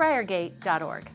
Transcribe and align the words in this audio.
briargate.org. 0.00 1.10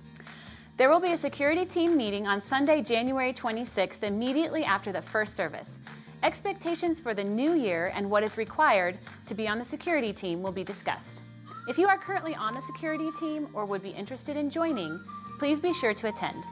There 0.78 0.90
will 0.90 1.00
be 1.00 1.14
a 1.14 1.18
security 1.18 1.66
team 1.66 1.98
meeting 1.98 2.28
on 2.28 2.40
Sunday, 2.42 2.84
January 2.84 3.34
26th, 3.34 4.04
immediately 4.04 4.64
after 4.64 4.92
the 4.92 5.02
first 5.02 5.36
service. 5.36 5.80
Expectations 6.22 7.00
for 7.00 7.16
the 7.16 7.24
new 7.24 7.54
year 7.54 7.92
and 7.96 8.08
what 8.10 8.24
is 8.24 8.38
required 8.38 9.00
to 9.26 9.34
be 9.34 9.48
on 9.48 9.58
the 9.58 9.66
security 9.66 10.14
team 10.14 10.44
will 10.44 10.52
be 10.52 10.64
discussed. 10.64 11.22
If 11.68 11.80
you 11.80 11.88
are 11.88 11.98
currently 11.98 12.36
on 12.36 12.54
the 12.54 12.62
security 12.62 13.10
team 13.20 13.48
or 13.54 13.66
would 13.66 13.82
be 13.82 13.90
interested 13.90 14.38
in 14.38 14.52
joining, 14.52 15.04
please 15.40 15.60
be 15.60 15.74
sure 15.74 15.96
to 15.96 16.10
attend. 16.10 16.44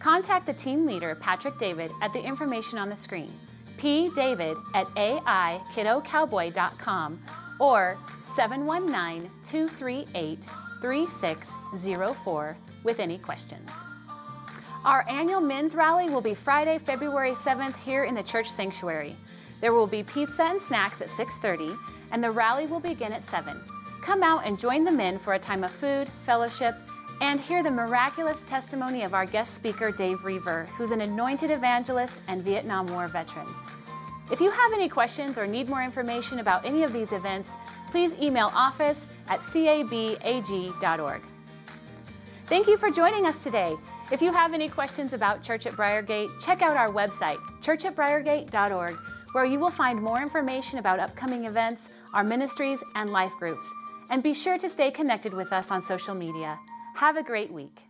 Contact 0.00 0.46
the 0.46 0.54
team 0.54 0.86
leader, 0.86 1.14
Patrick 1.14 1.56
David, 1.58 1.92
at 2.02 2.12
the 2.12 2.20
information 2.20 2.78
on 2.78 2.88
the 2.88 2.96
screen, 2.96 3.32
pdavid 3.78 4.60
at 4.74 4.86
aikidocowboy.com 4.88 7.22
or 7.60 7.96
719 8.34 9.30
238 9.44 10.40
3604 10.80 12.56
with 12.84 12.98
any 12.98 13.18
questions. 13.18 13.70
Our 14.84 15.04
annual 15.08 15.40
men's 15.40 15.74
rally 15.74 16.08
will 16.08 16.20
be 16.20 16.34
Friday, 16.34 16.78
February 16.78 17.32
7th 17.32 17.76
here 17.84 18.04
in 18.04 18.14
the 18.14 18.22
church 18.22 18.50
sanctuary. 18.50 19.16
There 19.60 19.72
will 19.72 19.86
be 19.86 20.02
pizza 20.02 20.44
and 20.44 20.60
snacks 20.60 21.00
at 21.00 21.08
6:30 21.10 21.76
and 22.12 22.22
the 22.22 22.30
rally 22.30 22.66
will 22.66 22.80
begin 22.80 23.12
at 23.12 23.28
7. 23.28 23.60
Come 24.02 24.22
out 24.22 24.46
and 24.46 24.58
join 24.58 24.84
the 24.84 24.92
men 24.92 25.18
for 25.18 25.34
a 25.34 25.38
time 25.38 25.64
of 25.64 25.72
food, 25.72 26.08
fellowship, 26.24 26.76
and 27.20 27.40
hear 27.40 27.62
the 27.62 27.70
miraculous 27.70 28.38
testimony 28.46 29.02
of 29.02 29.14
our 29.14 29.26
guest 29.26 29.54
speaker 29.54 29.90
Dave 29.90 30.24
Roever, 30.24 30.66
who's 30.76 30.90
an 30.90 31.00
anointed 31.00 31.50
evangelist 31.50 32.18
and 32.28 32.42
Vietnam 32.42 32.86
War 32.86 33.08
veteran. 33.08 33.48
If 34.30 34.40
you 34.40 34.50
have 34.50 34.72
any 34.72 34.88
questions 34.88 35.38
or 35.38 35.46
need 35.46 35.68
more 35.68 35.82
information 35.82 36.40
about 36.40 36.64
any 36.64 36.82
of 36.82 36.92
these 36.92 37.12
events, 37.12 37.48
please 37.90 38.12
email 38.20 38.50
office 38.54 38.98
at 39.28 39.40
cabag.org. 39.40 41.22
Thank 42.46 42.68
you 42.68 42.76
for 42.76 42.90
joining 42.90 43.26
us 43.26 43.42
today. 43.42 43.74
If 44.12 44.22
you 44.22 44.32
have 44.32 44.52
any 44.54 44.68
questions 44.68 45.12
about 45.12 45.42
Church 45.42 45.66
at 45.66 45.72
Briargate, 45.72 46.40
check 46.40 46.62
out 46.62 46.76
our 46.76 46.92
website, 46.92 47.38
churchatbriargate.org, 47.60 48.96
where 49.32 49.44
you 49.44 49.58
will 49.58 49.70
find 49.70 50.00
more 50.00 50.22
information 50.22 50.78
about 50.78 51.00
upcoming 51.00 51.46
events, 51.46 51.88
our 52.14 52.22
ministries, 52.22 52.78
and 52.94 53.10
life 53.10 53.32
groups. 53.38 53.66
And 54.10 54.22
be 54.22 54.32
sure 54.32 54.58
to 54.58 54.68
stay 54.68 54.92
connected 54.92 55.34
with 55.34 55.52
us 55.52 55.72
on 55.72 55.82
social 55.82 56.14
media. 56.14 56.58
Have 56.94 57.16
a 57.16 57.22
great 57.22 57.50
week. 57.50 57.85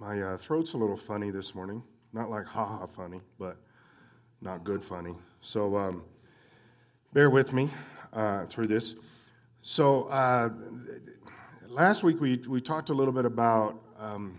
My 0.00 0.18
uh, 0.22 0.38
throat's 0.38 0.72
a 0.72 0.78
little 0.78 0.96
funny 0.96 1.30
this 1.30 1.54
morning. 1.54 1.82
Not 2.14 2.30
like 2.30 2.46
ha 2.46 2.64
ha 2.64 2.86
funny, 2.86 3.20
but 3.38 3.58
not 4.40 4.64
good 4.64 4.82
funny. 4.82 5.14
So 5.42 5.76
um, 5.76 6.04
bear 7.12 7.28
with 7.28 7.52
me 7.52 7.68
uh, 8.14 8.46
through 8.46 8.68
this. 8.68 8.94
So 9.60 10.04
uh, 10.04 10.48
last 11.68 12.02
week 12.02 12.18
we, 12.18 12.38
we 12.48 12.62
talked 12.62 12.88
a 12.88 12.94
little 12.94 13.12
bit 13.12 13.26
about 13.26 13.78
um, 13.98 14.38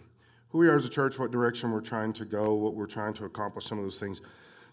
who 0.50 0.58
we 0.58 0.68
are 0.68 0.76
as 0.76 0.84
a 0.84 0.90
church, 0.90 1.20
what 1.20 1.30
direction 1.30 1.70
we're 1.70 1.80
trying 1.80 2.12
to 2.14 2.26
go, 2.26 2.56
what 2.56 2.74
we're 2.74 2.88
trying 2.88 3.14
to 3.14 3.26
accomplish, 3.26 3.66
some 3.66 3.78
of 3.78 3.86
those 3.86 4.00
things. 4.00 4.22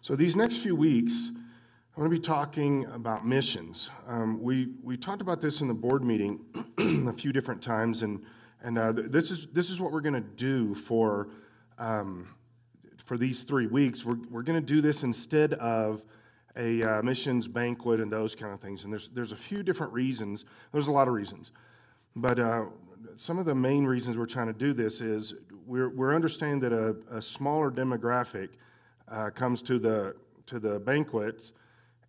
So 0.00 0.16
these 0.16 0.36
next 0.36 0.56
few 0.56 0.74
weeks, 0.74 1.32
I'm 1.34 2.02
going 2.02 2.10
to 2.10 2.16
be 2.16 2.18
talking 2.18 2.86
about 2.86 3.26
missions. 3.26 3.90
Um, 4.06 4.42
we, 4.42 4.68
we 4.82 4.96
talked 4.96 5.20
about 5.20 5.42
this 5.42 5.60
in 5.60 5.68
the 5.68 5.74
board 5.74 6.02
meeting 6.02 6.40
a 6.78 7.12
few 7.12 7.30
different 7.30 7.60
times, 7.60 8.00
and 8.00 8.22
and 8.62 8.78
uh, 8.78 8.92
this, 8.92 9.30
is, 9.30 9.46
this 9.52 9.70
is 9.70 9.80
what 9.80 9.92
we're 9.92 10.00
going 10.00 10.14
to 10.14 10.20
do 10.20 10.74
for, 10.74 11.28
um, 11.78 12.28
for 13.04 13.16
these 13.16 13.42
three 13.42 13.66
weeks. 13.66 14.04
We're, 14.04 14.18
we're 14.30 14.42
going 14.42 14.60
to 14.60 14.66
do 14.66 14.80
this 14.80 15.02
instead 15.02 15.54
of 15.54 16.02
a 16.56 16.82
uh, 16.82 17.02
missions 17.02 17.46
banquet 17.46 18.00
and 18.00 18.10
those 18.10 18.34
kind 18.34 18.52
of 18.52 18.60
things. 18.60 18.84
And 18.84 18.92
there's, 18.92 19.08
there's 19.14 19.32
a 19.32 19.36
few 19.36 19.62
different 19.62 19.92
reasons. 19.92 20.44
There's 20.72 20.88
a 20.88 20.92
lot 20.92 21.06
of 21.06 21.14
reasons. 21.14 21.52
But 22.16 22.40
uh, 22.40 22.64
some 23.16 23.38
of 23.38 23.46
the 23.46 23.54
main 23.54 23.84
reasons 23.84 24.16
we're 24.16 24.26
trying 24.26 24.48
to 24.48 24.52
do 24.52 24.72
this 24.72 25.00
is 25.00 25.34
we're, 25.66 25.90
we're 25.90 26.14
understanding 26.14 26.58
that 26.60 26.72
a, 26.72 26.96
a 27.16 27.22
smaller 27.22 27.70
demographic 27.70 28.48
uh, 29.08 29.30
comes 29.30 29.62
to 29.62 29.78
the, 29.78 30.16
to 30.46 30.58
the 30.58 30.80
banquets, 30.80 31.52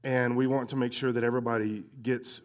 and 0.04 0.36
we 0.36 0.48
want 0.48 0.68
to 0.70 0.76
make 0.76 0.94
sure 0.94 1.12
that 1.12 1.24
everybody 1.24 1.84
gets 2.02 2.42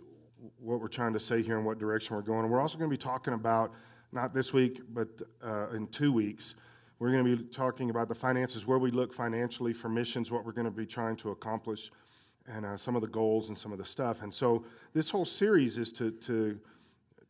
what 0.58 0.80
we're 0.80 0.88
trying 0.88 1.12
to 1.12 1.20
say 1.20 1.42
here 1.42 1.56
and 1.56 1.64
what 1.64 1.78
direction 1.78 2.16
we're 2.16 2.22
going. 2.22 2.48
We're 2.50 2.60
also 2.60 2.76
going 2.76 2.90
to 2.90 2.94
be 2.94 3.00
talking 3.00 3.32
about 3.32 3.72
not 4.14 4.32
this 4.32 4.52
week, 4.52 4.80
but 4.92 5.08
uh, 5.44 5.70
in 5.70 5.88
two 5.88 6.12
weeks. 6.12 6.54
We're 7.00 7.10
going 7.10 7.24
to 7.24 7.36
be 7.36 7.44
talking 7.44 7.90
about 7.90 8.08
the 8.08 8.14
finances, 8.14 8.66
where 8.66 8.78
we 8.78 8.90
look 8.90 9.12
financially 9.12 9.72
for 9.72 9.88
missions, 9.88 10.30
what 10.30 10.44
we're 10.44 10.52
going 10.52 10.66
to 10.66 10.70
be 10.70 10.86
trying 10.86 11.16
to 11.16 11.30
accomplish, 11.30 11.90
and 12.46 12.64
uh, 12.64 12.76
some 12.76 12.94
of 12.94 13.02
the 13.02 13.08
goals 13.08 13.48
and 13.48 13.58
some 13.58 13.72
of 13.72 13.78
the 13.78 13.84
stuff. 13.84 14.22
And 14.22 14.32
so 14.32 14.64
this 14.92 15.10
whole 15.10 15.24
series 15.24 15.76
is 15.76 15.90
to, 15.92 16.12
to, 16.12 16.58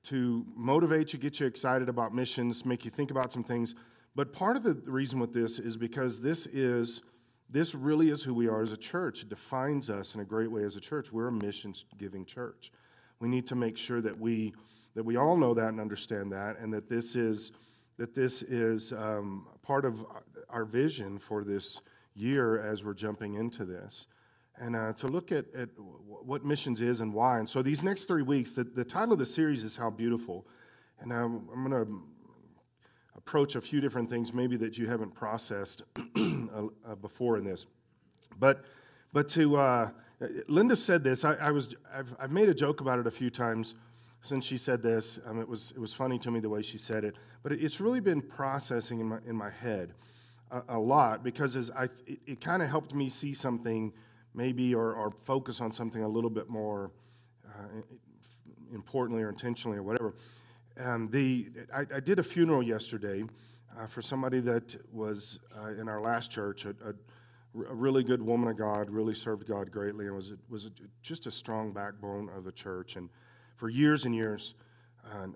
to 0.05 0.45
motivate 0.55 1.12
you, 1.12 1.19
get 1.19 1.41
you 1.41 1.47
excited 1.47 1.89
about 1.89 2.15
missions, 2.15 2.65
make 2.67 2.84
you 2.84 2.91
think 2.91 3.11
about 3.11 3.33
some 3.33 3.43
things. 3.43 3.75
But 4.15 4.33
part 4.33 4.56
of 4.56 4.62
the 4.62 4.75
reason 4.84 5.19
with 5.19 5.33
this 5.33 5.59
is 5.59 5.77
because 5.77 6.21
this 6.21 6.47
is 6.47 7.03
this 7.51 7.75
really 7.75 8.11
is 8.11 8.22
who 8.22 8.34
we 8.34 8.49
are 8.49 8.62
as 8.62 8.72
a 8.72 8.77
church. 8.77 9.22
It 9.22 9.28
defines 9.28 9.89
us 9.91 10.15
in 10.15 10.21
a 10.21 10.25
great 10.25 10.51
way 10.51 10.65
as 10.65 10.77
a 10.77 10.81
church. 10.81 11.12
We're 11.12 11.28
a 11.28 11.33
missions 11.33 11.84
giving 11.99 12.25
church. 12.25 12.72
We 13.21 13.28
need 13.28 13.47
to 13.47 13.55
make 13.55 13.77
sure 13.77 14.01
that 14.01 14.19
we 14.19 14.55
that 14.94 15.05
we 15.05 15.16
all 15.16 15.37
know 15.37 15.55
that 15.55 15.69
and 15.69 15.81
understand 15.81 16.32
that, 16.32 16.59
and 16.59 16.72
that 16.72 16.88
this 16.88 17.16
is 17.16 17.53
that 17.97 18.15
this 18.15 18.43
is 18.43 18.93
um, 18.93 19.47
part 19.62 19.84
of 19.84 20.05
our 20.49 20.65
vision 20.65 21.19
for 21.19 21.44
this 21.44 21.81
year 22.15 22.60
as 22.60 22.82
we're 22.82 22.94
jumping 22.94 23.34
into 23.34 23.65
this. 23.65 24.06
And 24.56 24.77
uh, 24.77 24.93
to 24.94 25.09
look 25.09 25.33
at, 25.33 25.47
at 25.56 25.69
what 25.78 26.44
missions 26.44 26.81
is 26.81 27.00
and 27.00 27.12
why. 27.12 27.38
And 27.38 27.49
so 27.49 27.62
these 27.62 27.83
next 27.83 28.04
three 28.04 28.22
weeks, 28.22 28.50
the, 28.50 28.65
the 28.65 28.84
title 28.84 29.12
of 29.12 29.19
the 29.19 29.27
series 29.27 29.65
is 29.65 29.75
How 29.75 29.91
Beautiful. 29.91 30.47
And 31.00 31.12
um, 31.12 31.49
I'm 31.53 31.69
going 31.69 31.84
to 31.84 32.03
approach 33.16 33.56
a 33.56 33.60
few 33.60 33.81
different 33.81 34.09
things 34.09 34.33
maybe 34.33 34.56
that 34.56 34.78
you 34.78 34.88
haven't 34.88 35.15
processed 35.15 35.83
uh, 36.16 36.94
before 37.00 37.37
in 37.37 37.44
this. 37.44 37.66
But, 38.38 38.65
but 39.12 39.28
to, 39.31 39.56
uh, 39.56 39.88
Linda 40.49 40.77
said 40.77 41.03
this, 41.03 41.25
I, 41.25 41.34
I 41.34 41.50
was, 41.50 41.75
I've, 41.93 42.15
I've 42.21 42.31
made 42.31 42.49
a 42.49 42.54
joke 42.54 42.81
about 42.81 42.99
it 42.99 43.06
a 43.06 43.10
few 43.10 43.31
times 43.31 43.75
since 44.25 44.45
she 44.45 44.57
said 44.57 44.83
this. 44.83 45.21
Um, 45.27 45.41
it, 45.41 45.49
was, 45.49 45.73
it 45.77 45.79
was 45.79 45.95
funny 45.95 46.19
to 46.21 46.31
me 46.31 46.41
the 46.41 46.49
way 46.49 46.62
she 46.62 46.79
said 46.79 47.05
it. 47.05 47.15
But 47.43 47.53
it, 47.53 47.62
it's 47.62 47.81
really 47.81 48.01
been 48.01 48.21
processing 48.21 48.99
in 48.99 49.07
my, 49.07 49.19
in 49.29 49.37
my 49.37 49.51
head 49.51 49.93
a, 50.51 50.62
a 50.71 50.79
lot 50.79 51.23
because 51.23 51.55
as 51.55 51.71
I, 51.71 51.85
it, 52.07 52.19
it 52.27 52.41
kind 52.41 52.63
of 52.63 52.69
helped 52.69 52.95
me 52.95 53.09
see 53.09 53.34
something 53.34 53.93
maybe 54.34 54.75
or, 54.75 54.95
or, 54.95 55.13
focus 55.25 55.61
on 55.61 55.71
something 55.71 56.03
a 56.03 56.09
little 56.09 56.31
bit 56.31 56.49
more 56.49 56.91
uh, 57.47 57.83
importantly 58.75 59.23
or 59.23 59.29
intentionally 59.29 59.79
or 59.79 59.83
whatever. 59.84 60.15
Um, 60.81 61.09
the, 61.13 61.51
I, 61.73 61.83
I, 61.95 62.01
did 62.01 62.19
a 62.19 62.23
funeral 62.25 62.61
yesterday 62.61 63.23
uh, 63.79 63.87
for 63.87 64.03
somebody 64.03 64.41
that 64.41 64.75
was 64.93 65.39
uh, 65.57 65.69
in 65.81 65.89
our 65.89 66.01
last 66.01 66.33
church, 66.33 66.65
a, 66.65 66.71
a, 66.71 67.61
a, 67.71 67.75
really 67.75 68.03
good 68.03 68.21
woman 68.21 68.49
of 68.49 68.59
God, 68.59 68.91
really 68.91 69.15
served 69.15 69.47
God 69.47 69.71
greatly, 69.71 70.07
and 70.07 70.17
was, 70.17 70.33
was 70.49 70.69
just 71.01 71.29
a 71.29 71.31
strong 71.31 71.73
backbone 71.73 72.29
of 72.37 72.43
the 72.43 72.51
church. 72.51 72.97
And 72.97 73.09
for 73.56 73.69
years 73.69 74.04
and 74.04 74.15
years. 74.15 74.54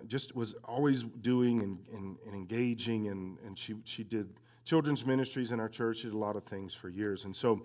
Just 0.06 0.34
was 0.34 0.54
always 0.64 1.04
doing 1.20 1.62
and, 1.62 1.78
and, 1.92 2.16
and, 2.26 2.34
engaging, 2.34 3.08
and, 3.08 3.38
and 3.46 3.56
she, 3.56 3.74
she 3.84 4.02
did 4.02 4.28
children's 4.64 5.06
ministries 5.06 5.52
in 5.52 5.60
our 5.60 5.68
church. 5.68 5.98
She 5.98 6.04
did 6.04 6.14
a 6.14 6.18
lot 6.18 6.36
of 6.36 6.44
things 6.44 6.74
for 6.74 6.88
years. 6.88 7.24
And 7.24 7.34
so 7.34 7.62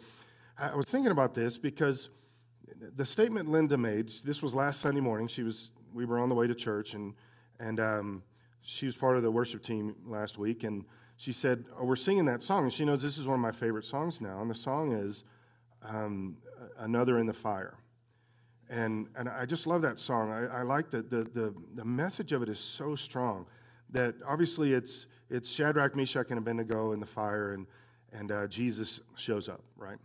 I 0.57 0.75
was 0.75 0.85
thinking 0.85 1.11
about 1.11 1.33
this 1.33 1.57
because 1.57 2.09
the 2.95 3.05
statement 3.05 3.49
Linda 3.49 3.77
made, 3.77 4.11
this 4.23 4.41
was 4.41 4.53
last 4.53 4.79
Sunday 4.79 5.01
morning. 5.01 5.27
She 5.27 5.43
was, 5.43 5.71
we 5.93 6.05
were 6.05 6.19
on 6.19 6.29
the 6.29 6.35
way 6.35 6.47
to 6.47 6.55
church, 6.55 6.93
and, 6.93 7.13
and 7.59 7.79
um, 7.79 8.23
she 8.61 8.85
was 8.85 8.95
part 8.95 9.17
of 9.17 9.23
the 9.23 9.31
worship 9.31 9.61
team 9.63 9.95
last 10.05 10.37
week. 10.37 10.63
And 10.63 10.85
she 11.17 11.33
said, 11.33 11.65
oh, 11.79 11.85
We're 11.85 11.95
singing 11.95 12.25
that 12.25 12.43
song. 12.43 12.63
And 12.63 12.73
she 12.73 12.85
knows 12.85 13.01
this 13.01 13.17
is 13.17 13.25
one 13.25 13.35
of 13.35 13.41
my 13.41 13.51
favorite 13.51 13.85
songs 13.85 14.21
now. 14.21 14.41
And 14.41 14.49
the 14.49 14.55
song 14.55 14.93
is 14.93 15.23
um, 15.87 16.37
Another 16.77 17.19
in 17.19 17.25
the 17.25 17.33
Fire. 17.33 17.75
And, 18.69 19.07
and 19.15 19.29
I 19.29 19.45
just 19.45 19.67
love 19.67 19.81
that 19.81 19.99
song. 19.99 20.31
I, 20.31 20.59
I 20.59 20.61
like 20.63 20.89
that 20.91 21.09
the, 21.09 21.23
the, 21.23 21.53
the 21.75 21.85
message 21.85 22.31
of 22.31 22.41
it 22.41 22.49
is 22.49 22.59
so 22.59 22.95
strong 22.95 23.45
that 23.91 24.15
obviously 24.27 24.73
it's, 24.73 25.07
it's 25.29 25.49
Shadrach, 25.49 25.95
Meshach, 25.95 26.27
and 26.29 26.39
Abednego 26.39 26.93
in 26.93 26.99
the 26.99 27.05
fire, 27.05 27.53
and, 27.53 27.67
and 28.11 28.31
uh, 28.31 28.47
Jesus 28.47 28.99
shows 29.15 29.49
up, 29.49 29.61
right? 29.77 29.97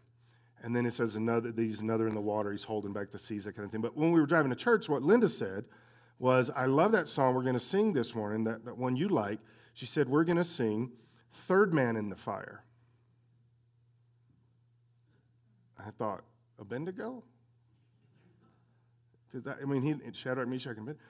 And 0.63 0.75
then 0.75 0.87
it 0.87 0.93
says 0.93 1.15
another, 1.15 1.53
he's 1.57 1.81
another 1.81 2.09
in 2.09 2.15
the 2.15 2.21
water, 2.21 2.53
he's 2.53 2.65
holding 2.65 2.93
back 2.93 3.11
the 3.11 3.19
seas, 3.19 3.45
that 3.45 3.55
kind 3.55 3.65
of 3.65 3.73
thing. 3.73 3.81
But 3.81 3.97
when 3.97 4.13
we 4.13 4.21
were 4.21 4.27
driving 4.27 4.51
to 4.51 4.57
church, 4.57 4.89
what 4.89 5.03
Linda 5.03 5.29
said 5.29 5.65
was, 6.19 6.51
I 6.51 6.67
love 6.67 6.93
that 6.93 7.09
song 7.09 7.35
we're 7.35 7.43
going 7.43 7.55
to 7.55 7.61
sing 7.61 7.93
this 7.93 8.15
morning, 8.15 8.45
that, 8.45 8.65
that 8.65 8.77
one 8.77 8.97
you 8.97 9.09
like. 9.09 9.39
She 9.75 9.87
said, 9.87 10.09
We're 10.09 10.25
going 10.25 10.39
to 10.39 10.45
sing 10.45 10.91
Third 11.33 11.73
Man 11.73 11.97
in 11.97 12.09
the 12.09 12.17
Fire. 12.17 12.65
I 15.79 15.91
thought, 15.91 16.25
Abednego? 16.59 17.23
Because 19.33 19.57
I 19.61 19.65
mean, 19.65 19.83
he 19.83 19.95
Shadrach, 20.13 20.49
Meshach, 20.49 20.77
and 20.77 20.89
Abednego. 20.89 21.01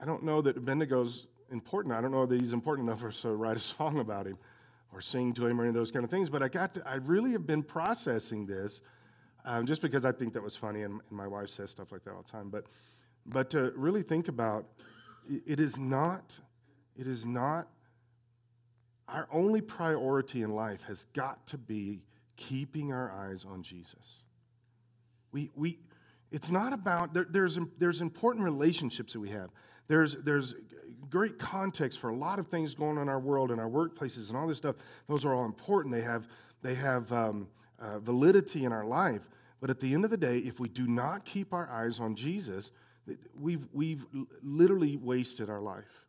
I 0.00 0.04
don't 0.04 0.24
know 0.24 0.42
that 0.42 0.56
Abednego's 0.56 1.26
important. 1.50 1.94
I 1.94 2.00
don't 2.00 2.10
know 2.10 2.26
that 2.26 2.40
he's 2.40 2.52
important 2.52 2.88
enough 2.88 3.00
for 3.00 3.08
us 3.08 3.20
to 3.22 3.30
write 3.30 3.56
a 3.56 3.60
song 3.60 3.98
about 3.98 4.26
him. 4.26 4.38
or 4.92 5.00
sing 5.00 5.32
to 5.32 5.46
him 5.46 5.58
or 5.58 5.64
any 5.64 5.70
of 5.70 5.74
those 5.74 5.90
kind 5.90 6.04
of 6.04 6.10
things. 6.10 6.28
But 6.28 6.42
I 6.42 6.48
got 6.48 6.74
to, 6.74 6.86
I 6.86 6.96
really 6.96 7.32
have 7.32 7.46
been 7.46 7.62
processing 7.62 8.44
this 8.46 8.82
um, 9.44 9.66
just 9.66 9.82
because 9.82 10.04
I 10.04 10.12
think 10.12 10.34
that 10.34 10.42
was 10.42 10.54
funny, 10.54 10.82
and, 10.82 11.00
and, 11.08 11.18
my 11.18 11.26
wife 11.26 11.48
says 11.48 11.70
stuff 11.70 11.90
like 11.90 12.04
that 12.04 12.12
all 12.12 12.22
the 12.22 12.30
time. 12.30 12.48
But, 12.48 12.66
but 13.26 13.50
to 13.50 13.72
really 13.74 14.02
think 14.02 14.28
about 14.28 14.66
it 15.46 15.58
is 15.58 15.78
not, 15.78 16.38
it 16.96 17.06
is 17.06 17.26
not, 17.26 17.68
our 19.08 19.28
only 19.32 19.60
priority 19.60 20.42
in 20.42 20.54
life 20.54 20.82
has 20.86 21.04
got 21.12 21.46
to 21.48 21.58
be 21.58 22.02
keeping 22.36 22.92
our 22.92 23.10
eyes 23.10 23.44
on 23.48 23.62
Jesus. 23.62 24.22
We, 25.32 25.50
we, 25.56 25.78
it's 26.32 26.50
not 26.50 26.72
about, 26.72 27.12
there, 27.12 27.26
there's, 27.28 27.58
there's 27.78 28.00
important 28.00 28.44
relationships 28.44 29.12
that 29.12 29.20
we 29.20 29.30
have. 29.30 29.50
There's, 29.86 30.16
there's 30.16 30.54
great 31.10 31.38
context 31.38 32.00
for 32.00 32.08
a 32.08 32.16
lot 32.16 32.38
of 32.38 32.48
things 32.48 32.74
going 32.74 32.96
on 32.96 33.02
in 33.02 33.08
our 33.08 33.20
world 33.20 33.50
and 33.50 33.60
our 33.60 33.68
workplaces 33.68 34.28
and 34.28 34.36
all 34.36 34.46
this 34.46 34.56
stuff. 34.56 34.76
Those 35.08 35.24
are 35.24 35.34
all 35.34 35.44
important. 35.44 35.94
They 35.94 36.00
have, 36.00 36.26
they 36.62 36.74
have 36.74 37.12
um, 37.12 37.48
uh, 37.78 37.98
validity 37.98 38.64
in 38.64 38.72
our 38.72 38.84
life. 38.84 39.28
But 39.60 39.70
at 39.70 39.78
the 39.78 39.92
end 39.92 40.04
of 40.04 40.10
the 40.10 40.16
day, 40.16 40.38
if 40.38 40.58
we 40.58 40.68
do 40.68 40.86
not 40.86 41.24
keep 41.24 41.52
our 41.52 41.70
eyes 41.70 42.00
on 42.00 42.16
Jesus, 42.16 42.72
we've, 43.38 43.68
we've 43.72 44.06
literally 44.42 44.96
wasted 44.96 45.50
our 45.50 45.60
life. 45.60 46.01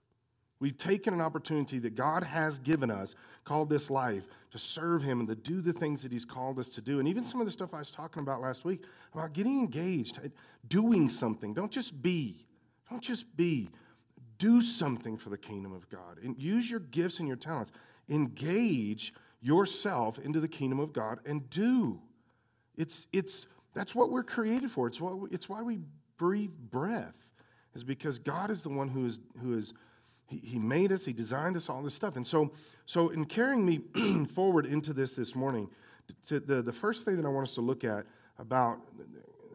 We've 0.63 0.77
taken 0.77 1.13
an 1.13 1.19
opportunity 1.19 1.77
that 1.80 1.94
God 1.94 2.24
has 2.24 2.57
given 2.57 2.89
us, 2.89 3.15
called 3.44 3.69
this 3.69 3.89
life, 3.89 4.24
to 4.51 4.57
serve 4.57 5.04
Him 5.04 5.19
and 5.19 5.27
to 5.27 5.36
do 5.36 5.60
the 5.60 5.74
things 5.74 6.01
that 6.04 6.12
He's 6.13 6.24
called 6.24 6.57
us 6.57 6.69
to 6.69 6.80
do. 6.80 7.00
And 7.00 7.07
even 7.10 7.25
some 7.25 7.42
of 7.42 7.45
the 7.45 7.51
stuff 7.51 7.74
I 7.74 7.80
was 7.80 7.92
talking 7.92 8.24
about 8.24 8.39
last 8.39 8.63
week 8.63 8.86
about 9.13 9.33
getting 9.33 9.60
engaged, 9.60 10.19
uh, 10.19 10.30
doing 10.69 11.10
something. 11.10 11.54
Don't 11.54 11.69
just 11.69 12.01
be. 12.01 12.48
Don't 12.89 13.04
just 13.04 13.25
be. 13.36 13.71
Do 14.38 14.62
something 14.62 15.18
for 15.18 15.30
the 15.30 15.38
kingdom 15.38 15.74
of 15.74 15.89
God. 15.89 16.19
And 16.24 16.42
use 16.42 16.71
your 16.71 16.80
gifts 16.80 17.19
and 17.19 17.27
your 17.27 17.36
talents. 17.36 17.74
Engage 18.07 19.13
yourself 19.42 20.18
into 20.18 20.39
the 20.39 20.48
kingdom 20.48 20.80
of 20.80 20.94
God 20.94 21.19
and 21.25 21.50
do. 21.50 22.00
It's, 22.77 23.07
it's, 23.12 23.48
that's 23.74 23.94
what 23.94 24.12
we're 24.12 24.24
created 24.24 24.71
for. 24.71 24.88
It's, 24.88 25.01
what, 25.01 25.30
it's 25.30 25.50
why 25.50 25.62
we 25.62 25.80
breathe 26.18 26.54
breath, 26.71 27.15
is 27.75 27.83
because 27.83 28.18
God 28.18 28.50
is 28.50 28.62
the 28.62 28.69
one 28.69 28.88
who 28.88 29.06
is, 29.06 29.19
who 29.42 29.57
is 29.57 29.74
he, 30.28 30.60
made 30.60 30.92
us, 30.92 31.06
He 31.06 31.14
designed 31.14 31.58
us, 31.58 31.70
all 31.70 31.81
this 31.81 31.96
stuff. 31.96 32.16
And 32.16 32.25
so, 32.25 32.52
so 32.86 33.10
in 33.10 33.25
carrying 33.25 33.66
me 33.66 34.25
forward 34.34 34.66
into 34.66 34.94
this 34.94 35.14
this 35.14 35.36
morning, 35.36 35.70
to 36.28 36.40
the, 36.40 36.62
the 36.62 36.74
first 36.74 37.06
thing 37.06 37.18
that 37.18 37.25
I 37.25 37.30
want 37.30 37.48
us 37.48 37.56
to 37.56 37.62
look 37.62 37.84
at 37.84 38.06
about 38.40 38.80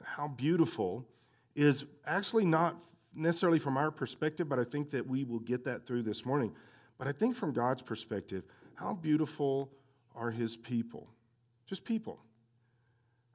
how 0.03 0.29
beautiful 0.29 1.07
is 1.55 1.85
actually 2.07 2.45
not 2.45 2.77
necessarily 3.15 3.59
from 3.59 3.77
our 3.77 3.91
perspective, 3.91 4.49
but 4.49 4.59
I 4.59 4.65
think 4.65 4.91
that 4.91 5.07
we 5.07 5.25
will 5.25 5.41
get 5.41 5.65
that 5.65 5.87
through 5.87 6.03
this 6.03 6.25
morning. 6.25 6.53
But 6.99 7.09
I 7.09 7.13
think 7.13 7.37
from 7.37 7.53
God's 7.53 7.83
perspective, 7.83 8.45
how 8.75 8.95
beautiful 8.95 9.71
are 10.15 10.31
His 10.31 10.57
people? 10.57 11.09
Just 11.67 11.85
people. 11.85 12.19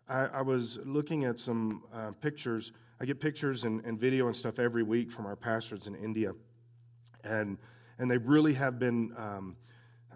I, 0.07 0.25
I 0.25 0.41
was 0.41 0.79
looking 0.85 1.25
at 1.25 1.39
some 1.39 1.83
uh, 1.93 2.11
pictures. 2.21 2.71
I 2.99 3.05
get 3.05 3.19
pictures 3.19 3.63
and, 3.63 3.83
and 3.85 3.99
video 3.99 4.27
and 4.27 4.35
stuff 4.35 4.59
every 4.59 4.83
week 4.83 5.11
from 5.11 5.25
our 5.25 5.35
pastors 5.35 5.87
in 5.87 5.95
India. 5.95 6.33
And, 7.23 7.57
and 7.99 8.09
they 8.09 8.17
really 8.17 8.53
have 8.53 8.79
been 8.79 9.13
um, 9.17 9.55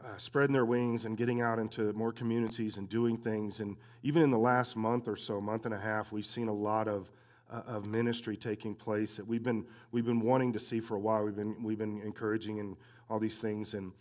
uh, 0.03 0.17
spreading 0.17 0.53
their 0.53 0.65
wings 0.65 1.05
and 1.05 1.17
getting 1.17 1.41
out 1.41 1.59
into 1.59 1.91
more 1.93 2.11
communities 2.11 2.77
and 2.77 2.87
doing 2.89 3.17
things. 3.17 3.59
And 3.59 3.75
even 4.03 4.21
in 4.21 4.31
the 4.31 4.37
last 4.37 4.75
month 4.75 5.07
or 5.07 5.17
so, 5.17 5.41
month 5.41 5.65
and 5.65 5.73
a 5.73 5.79
half, 5.79 6.11
we've 6.11 6.25
seen 6.25 6.47
a 6.47 6.53
lot 6.53 6.87
of, 6.87 7.11
uh, 7.51 7.61
of 7.67 7.85
ministry 7.85 8.37
taking 8.37 8.75
place 8.75 9.15
that 9.17 9.27
we've 9.27 9.43
been, 9.43 9.65
we've 9.91 10.05
been 10.05 10.21
wanting 10.21 10.53
to 10.53 10.59
see 10.59 10.79
for 10.79 10.95
a 10.95 10.99
while. 10.99 11.23
We've 11.23 11.35
been, 11.35 11.61
we've 11.61 11.77
been 11.77 12.01
encouraging 12.01 12.59
and 12.59 12.77
all 13.09 13.19
these 13.19 13.39
things. 13.39 13.73
And, 13.73 13.91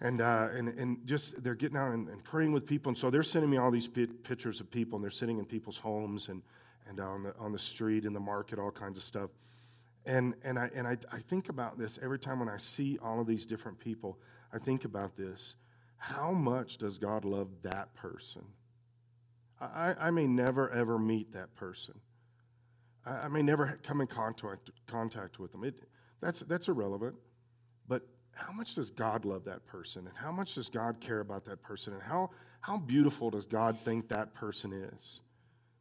and, 0.00 0.20
uh, 0.20 0.48
and, 0.54 0.68
and 0.70 1.06
just 1.06 1.42
they're 1.42 1.54
getting 1.54 1.76
out 1.76 1.92
and, 1.92 2.08
and, 2.08 2.24
praying 2.24 2.52
with 2.52 2.66
people. 2.66 2.90
And 2.90 2.98
so 2.98 3.10
they're 3.10 3.22
sending 3.22 3.50
me 3.50 3.58
all 3.58 3.70
these 3.70 3.86
pictures 3.86 4.60
of 4.60 4.70
people, 4.70 4.96
and 4.96 5.04
they're 5.04 5.10
sitting 5.10 5.38
in 5.38 5.44
people's 5.44 5.76
homes 5.76 6.28
and, 6.28 6.42
and 6.88 6.98
on, 7.00 7.24
the, 7.24 7.34
on 7.38 7.52
the 7.52 7.58
street, 7.58 8.04
in 8.04 8.12
the 8.12 8.20
market, 8.20 8.58
all 8.58 8.70
kinds 8.70 8.96
of 8.96 9.04
stuff. 9.04 9.30
And, 10.06 10.34
and, 10.42 10.58
I, 10.58 10.70
and 10.74 10.86
I, 10.86 10.96
I 11.12 11.20
think 11.20 11.48
about 11.48 11.78
this 11.78 11.98
every 12.02 12.18
time 12.18 12.38
when 12.40 12.48
I 12.48 12.56
see 12.56 12.98
all 13.02 13.20
of 13.20 13.26
these 13.26 13.44
different 13.44 13.78
people. 13.78 14.18
I 14.52 14.58
think 14.58 14.84
about 14.84 15.16
this. 15.16 15.54
How 15.96 16.32
much 16.32 16.78
does 16.78 16.96
God 16.96 17.24
love 17.24 17.48
that 17.62 17.94
person? 17.94 18.42
I, 19.60 19.94
I 20.00 20.10
may 20.10 20.26
never, 20.26 20.70
ever 20.70 20.98
meet 20.98 21.32
that 21.34 21.54
person. 21.54 21.94
I, 23.04 23.10
I 23.10 23.28
may 23.28 23.42
never 23.42 23.78
come 23.82 24.00
in 24.00 24.06
contact, 24.06 24.70
contact 24.86 25.38
with 25.38 25.52
them. 25.52 25.64
It, 25.64 25.74
that's, 26.20 26.40
that's 26.40 26.68
irrelevant. 26.68 27.14
But 27.86 28.02
how 28.32 28.52
much 28.52 28.74
does 28.74 28.90
God 28.90 29.24
love 29.26 29.44
that 29.44 29.66
person? 29.66 30.06
And 30.06 30.16
how 30.16 30.32
much 30.32 30.54
does 30.54 30.70
God 30.70 31.00
care 31.00 31.20
about 31.20 31.44
that 31.44 31.62
person? 31.62 31.92
And 31.92 32.02
how, 32.02 32.30
how 32.60 32.78
beautiful 32.78 33.30
does 33.30 33.44
God 33.44 33.78
think 33.84 34.08
that 34.08 34.34
person 34.34 34.72
is? 34.72 35.20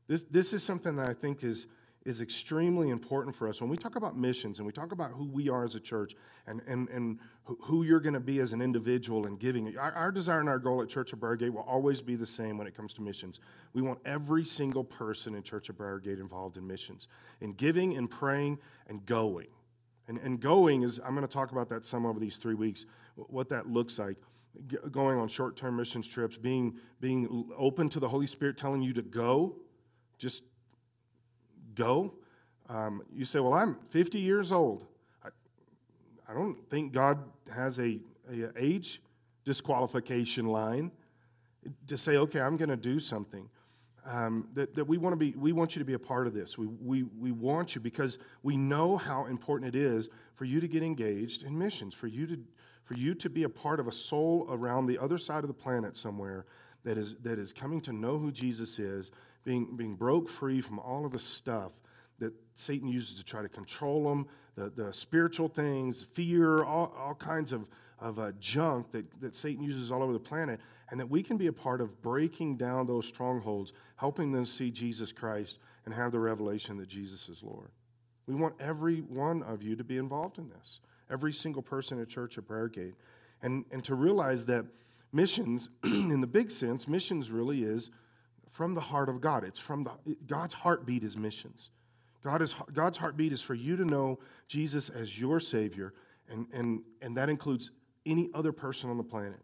This, 0.07 0.23
this 0.29 0.53
is 0.53 0.63
something 0.63 0.95
that 0.97 1.07
I 1.07 1.13
think 1.13 1.43
is, 1.43 1.67
is 2.09 2.21
extremely 2.21 2.89
important 2.89 3.35
for 3.35 3.47
us. 3.47 3.61
When 3.61 3.69
we 3.69 3.77
talk 3.77 3.95
about 3.95 4.17
missions 4.17 4.57
and 4.57 4.65
we 4.65 4.73
talk 4.73 4.91
about 4.91 5.11
who 5.11 5.25
we 5.25 5.47
are 5.47 5.63
as 5.63 5.75
a 5.75 5.79
church 5.79 6.15
and, 6.47 6.59
and, 6.67 6.89
and 6.89 7.19
who 7.45 7.83
you're 7.83 7.99
going 7.99 8.15
to 8.15 8.19
be 8.19 8.39
as 8.39 8.51
an 8.51 8.61
individual 8.61 9.27
and 9.27 9.39
giving, 9.39 9.77
our, 9.77 9.93
our 9.93 10.11
desire 10.11 10.39
and 10.39 10.49
our 10.49 10.57
goal 10.57 10.81
at 10.81 10.89
Church 10.89 11.13
of 11.13 11.19
Briargate 11.19 11.51
will 11.51 11.61
always 11.61 12.01
be 12.01 12.15
the 12.15 12.25
same 12.25 12.57
when 12.57 12.65
it 12.65 12.75
comes 12.75 12.93
to 12.93 13.03
missions. 13.03 13.39
We 13.73 13.83
want 13.83 13.99
every 14.05 14.43
single 14.43 14.83
person 14.83 15.35
in 15.35 15.43
Church 15.43 15.69
of 15.69 15.77
Briargate 15.77 16.19
involved 16.19 16.57
in 16.57 16.65
missions, 16.65 17.07
in 17.41 17.53
giving 17.53 17.95
and 17.95 18.09
praying 18.09 18.57
and 18.87 19.05
going. 19.05 19.47
And, 20.07 20.17
and 20.17 20.39
going 20.39 20.81
is, 20.81 20.99
I'm 21.05 21.13
going 21.13 21.27
to 21.27 21.31
talk 21.31 21.51
about 21.51 21.69
that 21.69 21.85
some 21.85 22.07
over 22.07 22.19
these 22.19 22.37
three 22.37 22.55
weeks, 22.55 22.87
what 23.15 23.47
that 23.49 23.69
looks 23.69 23.99
like. 23.99 24.17
Going 24.91 25.19
on 25.19 25.27
short 25.27 25.55
term 25.55 25.77
missions 25.77 26.07
trips, 26.07 26.35
being, 26.35 26.75
being 26.99 27.51
open 27.55 27.87
to 27.89 27.99
the 27.99 28.09
Holy 28.09 28.25
Spirit 28.25 28.57
telling 28.57 28.81
you 28.81 28.93
to 28.93 29.03
go, 29.03 29.55
just 30.17 30.43
go. 31.79 32.13
Um, 32.67 33.01
you 33.11 33.25
say, 33.25 33.39
Well, 33.39 33.53
I'm 33.53 33.77
50 33.89 34.19
years 34.19 34.51
old. 34.51 34.85
I, 35.23 35.29
I 36.29 36.33
don't 36.33 36.57
think 36.69 36.93
God 36.93 37.17
has 37.51 37.79
a, 37.79 37.99
a 38.31 38.51
age 38.57 39.01
disqualification 39.45 40.45
line 40.45 40.91
to 41.87 41.97
say, 41.97 42.17
Okay, 42.17 42.41
I'm 42.41 42.57
going 42.57 42.69
to 42.69 42.77
do 42.77 42.99
something 42.99 43.49
um, 44.05 44.47
that, 44.53 44.75
that 44.75 44.85
we 44.85 44.97
want 44.97 45.13
to 45.13 45.17
be 45.17 45.31
we 45.37 45.51
want 45.51 45.75
you 45.75 45.79
to 45.79 45.85
be 45.85 45.93
a 45.93 45.99
part 45.99 46.27
of 46.27 46.33
this 46.33 46.57
we, 46.57 46.67
we, 46.67 47.03
we 47.19 47.31
want 47.31 47.75
you 47.75 47.81
because 47.81 48.17
we 48.43 48.57
know 48.57 48.97
how 48.97 49.25
important 49.25 49.75
it 49.75 49.79
is 49.79 50.09
for 50.35 50.45
you 50.45 50.59
to 50.59 50.67
get 50.67 50.83
engaged 50.83 51.43
in 51.43 51.57
missions 51.57 51.93
for 51.93 52.07
you 52.07 52.25
to 52.27 52.39
for 52.83 52.95
you 52.95 53.13
to 53.13 53.29
be 53.29 53.43
a 53.43 53.49
part 53.49 53.79
of 53.79 53.87
a 53.87 53.91
soul 53.91 54.47
around 54.49 54.87
the 54.87 54.97
other 54.97 55.17
side 55.17 55.43
of 55.43 55.47
the 55.47 55.53
planet 55.53 55.95
somewhere 55.95 56.45
that 56.83 56.97
is 56.97 57.15
that 57.21 57.37
is 57.37 57.53
coming 57.53 57.81
to 57.81 57.93
know 57.93 58.17
who 58.17 58.31
jesus 58.31 58.79
is 58.79 59.11
being 59.43 59.75
being 59.75 59.95
broke 59.95 60.29
free 60.29 60.61
from 60.61 60.79
all 60.79 61.05
of 61.05 61.11
the 61.11 61.19
stuff 61.19 61.71
that 62.19 62.33
satan 62.55 62.87
uses 62.87 63.15
to 63.15 63.23
try 63.23 63.41
to 63.41 63.49
control 63.49 64.03
them 64.03 64.27
the, 64.55 64.69
the 64.75 64.93
spiritual 64.93 65.47
things 65.47 66.05
fear 66.13 66.63
all, 66.63 66.93
all 66.97 67.15
kinds 67.15 67.51
of 67.51 67.69
of 67.99 68.17
uh, 68.17 68.31
junk 68.39 68.91
that, 68.91 69.05
that 69.21 69.35
satan 69.35 69.63
uses 69.63 69.91
all 69.91 70.01
over 70.01 70.13
the 70.13 70.19
planet 70.19 70.59
and 70.91 70.99
that 70.99 71.09
we 71.09 71.21
can 71.21 71.37
be 71.37 71.47
a 71.47 71.53
part 71.53 71.81
of 71.81 72.01
breaking 72.01 72.57
down 72.57 72.87
those 72.87 73.07
strongholds, 73.07 73.73
helping 73.95 74.31
them 74.31 74.45
see 74.45 74.71
Jesus 74.71 75.11
Christ 75.11 75.59
and 75.85 75.93
have 75.93 76.11
the 76.11 76.19
revelation 76.19 76.77
that 76.77 76.87
Jesus 76.87 77.29
is 77.29 77.43
Lord. 77.43 77.69
We 78.27 78.35
want 78.35 78.55
every 78.59 79.01
one 79.01 79.43
of 79.43 79.61
you 79.63 79.75
to 79.75 79.83
be 79.83 79.97
involved 79.97 80.37
in 80.37 80.49
this, 80.49 80.79
every 81.11 81.33
single 81.33 81.61
person 81.61 81.99
at 82.01 82.09
Church 82.09 82.37
at 82.37 82.47
Briargate, 82.47 82.93
and, 83.41 83.65
and 83.71 83.83
to 83.83 83.95
realize 83.95 84.45
that 84.45 84.65
missions, 85.11 85.69
in 85.83 86.21
the 86.21 86.27
big 86.27 86.51
sense, 86.51 86.87
missions 86.87 87.29
really 87.31 87.63
is 87.63 87.91
from 88.59 88.73
the 88.73 88.81
heart 88.81 89.07
of 89.07 89.21
God. 89.21 89.45
It's 89.45 89.57
from 89.57 89.85
the, 89.85 90.17
God's 90.27 90.53
heartbeat 90.53 91.05
is 91.05 91.15
missions. 91.15 91.69
God 92.25 92.41
is, 92.41 92.53
God's 92.73 92.97
heartbeat 92.97 93.31
is 93.31 93.41
for 93.41 93.53
you 93.53 93.77
to 93.77 93.85
know 93.85 94.19
Jesus 94.49 94.89
as 94.89 95.17
your 95.17 95.39
Savior, 95.39 95.93
and, 96.29 96.45
and, 96.51 96.81
and 97.01 97.15
that 97.15 97.29
includes 97.29 97.71
any 98.05 98.29
other 98.33 98.51
person 98.51 98.89
on 98.89 98.97
the 98.97 99.03
planet. 99.03 99.39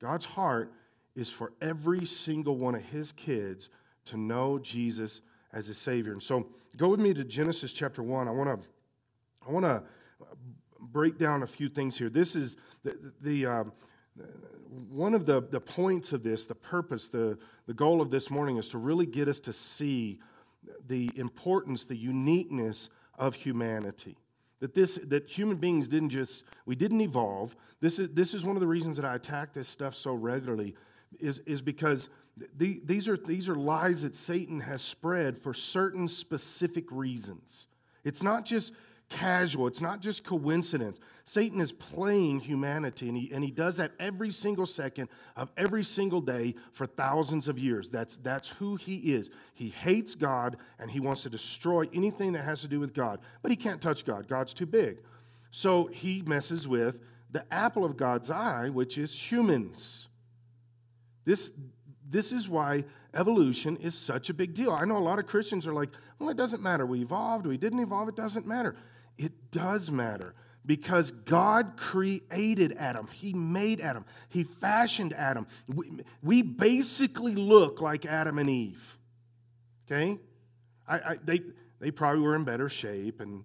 God's 0.00 0.24
heart 0.24 0.72
is 1.14 1.28
for 1.28 1.52
every 1.60 2.06
single 2.06 2.56
one 2.56 2.74
of 2.74 2.82
his 2.84 3.12
kids 3.12 3.68
to 4.06 4.16
know 4.16 4.58
Jesus 4.58 5.20
as 5.52 5.68
a 5.68 5.74
Savior. 5.74 6.12
And 6.12 6.22
so 6.22 6.46
go 6.78 6.88
with 6.88 7.00
me 7.00 7.12
to 7.12 7.24
Genesis 7.24 7.74
chapter 7.74 8.02
1. 8.02 8.28
I 8.28 8.30
want 8.30 8.62
to 8.62 8.68
I 9.46 9.50
want 9.50 9.66
to 9.66 9.82
break 10.80 11.18
down 11.18 11.42
a 11.42 11.46
few 11.46 11.68
things 11.68 11.98
here. 11.98 12.08
This 12.08 12.34
is 12.34 12.56
the, 12.82 12.96
the 13.20 13.44
um, 13.44 13.72
one 14.90 15.14
of 15.14 15.26
the, 15.26 15.42
the 15.42 15.60
points 15.60 16.12
of 16.12 16.22
this, 16.22 16.44
the 16.44 16.54
purpose, 16.54 17.08
the, 17.08 17.38
the 17.66 17.74
goal 17.74 18.00
of 18.00 18.10
this 18.10 18.30
morning 18.30 18.56
is 18.56 18.68
to 18.68 18.78
really 18.78 19.06
get 19.06 19.28
us 19.28 19.40
to 19.40 19.52
see 19.52 20.20
the 20.86 21.10
importance, 21.16 21.84
the 21.84 21.96
uniqueness 21.96 22.90
of 23.18 23.34
humanity. 23.34 24.16
That, 24.60 24.74
this, 24.74 24.98
that 25.06 25.28
human 25.28 25.56
beings 25.56 25.88
didn't 25.88 26.10
just, 26.10 26.44
we 26.66 26.74
didn't 26.74 27.00
evolve. 27.00 27.54
This 27.80 27.98
is, 27.98 28.08
this 28.10 28.34
is 28.34 28.44
one 28.44 28.56
of 28.56 28.60
the 28.60 28.66
reasons 28.66 28.96
that 28.96 29.04
I 29.04 29.14
attack 29.14 29.52
this 29.52 29.68
stuff 29.68 29.94
so 29.94 30.14
regularly, 30.14 30.74
is, 31.20 31.40
is 31.46 31.60
because 31.60 32.08
the, 32.56 32.80
these, 32.84 33.08
are, 33.08 33.16
these 33.16 33.48
are 33.48 33.54
lies 33.54 34.02
that 34.02 34.16
Satan 34.16 34.60
has 34.60 34.82
spread 34.82 35.38
for 35.38 35.54
certain 35.54 36.08
specific 36.08 36.90
reasons. 36.90 37.66
It's 38.04 38.22
not 38.22 38.44
just 38.44 38.72
casual, 39.08 39.66
it's 39.66 39.80
not 39.80 40.00
just 40.00 40.24
coincidence. 40.24 40.98
Satan 41.24 41.60
is 41.60 41.72
playing 41.72 42.40
humanity, 42.40 43.08
and 43.08 43.16
he, 43.16 43.30
and 43.32 43.44
he 43.44 43.50
does 43.50 43.76
that 43.76 43.92
every 43.98 44.30
single 44.30 44.66
second 44.66 45.08
of 45.36 45.50
every 45.56 45.84
single 45.84 46.20
day 46.20 46.54
for 46.72 46.86
thousands 46.86 47.48
of 47.48 47.58
years. 47.58 47.88
That's, 47.88 48.16
that's 48.16 48.48
who 48.48 48.76
he 48.76 48.96
is. 49.14 49.30
He 49.54 49.68
hates 49.68 50.14
God, 50.14 50.56
and 50.78 50.90
he 50.90 51.00
wants 51.00 51.22
to 51.22 51.30
destroy 51.30 51.88
anything 51.92 52.32
that 52.32 52.44
has 52.44 52.60
to 52.62 52.68
do 52.68 52.80
with 52.80 52.94
God. 52.94 53.20
But 53.42 53.50
he 53.50 53.56
can't 53.56 53.80
touch 53.80 54.04
God, 54.04 54.28
God's 54.28 54.54
too 54.54 54.66
big. 54.66 54.98
So 55.50 55.86
he 55.86 56.22
messes 56.22 56.68
with 56.68 56.98
the 57.30 57.44
apple 57.52 57.84
of 57.84 57.96
God's 57.96 58.30
eye, 58.30 58.68
which 58.68 58.98
is 58.98 59.12
humans. 59.12 60.08
This, 61.24 61.50
this 62.08 62.32
is 62.32 62.48
why 62.48 62.84
evolution 63.14 63.76
is 63.76 63.94
such 63.94 64.30
a 64.30 64.34
big 64.34 64.54
deal. 64.54 64.70
I 64.70 64.84
know 64.84 64.96
a 64.96 64.98
lot 64.98 65.18
of 65.18 65.26
Christians 65.26 65.66
are 65.66 65.74
like, 65.74 65.90
well, 66.18 66.30
it 66.30 66.36
doesn't 66.36 66.62
matter. 66.62 66.86
We 66.86 67.00
evolved, 67.00 67.46
we 67.46 67.56
didn't 67.56 67.80
evolve, 67.80 68.08
it 68.08 68.16
doesn't 68.16 68.46
matter. 68.46 68.76
It 69.18 69.50
does 69.50 69.90
matter 69.90 70.34
because 70.64 71.10
God 71.10 71.76
created 71.76 72.76
Adam. 72.78 73.08
He 73.10 73.32
made 73.32 73.80
Adam. 73.80 74.04
He 74.28 74.44
fashioned 74.44 75.12
Adam. 75.14 75.46
We, 75.66 75.90
we 76.22 76.42
basically 76.42 77.34
look 77.34 77.80
like 77.80 78.06
Adam 78.06 78.38
and 78.38 78.48
Eve. 78.48 78.98
Okay? 79.86 80.18
I, 80.86 80.94
I, 80.94 81.18
they, 81.24 81.40
they 81.80 81.90
probably 81.90 82.20
were 82.20 82.36
in 82.36 82.44
better 82.44 82.68
shape 82.68 83.20
and, 83.20 83.44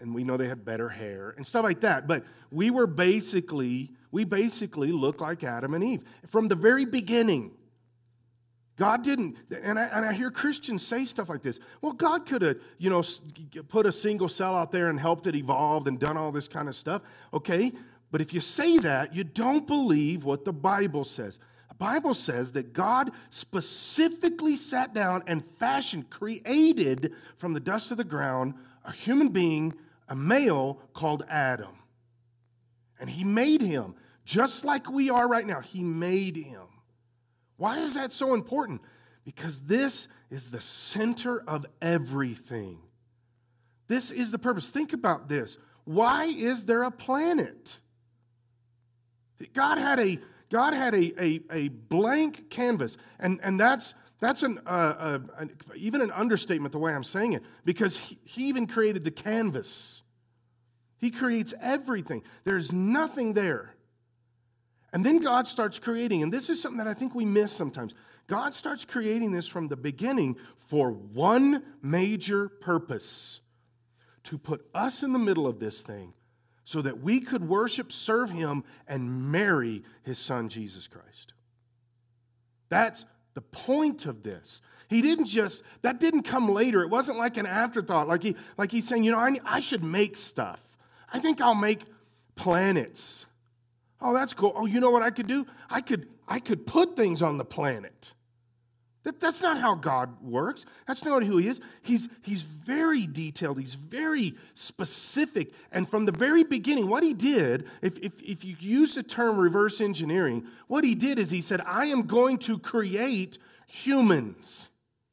and 0.00 0.14
we 0.14 0.22
know 0.22 0.36
they 0.36 0.48
had 0.48 0.64
better 0.64 0.88
hair 0.88 1.34
and 1.36 1.44
stuff 1.44 1.64
like 1.64 1.80
that. 1.80 2.06
But 2.06 2.24
we 2.52 2.70
were 2.70 2.86
basically, 2.86 3.90
we 4.12 4.22
basically 4.22 4.92
look 4.92 5.20
like 5.20 5.42
Adam 5.42 5.74
and 5.74 5.82
Eve 5.82 6.02
from 6.28 6.46
the 6.46 6.54
very 6.54 6.84
beginning. 6.84 7.55
God 8.76 9.02
didn't, 9.02 9.36
and 9.62 9.78
I, 9.78 9.84
and 9.84 10.04
I 10.04 10.12
hear 10.12 10.30
Christians 10.30 10.86
say 10.86 11.06
stuff 11.06 11.30
like 11.30 11.42
this. 11.42 11.58
Well, 11.80 11.92
God 11.92 12.26
could 12.26 12.42
have, 12.42 12.58
you 12.76 12.90
know, 12.90 13.02
put 13.68 13.86
a 13.86 13.92
single 13.92 14.28
cell 14.28 14.54
out 14.54 14.70
there 14.70 14.88
and 14.88 15.00
helped 15.00 15.26
it 15.26 15.34
evolve 15.34 15.86
and 15.86 15.98
done 15.98 16.18
all 16.18 16.30
this 16.30 16.46
kind 16.46 16.68
of 16.68 16.76
stuff. 16.76 17.00
Okay, 17.32 17.72
but 18.10 18.20
if 18.20 18.34
you 18.34 18.40
say 18.40 18.76
that, 18.78 19.14
you 19.14 19.24
don't 19.24 19.66
believe 19.66 20.24
what 20.24 20.44
the 20.44 20.52
Bible 20.52 21.04
says. 21.04 21.38
The 21.70 21.74
Bible 21.74 22.12
says 22.12 22.52
that 22.52 22.74
God 22.74 23.12
specifically 23.30 24.56
sat 24.56 24.92
down 24.92 25.22
and 25.26 25.42
fashioned, 25.58 26.10
created 26.10 27.14
from 27.38 27.54
the 27.54 27.60
dust 27.60 27.90
of 27.92 27.96
the 27.96 28.04
ground 28.04 28.54
a 28.84 28.92
human 28.92 29.28
being, 29.30 29.72
a 30.08 30.14
male 30.14 30.80
called 30.92 31.24
Adam. 31.30 31.76
And 33.00 33.08
he 33.08 33.24
made 33.24 33.62
him 33.62 33.94
just 34.26 34.66
like 34.66 34.90
we 34.90 35.08
are 35.08 35.26
right 35.26 35.46
now. 35.46 35.60
He 35.60 35.82
made 35.82 36.36
him. 36.36 36.62
Why 37.56 37.80
is 37.80 37.94
that 37.94 38.12
so 38.12 38.34
important? 38.34 38.82
Because 39.24 39.60
this 39.62 40.08
is 40.30 40.50
the 40.50 40.60
center 40.60 41.42
of 41.48 41.66
everything. 41.80 42.78
This 43.88 44.10
is 44.10 44.30
the 44.30 44.38
purpose. 44.38 44.70
Think 44.70 44.92
about 44.92 45.28
this. 45.28 45.58
Why 45.84 46.24
is 46.24 46.64
there 46.64 46.82
a 46.82 46.90
planet? 46.90 47.78
God 49.54 49.78
had 49.78 50.00
a 50.00 50.18
God 50.50 50.74
had 50.74 50.94
a, 50.94 51.22
a, 51.22 51.40
a 51.50 51.68
blank 51.68 52.50
canvas, 52.50 52.96
and, 53.18 53.40
and 53.42 53.58
that's 53.58 53.94
that's 54.20 54.42
an, 54.42 54.60
uh, 54.66 54.70
uh, 54.70 55.18
an, 55.38 55.50
even 55.76 56.00
an 56.00 56.10
understatement 56.10 56.72
the 56.72 56.78
way 56.78 56.94
I'm 56.94 57.04
saying 57.04 57.34
it, 57.34 57.42
because 57.64 57.96
he, 57.96 58.18
he 58.24 58.48
even 58.48 58.66
created 58.66 59.04
the 59.04 59.10
canvas. 59.10 60.02
He 60.98 61.10
creates 61.10 61.52
everything. 61.60 62.22
There's 62.44 62.72
nothing 62.72 63.34
there 63.34 63.75
and 64.96 65.04
then 65.04 65.18
God 65.18 65.46
starts 65.46 65.78
creating, 65.78 66.22
and 66.22 66.32
this 66.32 66.48
is 66.48 66.58
something 66.58 66.78
that 66.78 66.88
I 66.88 66.94
think 66.94 67.14
we 67.14 67.26
miss 67.26 67.52
sometimes. 67.52 67.94
God 68.28 68.54
starts 68.54 68.86
creating 68.86 69.30
this 69.30 69.46
from 69.46 69.68
the 69.68 69.76
beginning 69.76 70.36
for 70.56 70.90
one 70.90 71.62
major 71.82 72.48
purpose 72.48 73.40
to 74.22 74.38
put 74.38 74.66
us 74.74 75.02
in 75.02 75.12
the 75.12 75.18
middle 75.18 75.46
of 75.46 75.60
this 75.60 75.82
thing 75.82 76.14
so 76.64 76.80
that 76.80 77.02
we 77.02 77.20
could 77.20 77.46
worship, 77.46 77.92
serve 77.92 78.30
Him, 78.30 78.64
and 78.88 79.30
marry 79.30 79.82
His 80.02 80.18
Son, 80.18 80.48
Jesus 80.48 80.88
Christ. 80.88 81.34
That's 82.70 83.04
the 83.34 83.42
point 83.42 84.06
of 84.06 84.22
this. 84.22 84.62
He 84.88 85.02
didn't 85.02 85.26
just, 85.26 85.62
that 85.82 86.00
didn't 86.00 86.22
come 86.22 86.48
later. 86.48 86.80
It 86.80 86.88
wasn't 86.88 87.18
like 87.18 87.36
an 87.36 87.44
afterthought, 87.44 88.08
like, 88.08 88.22
he, 88.22 88.34
like 88.56 88.72
he's 88.72 88.88
saying, 88.88 89.04
you 89.04 89.10
know, 89.10 89.18
I, 89.18 89.36
I 89.44 89.60
should 89.60 89.84
make 89.84 90.16
stuff. 90.16 90.62
I 91.12 91.18
think 91.18 91.42
I'll 91.42 91.54
make 91.54 91.82
planets. 92.34 93.26
Oh, 94.00 94.12
that's 94.12 94.34
cool. 94.34 94.52
Oh, 94.54 94.66
you 94.66 94.80
know 94.80 94.90
what 94.90 95.02
I 95.02 95.10
could 95.10 95.26
do? 95.26 95.46
I 95.70 95.80
could 95.80 96.08
I 96.28 96.40
could 96.40 96.66
put 96.66 96.96
things 96.96 97.22
on 97.22 97.38
the 97.38 97.44
planet. 97.44 98.12
That, 99.06 99.20
that's 99.20 99.40
not 99.40 99.60
how 99.60 99.76
God 99.76 100.20
works. 100.20 100.66
That's 100.88 101.04
not 101.04 101.22
who 101.22 101.36
He 101.36 101.46
is. 101.46 101.60
He's, 101.82 102.08
he's 102.22 102.42
very 102.42 103.06
detailed, 103.06 103.60
He's 103.60 103.74
very 103.74 104.34
specific. 104.56 105.52
And 105.70 105.88
from 105.88 106.06
the 106.06 106.12
very 106.12 106.42
beginning, 106.42 106.88
what 106.88 107.04
He 107.04 107.14
did, 107.14 107.66
if, 107.82 107.96
if, 107.98 108.20
if 108.20 108.44
you 108.44 108.56
use 108.58 108.96
the 108.96 109.04
term 109.04 109.38
reverse 109.38 109.80
engineering, 109.80 110.44
what 110.66 110.82
He 110.82 110.96
did 110.96 111.20
is 111.20 111.30
He 111.30 111.40
said, 111.40 111.60
I 111.64 111.86
am 111.86 112.02
going 112.02 112.38
to 112.38 112.58
create 112.58 113.38
humans. 113.68 114.66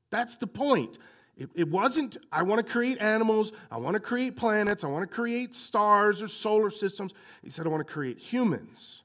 That's 0.09 0.37
the 0.37 0.47
point. 0.47 0.97
It, 1.35 1.49
it 1.55 1.67
wasn't, 1.67 2.17
I 2.31 2.43
want 2.43 2.65
to 2.65 2.71
create 2.71 2.99
animals, 3.01 3.51
I 3.71 3.77
want 3.77 3.95
to 3.95 3.99
create 3.99 4.35
planets, 4.35 4.83
I 4.83 4.87
want 4.87 5.09
to 5.09 5.13
create 5.13 5.55
stars 5.55 6.21
or 6.21 6.27
solar 6.27 6.69
systems. 6.69 7.13
He 7.41 7.49
said, 7.49 7.65
I 7.65 7.69
want 7.69 7.85
to 7.85 7.91
create 7.91 8.19
humans. 8.19 9.01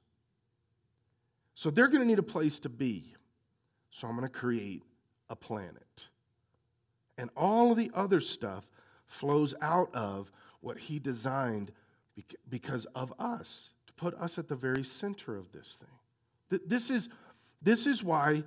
So 1.54 1.70
they're 1.70 1.88
going 1.88 2.02
to 2.02 2.06
need 2.06 2.18
a 2.18 2.22
place 2.22 2.58
to 2.60 2.68
be. 2.68 3.14
So 3.90 4.06
I'm 4.06 4.14
going 4.14 4.28
to 4.28 4.32
create 4.32 4.82
a 5.30 5.36
planet. 5.36 6.08
And 7.16 7.30
all 7.36 7.72
of 7.72 7.78
the 7.78 7.90
other 7.94 8.20
stuff 8.20 8.64
flows 9.06 9.54
out 9.60 9.92
of 9.94 10.30
what 10.60 10.78
he 10.78 10.98
designed 10.98 11.72
because 12.48 12.84
of 12.94 13.12
us, 13.18 13.70
to 13.86 13.92
put 13.94 14.14
us 14.20 14.38
at 14.38 14.48
the 14.48 14.54
very 14.54 14.84
center 14.84 15.36
of 15.36 15.50
this 15.52 15.78
thing. 15.80 16.60
This 16.66 16.90
is 16.90 17.08
this 17.60 17.86
is 17.86 18.04
why 18.04 18.44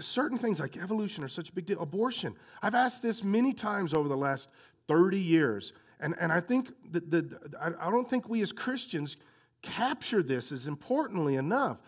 certain 0.00 0.38
things 0.38 0.60
like 0.60 0.76
evolution 0.76 1.22
are 1.22 1.28
such 1.28 1.50
a 1.50 1.52
big 1.52 1.66
deal. 1.66 1.80
Abortion. 1.80 2.34
I've 2.62 2.74
asked 2.74 3.02
this 3.02 3.22
many 3.22 3.52
times 3.52 3.92
over 3.92 4.08
the 4.08 4.16
last 4.16 4.48
30 4.88 5.18
years. 5.18 5.72
And, 6.00 6.14
and 6.20 6.32
I 6.32 6.40
think 6.40 6.70
that 6.92 7.10
the, 7.10 7.38
I 7.60 7.90
don't 7.90 8.08
think 8.08 8.28
we 8.28 8.40
as 8.42 8.52
Christians 8.52 9.16
capture 9.62 10.22
this 10.22 10.52
as 10.52 10.66
importantly 10.66 11.36
enough. 11.36 11.78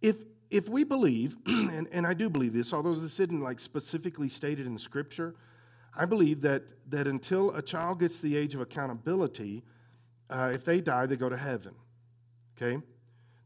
If, 0.00 0.16
if 0.50 0.68
we 0.68 0.84
believe, 0.84 1.36
and, 1.46 1.88
and 1.90 2.06
I 2.06 2.14
do 2.14 2.28
believe 2.28 2.52
this, 2.52 2.72
although 2.72 2.94
this 2.94 3.18
isn't 3.18 3.42
like 3.42 3.58
specifically 3.58 4.28
stated 4.28 4.66
in 4.66 4.78
Scripture, 4.78 5.34
I 5.96 6.04
believe 6.04 6.42
that, 6.42 6.62
that 6.90 7.06
until 7.06 7.50
a 7.54 7.62
child 7.62 8.00
gets 8.00 8.18
the 8.18 8.36
age 8.36 8.54
of 8.54 8.60
accountability, 8.60 9.62
uh, 10.28 10.52
if 10.54 10.64
they 10.64 10.80
die, 10.80 11.06
they 11.06 11.16
go 11.16 11.28
to 11.28 11.36
heaven. 11.36 11.74
Okay? 12.56 12.82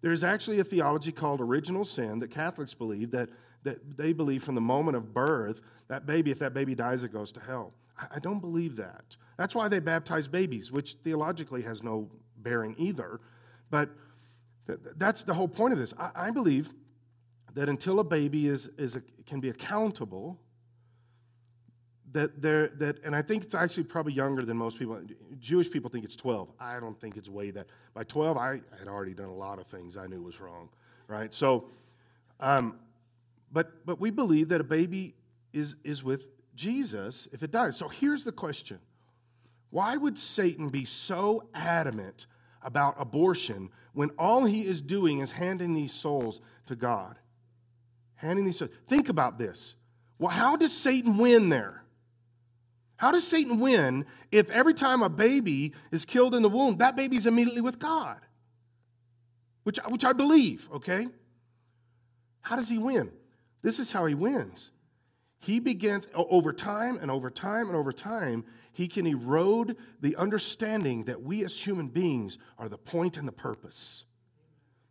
There's 0.02 0.24
actually 0.24 0.60
a 0.60 0.64
theology 0.64 1.12
called 1.12 1.40
original 1.40 1.84
sin 1.84 2.18
that 2.20 2.30
Catholics 2.30 2.74
believe 2.74 3.10
that, 3.10 3.28
that 3.64 3.96
they 3.96 4.12
believe 4.12 4.42
from 4.42 4.54
the 4.54 4.60
moment 4.60 4.96
of 4.96 5.12
birth, 5.12 5.60
that 5.88 6.06
baby, 6.06 6.30
if 6.30 6.38
that 6.38 6.54
baby 6.54 6.74
dies, 6.74 7.04
it 7.04 7.12
goes 7.12 7.32
to 7.32 7.40
hell. 7.40 7.72
I, 7.98 8.06
I 8.16 8.18
don't 8.18 8.40
believe 8.40 8.76
that. 8.76 9.16
That's 9.36 9.54
why 9.54 9.68
they 9.68 9.78
baptize 9.78 10.28
babies, 10.28 10.72
which 10.72 10.96
theologically 11.04 11.62
has 11.62 11.82
no 11.82 12.08
bearing 12.38 12.74
either. 12.78 13.20
But 13.70 13.90
th- 14.66 14.78
that's 14.96 15.22
the 15.22 15.34
whole 15.34 15.48
point 15.48 15.72
of 15.72 15.78
this. 15.78 15.92
I, 15.98 16.10
I 16.14 16.30
believe 16.30 16.70
that 17.54 17.68
until 17.68 18.00
a 18.00 18.04
baby 18.04 18.48
is, 18.48 18.68
is 18.78 18.96
a, 18.96 19.02
can 19.26 19.40
be 19.40 19.48
accountable, 19.48 20.38
that 22.12 22.42
there 22.42 22.68
that 22.78 22.98
and 23.04 23.14
I 23.14 23.22
think 23.22 23.44
it's 23.44 23.54
actually 23.54 23.84
probably 23.84 24.12
younger 24.12 24.42
than 24.42 24.56
most 24.56 24.78
people. 24.78 25.00
Jewish 25.38 25.70
people 25.70 25.90
think 25.90 26.04
it's 26.04 26.16
12. 26.16 26.48
I 26.58 26.80
don't 26.80 26.98
think 27.00 27.16
it's 27.16 27.28
way 27.28 27.50
that. 27.52 27.66
By 27.94 28.04
12, 28.04 28.36
I 28.36 28.60
had 28.78 28.88
already 28.88 29.14
done 29.14 29.28
a 29.28 29.34
lot 29.34 29.58
of 29.58 29.66
things 29.66 29.96
I 29.96 30.06
knew 30.06 30.22
was 30.22 30.40
wrong, 30.40 30.68
right? 31.08 31.32
So, 31.32 31.66
um, 32.40 32.76
but 33.52 33.84
but 33.86 34.00
we 34.00 34.10
believe 34.10 34.48
that 34.48 34.60
a 34.60 34.64
baby 34.64 35.14
is 35.52 35.76
is 35.84 36.02
with 36.02 36.22
Jesus 36.54 37.28
if 37.32 37.42
it 37.42 37.50
dies. 37.50 37.76
So 37.76 37.88
here's 37.88 38.24
the 38.24 38.32
question: 38.32 38.78
Why 39.70 39.96
would 39.96 40.18
Satan 40.18 40.68
be 40.68 40.84
so 40.84 41.48
adamant 41.54 42.26
about 42.62 42.96
abortion 42.98 43.70
when 43.92 44.10
all 44.18 44.44
he 44.44 44.66
is 44.66 44.80
doing 44.80 45.20
is 45.20 45.30
handing 45.30 45.74
these 45.74 45.92
souls 45.92 46.40
to 46.66 46.74
God? 46.74 47.16
Handing 48.16 48.44
these 48.44 48.58
souls. 48.58 48.70
Think 48.88 49.08
about 49.08 49.38
this. 49.38 49.74
Well, 50.18 50.30
how 50.30 50.56
does 50.56 50.76
Satan 50.76 51.16
win 51.16 51.48
there? 51.48 51.80
How 53.00 53.10
does 53.10 53.26
Satan 53.26 53.60
win 53.60 54.04
if 54.30 54.50
every 54.50 54.74
time 54.74 55.02
a 55.02 55.08
baby 55.08 55.72
is 55.90 56.04
killed 56.04 56.34
in 56.34 56.42
the 56.42 56.50
womb, 56.50 56.76
that 56.76 56.96
baby's 56.96 57.24
immediately 57.24 57.62
with 57.62 57.78
God? 57.78 58.18
Which, 59.62 59.78
which 59.88 60.04
I 60.04 60.12
believe, 60.12 60.68
okay? 60.70 61.06
How 62.42 62.56
does 62.56 62.68
he 62.68 62.76
win? 62.76 63.10
This 63.62 63.78
is 63.78 63.90
how 63.90 64.04
he 64.04 64.14
wins. 64.14 64.70
He 65.38 65.60
begins 65.60 66.08
over 66.14 66.52
time 66.52 66.98
and 67.00 67.10
over 67.10 67.30
time 67.30 67.68
and 67.68 67.74
over 67.74 67.90
time, 67.90 68.44
he 68.72 68.86
can 68.86 69.06
erode 69.06 69.78
the 70.02 70.14
understanding 70.16 71.04
that 71.04 71.22
we 71.22 71.42
as 71.42 71.58
human 71.58 71.88
beings 71.88 72.36
are 72.58 72.68
the 72.68 72.76
point 72.76 73.16
and 73.16 73.26
the 73.26 73.32
purpose. 73.32 74.04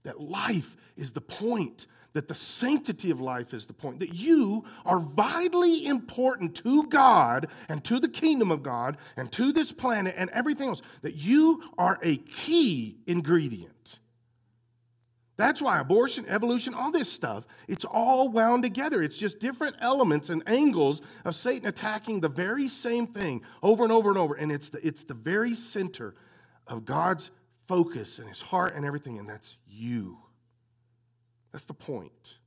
That 0.02 0.20
life 0.20 0.76
is 0.98 1.12
the 1.12 1.22
point, 1.22 1.86
that 2.14 2.28
the 2.28 2.36
sanctity 2.36 3.12
of 3.12 3.22
life 3.22 3.54
is 3.54 3.66
the 3.66 3.74
point, 3.74 4.00
that 4.00 4.14
you 4.14 4.64
are 4.86 5.00
vitally 5.00 5.86
important 5.86 6.56
to 6.56 6.84
God 6.88 7.48
and 7.68 7.84
to 7.86 8.00
the 8.00 8.10
kingdom 8.10 8.52
of 8.52 8.64
God 8.64 8.98
and 9.18 9.32
to 9.34 9.52
this 9.52 9.72
planet 9.72 10.16
and 10.18 10.30
everything 10.32 10.70
else, 10.70 10.82
that 11.02 11.16
you 11.16 11.64
are 11.78 12.00
a 12.02 12.18
key 12.18 12.98
ingredient. 13.06 14.00
That's 15.38 15.62
why 15.62 15.80
abortion, 15.80 16.26
evolution, 16.28 16.74
all 16.74 16.92
this 16.92 17.10
stuff, 17.10 17.46
it's 17.70 17.86
all 17.86 18.28
wound 18.28 18.62
together. 18.64 19.02
It's 19.02 19.16
just 19.16 19.40
different 19.40 19.78
elements 19.80 20.28
and 20.28 20.44
angles 20.48 21.02
of 21.24 21.34
Satan 21.34 21.70
attacking 21.70 22.20
the 22.20 22.28
very 22.28 22.68
same 22.68 23.08
thing 23.08 23.42
over 23.64 23.84
and 23.84 23.94
over 23.94 24.10
and 24.10 24.18
over. 24.18 24.34
And 24.34 24.52
it's 24.52 24.68
the, 24.68 24.86
it's 24.86 25.06
the 25.06 25.14
very 25.14 25.56
center 25.56 26.14
of 26.68 26.84
God's 26.84 27.32
focus 27.70 28.20
and 28.20 28.28
his 28.28 28.42
heart 28.42 28.76
and 28.76 28.84
everything, 28.84 29.18
and 29.18 29.30
that's 29.30 29.56
you. 29.66 30.18
That's 31.52 31.66
the 31.66 31.74
point. 31.74 32.38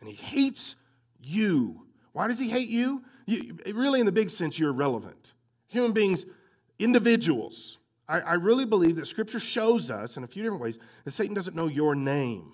And 0.00 0.08
he 0.08 0.14
hates 0.14 0.74
you. 1.20 1.82
Why 2.12 2.28
does 2.28 2.38
he 2.38 2.48
hate 2.48 2.68
you? 2.68 3.02
you 3.26 3.58
really, 3.72 4.00
in 4.00 4.06
the 4.06 4.12
big 4.12 4.30
sense, 4.30 4.58
you're 4.58 4.70
irrelevant. 4.70 5.32
Human 5.68 5.92
beings, 5.92 6.26
individuals. 6.78 7.78
I, 8.08 8.20
I 8.20 8.32
really 8.34 8.64
believe 8.64 8.96
that 8.96 9.06
Scripture 9.06 9.40
shows 9.40 9.90
us 9.90 10.16
in 10.16 10.24
a 10.24 10.26
few 10.26 10.42
different 10.42 10.62
ways 10.62 10.78
that 11.04 11.12
Satan 11.12 11.34
doesn't 11.34 11.56
know 11.56 11.68
your 11.68 11.94
name. 11.94 12.52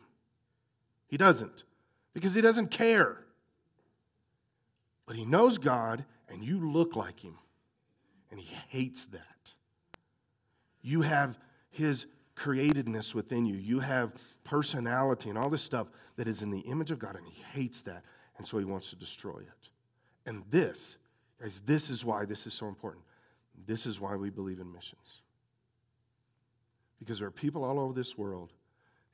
He 1.09 1.17
doesn't, 1.17 1.64
because 2.12 2.35
he 2.35 2.40
doesn't 2.40 2.71
care. 2.71 3.25
But 5.07 5.17
he 5.17 5.25
knows 5.25 5.57
God, 5.57 6.05
and 6.28 6.45
you 6.45 6.71
look 6.71 6.95
like 6.95 7.19
him, 7.19 7.38
and 8.31 8.38
he 8.38 8.55
hates 8.69 9.07
that. 9.07 9.52
You 10.83 11.00
have 11.00 11.38
his 11.71 12.07
createdness 12.37 13.14
within 13.14 13.47
you. 13.47 13.57
You 13.57 13.81
have 13.81 14.12
personality 14.49 15.28
and 15.28 15.38
all 15.38 15.50
this 15.50 15.62
stuff 15.62 15.88
that 16.17 16.26
is 16.26 16.43
in 16.43 16.50
the 16.50 16.61
image 16.61 16.90
of 16.90 16.99
God, 16.99 17.17
and 17.17 17.26
he 17.26 17.43
hates 17.52 17.83
that, 17.83 18.02
and 18.38 18.47
so 18.47 18.59
he 18.59 18.64
wants 18.64 18.90
to 18.90 18.97
destroy 18.97 19.38
it. 19.38 19.69
And 20.26 20.43
this, 20.50 20.97
guys, 21.40 21.61
this 21.67 21.90
is 21.90 22.05
why 22.05 22.25
this 22.25 22.47
is 22.47 22.55
so 22.55 22.67
important. 22.67 23.05
This 23.67 23.87
is 23.87 24.00
why 24.00 24.17
we 24.17 24.31
believe 24.31 24.59
in 24.61 24.73
missions. 24.73 25.23
Because 26.99 27.19
there 27.19 27.28
are 27.28 27.33
people 27.33 27.62
all 27.64 27.78
over 27.78 27.93
this 27.93 28.17
world 28.17 28.52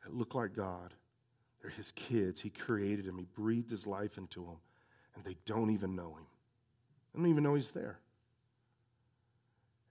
that 0.05 0.15
look 0.15 0.35
like 0.35 0.55
God. 0.55 0.95
They're 1.61 1.71
his 1.71 1.93
kids. 1.93 2.41
He 2.41 2.51
created 2.51 3.07
them, 3.07 3.19
he 3.19 3.27
breathed 3.35 3.71
his 3.71 3.87
life 3.87 4.19
into 4.19 4.41
them, 4.41 4.59
and 5.17 5.25
they 5.25 5.37
don't 5.47 5.71
even 5.71 5.97
know 5.97 6.15
him. 6.15 6.27
They 7.13 7.21
don't 7.21 7.31
even 7.31 7.43
know 7.43 7.55
he's 7.55 7.71
there. 7.71 7.99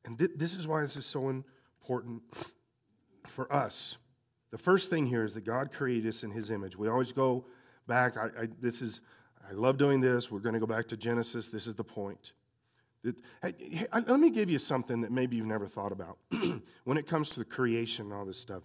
And 0.05 0.17
th- 0.17 0.31
this 0.35 0.53
is 0.55 0.67
why 0.67 0.81
this 0.81 0.95
is 0.95 1.05
so 1.05 1.29
important 1.29 2.21
for 3.27 3.51
us 3.51 3.97
the 4.53 4.60
first 4.60 4.91
thing 4.91 5.07
here 5.07 5.24
is 5.24 5.33
that 5.33 5.45
God 5.45 5.72
created 5.72 6.07
us 6.07 6.22
in 6.22 6.29
His 6.29 6.51
image. 6.51 6.77
We 6.77 6.88
always 6.88 7.12
go 7.12 7.43
back. 7.88 8.17
I, 8.17 8.25
I 8.25 8.48
this 8.62 8.83
is, 8.83 9.01
I 9.50 9.51
love 9.53 9.79
doing 9.79 10.00
this. 10.00 10.29
We're 10.29 10.41
going 10.41 10.53
to 10.53 10.60
go 10.60 10.67
back 10.67 10.88
to 10.89 10.95
Genesis. 10.95 11.50
This 11.50 11.65
is 11.65 11.74
the 11.74 11.83
point. 11.83 12.33
It, 13.03 13.15
hey, 13.41 13.88
let 13.91 14.19
me 14.19 14.29
give 14.29 14.51
you 14.51 14.60
something 14.60 15.01
that 15.01 15.12
maybe 15.12 15.38
you've 15.38 15.48
never 15.48 15.65
thought 15.65 15.91
about 15.91 16.19
when 16.83 17.00
it 17.00 17.07
comes 17.07 17.31
to 17.31 17.39
the 17.39 17.45
creation 17.45 18.05
and 18.05 18.13
all 18.13 18.25
this 18.25 18.38
stuff. 18.38 18.62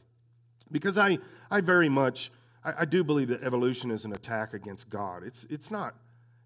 Because 0.71 0.99
I, 0.99 1.17
I 1.51 1.63
very 1.63 1.89
much, 1.89 2.33
I, 2.63 2.81
I 2.81 2.85
do 2.85 3.03
believe 3.03 3.29
that 3.29 3.43
evolution 3.43 3.91
is 3.91 4.05
an 4.05 4.13
attack 4.13 4.53
against 4.53 4.91
God. 4.91 5.23
It's, 5.25 5.47
it's 5.49 5.71
not 5.71 5.95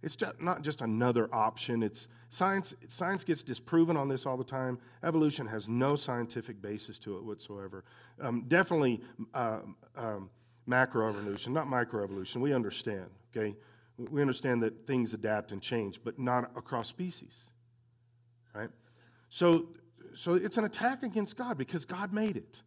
it's 0.02 0.16
just 0.16 0.40
not 0.40 0.62
just 0.62 0.80
another 0.80 1.32
option. 1.32 1.82
It's 1.82 2.09
science, 2.30 2.75
science 2.88 3.23
gets 3.23 3.42
disproven 3.42 3.97
on 3.97 4.09
this 4.09 4.26
all 4.26 4.37
the 4.37 4.44
time. 4.44 4.78
Evolution 5.04 5.47
has 5.47 5.68
no 5.68 5.94
scientific 5.94 6.61
basis 6.61 6.99
to 7.00 7.16
it 7.16 7.25
whatsoever. 7.25 7.85
Um, 8.21 8.44
definitely 8.49 9.00
uh, 9.32 9.61
um, 9.97 10.28
macroevolution, 10.68 11.49
not 11.49 11.66
microevolution. 11.68 12.37
We 12.37 12.52
understand, 12.52 13.06
okay? 13.35 13.54
We 13.97 14.21
understand 14.21 14.62
that 14.64 14.87
things 14.87 15.14
adapt 15.14 15.52
and 15.52 15.62
change, 15.62 16.00
but 16.02 16.18
not 16.18 16.50
across 16.56 16.88
species, 16.88 17.44
right? 18.54 18.71
So, 19.28 19.68
so 20.14 20.35
it's 20.35 20.59
an 20.59 20.64
attack 20.64 21.04
against 21.04 21.37
God 21.37 21.56
because 21.56 21.85
God 21.85 22.12
made 22.12 22.37
it. 22.37 22.62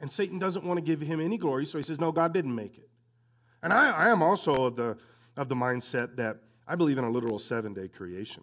And 0.00 0.12
Satan 0.12 0.38
doesn't 0.38 0.64
want 0.64 0.76
to 0.76 0.82
give 0.82 1.00
him 1.00 1.20
any 1.20 1.38
glory, 1.38 1.64
so 1.64 1.78
he 1.78 1.84
says, 1.84 1.98
no, 1.98 2.12
God 2.12 2.34
didn't 2.34 2.54
make 2.54 2.76
it. 2.76 2.90
And 3.62 3.72
I, 3.72 3.90
I 3.90 4.08
am 4.10 4.22
also 4.22 4.66
of 4.66 4.76
the, 4.76 4.98
of 5.36 5.48
the 5.48 5.54
mindset 5.54 6.16
that 6.16 6.38
I 6.66 6.74
believe 6.74 6.98
in 6.98 7.04
a 7.04 7.10
literal 7.10 7.38
seven 7.38 7.74
day 7.74 7.88
creation. 7.88 8.42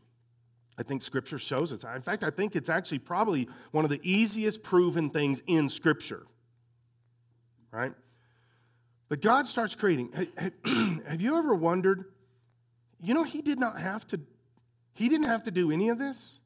I 0.77 0.83
think 0.83 1.01
Scripture 1.01 1.37
shows 1.37 1.71
it. 1.71 1.83
In 1.83 2.01
fact, 2.01 2.23
I 2.23 2.29
think 2.29 2.55
it's 2.55 2.69
actually 2.69 2.99
probably 2.99 3.47
one 3.71 3.83
of 3.83 3.91
the 3.91 3.99
easiest 4.03 4.63
proven 4.63 5.09
things 5.09 5.41
in 5.47 5.69
Scripture. 5.69 6.25
Right? 7.71 7.93
But 9.09 9.21
God 9.21 9.47
starts 9.47 9.75
creating. 9.75 10.27
Have 11.07 11.21
you 11.21 11.37
ever 11.37 11.53
wondered? 11.53 12.05
You 13.01 13.13
know, 13.13 13.23
He 13.23 13.41
did 13.41 13.59
not 13.59 13.79
have 13.79 14.07
to. 14.07 14.19
He 14.93 15.09
didn't 15.09 15.27
have 15.27 15.43
to 15.43 15.51
do 15.51 15.71
any 15.71 15.89
of 15.89 15.97
this. 15.97 16.39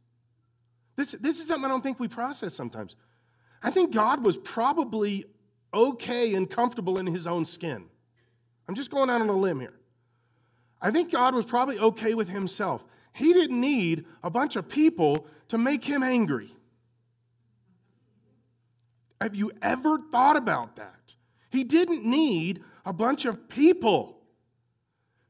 This, 0.95 1.11
this 1.19 1.39
is 1.39 1.47
something 1.47 1.65
I 1.65 1.67
don't 1.67 1.81
think 1.81 1.99
we 1.99 2.07
process 2.07 2.53
sometimes. 2.53 2.95
I 3.61 3.71
think 3.71 3.93
God 3.93 4.23
was 4.23 4.37
probably 4.37 5.25
okay 5.73 6.33
and 6.35 6.49
comfortable 6.49 6.99
in 6.99 7.05
his 7.05 7.27
own 7.27 7.45
skin. 7.45 7.85
I'm 8.67 8.75
just 8.75 8.91
going 8.91 9.09
out 9.09 9.21
on 9.21 9.29
a 9.29 9.35
limb 9.35 9.59
here. 9.59 9.73
I 10.85 10.91
think 10.91 11.11
God 11.11 11.33
was 11.33 11.45
probably 11.45 11.79
okay 11.79 12.13
with 12.13 12.29
himself. 12.29 12.85
He 13.11 13.33
didn't 13.33 13.59
need 13.59 14.05
a 14.23 14.29
bunch 14.29 14.55
of 14.55 14.69
people 14.69 15.25
to 15.47 15.57
make 15.57 15.83
him 15.83 16.03
angry. 16.03 16.55
Have 19.19 19.33
you 19.33 19.51
ever 19.63 19.97
thought 20.11 20.35
about 20.37 20.75
that? 20.75 21.15
He 21.49 21.63
didn't 21.63 22.05
need 22.05 22.63
a 22.85 22.93
bunch 22.93 23.25
of 23.25 23.49
people. 23.49 24.19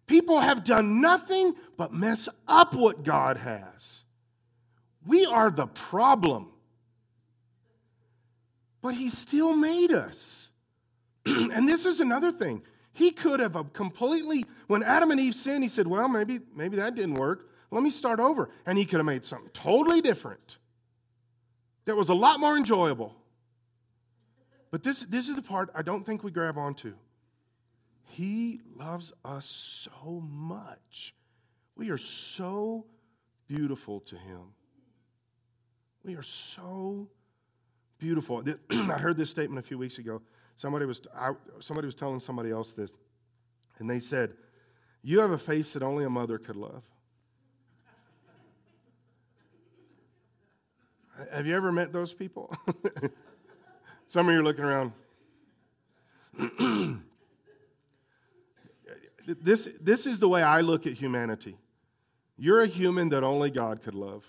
People 0.07 0.41
have 0.41 0.65
done 0.65 0.99
nothing 0.99 1.53
but 1.77 1.93
mess 1.93 2.27
up 2.49 2.75
what 2.75 3.05
God 3.05 3.37
has. 3.37 4.03
We 5.07 5.25
are 5.25 5.49
the 5.49 5.67
problem. 5.67 6.49
But 8.81 8.95
He 8.95 9.09
still 9.09 9.55
made 9.55 9.93
us. 9.93 10.49
and 11.25 11.69
this 11.69 11.85
is 11.85 12.01
another 12.01 12.33
thing. 12.33 12.61
He 12.95 13.11
could 13.11 13.41
have 13.41 13.57
uh, 13.57 13.63
completely, 13.73 14.45
when 14.67 14.83
Adam 14.83 15.11
and 15.11 15.19
Eve 15.19 15.35
sinned, 15.35 15.63
he 15.63 15.69
said, 15.69 15.87
Well, 15.87 16.07
maybe, 16.07 16.39
maybe 16.55 16.77
that 16.77 16.95
didn't 16.95 17.15
work. 17.15 17.49
Let 17.71 17.83
me 17.83 17.89
start 17.89 18.19
over. 18.19 18.49
And 18.65 18.77
he 18.77 18.85
could 18.85 18.97
have 18.97 19.05
made 19.05 19.25
something 19.25 19.49
totally 19.53 20.01
different 20.01 20.57
that 21.85 21.95
was 21.95 22.09
a 22.09 22.13
lot 22.13 22.39
more 22.39 22.57
enjoyable. 22.57 23.15
But 24.71 24.83
this, 24.83 25.01
this 25.01 25.29
is 25.29 25.35
the 25.35 25.41
part 25.41 25.69
I 25.73 25.81
don't 25.81 26.05
think 26.05 26.23
we 26.23 26.31
grab 26.31 26.57
onto. 26.57 26.93
He 28.07 28.61
loves 28.75 29.13
us 29.23 29.45
so 29.45 30.23
much. 30.29 31.13
We 31.75 31.89
are 31.89 31.97
so 31.97 32.85
beautiful 33.47 33.99
to 34.01 34.17
him. 34.17 34.41
We 36.03 36.15
are 36.15 36.23
so 36.23 37.07
beautiful. 37.97 38.43
I 38.71 38.75
heard 38.97 39.17
this 39.17 39.29
statement 39.29 39.63
a 39.63 39.67
few 39.67 39.77
weeks 39.77 39.97
ago. 39.97 40.21
Somebody 40.57 40.85
was, 40.85 41.01
I, 41.15 41.31
somebody 41.59 41.85
was 41.85 41.95
telling 41.95 42.19
somebody 42.19 42.51
else 42.51 42.71
this, 42.71 42.91
and 43.79 43.89
they 43.89 43.99
said, 43.99 44.33
You 45.07 45.19
have 45.19 45.29
a 45.29 45.37
face 45.37 45.73
that 45.73 45.83
only 45.83 46.03
a 46.03 46.09
mother 46.09 46.39
could 46.39 46.55
love. 46.55 46.81
have 51.31 51.45
you 51.45 51.55
ever 51.55 51.71
met 51.71 51.93
those 51.93 52.11
people? 52.11 52.51
Some 54.09 54.27
of 54.27 54.33
you 54.33 54.39
are 54.39 54.43
looking 54.43 54.65
around. 54.65 54.93
this, 59.27 59.69
this 59.79 60.07
is 60.07 60.17
the 60.17 60.27
way 60.27 60.41
I 60.41 60.61
look 60.61 60.87
at 60.87 60.93
humanity. 60.93 61.55
You're 62.35 62.63
a 62.63 62.67
human 62.67 63.09
that 63.09 63.23
only 63.23 63.51
God 63.51 63.83
could 63.83 63.93
love. 63.93 64.25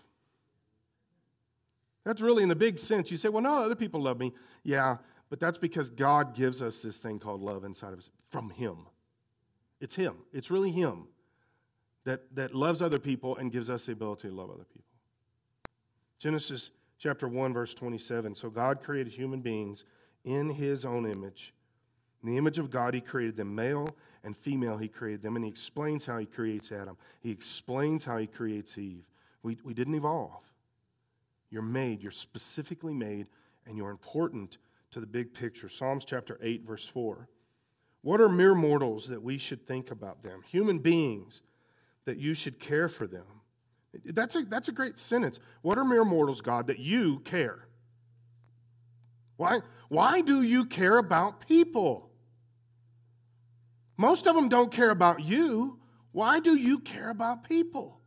That's 2.04 2.20
really 2.20 2.42
in 2.42 2.50
the 2.50 2.54
big 2.54 2.78
sense. 2.78 3.10
You 3.10 3.16
say, 3.16 3.30
well, 3.30 3.42
no, 3.42 3.64
other 3.64 3.76
people 3.76 4.02
love 4.02 4.18
me. 4.18 4.34
Yeah, 4.62 4.98
but 5.30 5.40
that's 5.40 5.56
because 5.56 5.88
God 5.88 6.34
gives 6.34 6.60
us 6.60 6.82
this 6.82 6.98
thing 6.98 7.18
called 7.18 7.40
love 7.40 7.64
inside 7.64 7.94
of 7.94 7.98
us 7.98 8.10
from 8.28 8.50
Him. 8.50 8.76
It's 9.80 9.94
Him. 9.94 10.14
It's 10.32 10.50
really 10.50 10.70
Him 10.70 11.04
that, 12.04 12.22
that 12.34 12.54
loves 12.54 12.80
other 12.80 12.98
people 12.98 13.36
and 13.36 13.52
gives 13.52 13.68
us 13.68 13.86
the 13.86 13.92
ability 13.92 14.28
to 14.28 14.34
love 14.34 14.50
other 14.50 14.64
people. 14.64 14.84
Genesis 16.18 16.70
chapter 16.98 17.28
1, 17.28 17.52
verse 17.52 17.74
27. 17.74 18.34
So 18.34 18.48
God 18.48 18.82
created 18.82 19.12
human 19.12 19.40
beings 19.40 19.84
in 20.24 20.48
His 20.48 20.84
own 20.84 21.10
image. 21.10 21.52
In 22.22 22.30
the 22.30 22.38
image 22.38 22.58
of 22.58 22.70
God, 22.70 22.94
He 22.94 23.00
created 23.00 23.36
them, 23.36 23.54
male 23.54 23.88
and 24.24 24.36
female, 24.36 24.78
He 24.78 24.88
created 24.88 25.22
them. 25.22 25.36
And 25.36 25.44
He 25.44 25.50
explains 25.50 26.06
how 26.06 26.18
He 26.18 26.26
creates 26.26 26.72
Adam, 26.72 26.96
He 27.20 27.30
explains 27.30 28.04
how 28.04 28.18
He 28.18 28.26
creates 28.26 28.78
Eve. 28.78 29.06
We, 29.42 29.58
we 29.62 29.74
didn't 29.74 29.94
evolve. 29.94 30.42
You're 31.50 31.62
made, 31.62 32.02
you're 32.02 32.10
specifically 32.10 32.94
made, 32.94 33.28
and 33.66 33.76
you're 33.76 33.90
important 33.90 34.58
to 34.90 35.00
the 35.00 35.06
big 35.06 35.32
picture. 35.32 35.68
Psalms 35.68 36.04
chapter 36.04 36.38
8, 36.42 36.66
verse 36.66 36.84
4. 36.86 37.28
What 38.02 38.20
are 38.20 38.28
mere 38.28 38.54
mortals 38.54 39.08
that 39.08 39.22
we 39.22 39.38
should 39.38 39.66
think 39.66 39.90
about 39.90 40.22
them? 40.22 40.42
Human 40.50 40.78
beings 40.78 41.42
that 42.04 42.18
you 42.18 42.34
should 42.34 42.60
care 42.60 42.88
for 42.88 43.06
them. 43.06 43.24
That's 44.04 44.36
a, 44.36 44.42
that's 44.42 44.68
a 44.68 44.72
great 44.72 44.98
sentence. 44.98 45.40
What 45.62 45.78
are 45.78 45.84
mere 45.84 46.04
mortals, 46.04 46.40
God, 46.40 46.66
that 46.68 46.78
you 46.78 47.20
care? 47.20 47.66
Why, 49.36 49.60
why 49.88 50.20
do 50.20 50.42
you 50.42 50.64
care 50.66 50.98
about 50.98 51.46
people? 51.46 52.10
Most 53.96 54.26
of 54.26 54.34
them 54.34 54.48
don't 54.48 54.70
care 54.70 54.90
about 54.90 55.22
you. 55.22 55.78
Why 56.12 56.40
do 56.40 56.56
you 56.56 56.78
care 56.78 57.10
about 57.10 57.44
people? 57.44 58.00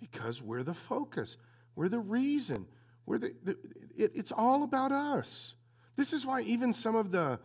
Because 0.00 0.42
we're 0.42 0.62
the 0.62 0.74
focus, 0.74 1.36
we're 1.76 1.88
the 1.88 1.98
reason. 1.98 2.66
We're 3.06 3.18
the, 3.18 3.34
the 3.42 3.56
it, 3.96 4.12
it's 4.14 4.32
all 4.32 4.62
about 4.62 4.92
us. 4.92 5.54
This 5.96 6.12
is 6.12 6.24
why 6.24 6.42
even 6.42 6.72
some 6.72 6.94
of 6.94 7.10
the 7.10 7.38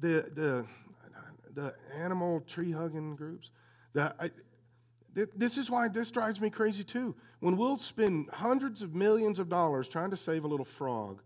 the 0.00 0.26
the 0.34 0.64
the 1.54 1.74
animal 1.94 2.40
tree 2.46 2.70
hugging 2.70 3.16
groups, 3.16 3.50
the, 3.94 4.14
I, 4.20 4.30
this 5.34 5.56
is 5.56 5.70
why 5.70 5.88
this 5.88 6.10
drives 6.10 6.40
me 6.40 6.50
crazy 6.50 6.84
too. 6.84 7.14
When 7.40 7.56
we'll 7.56 7.78
spend 7.78 8.28
hundreds 8.30 8.82
of 8.82 8.94
millions 8.94 9.38
of 9.38 9.48
dollars 9.48 9.88
trying 9.88 10.10
to 10.10 10.16
save 10.16 10.44
a 10.44 10.46
little 10.46 10.66
frog, 10.66 11.22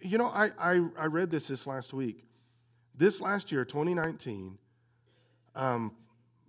you 0.00 0.16
know, 0.16 0.28
I, 0.28 0.50
I, 0.58 0.80
I 0.98 1.06
read 1.06 1.30
this 1.30 1.48
this 1.48 1.66
last 1.66 1.92
week. 1.92 2.24
This 2.96 3.20
last 3.20 3.52
year, 3.52 3.64
2019, 3.64 4.56
um, 5.54 5.92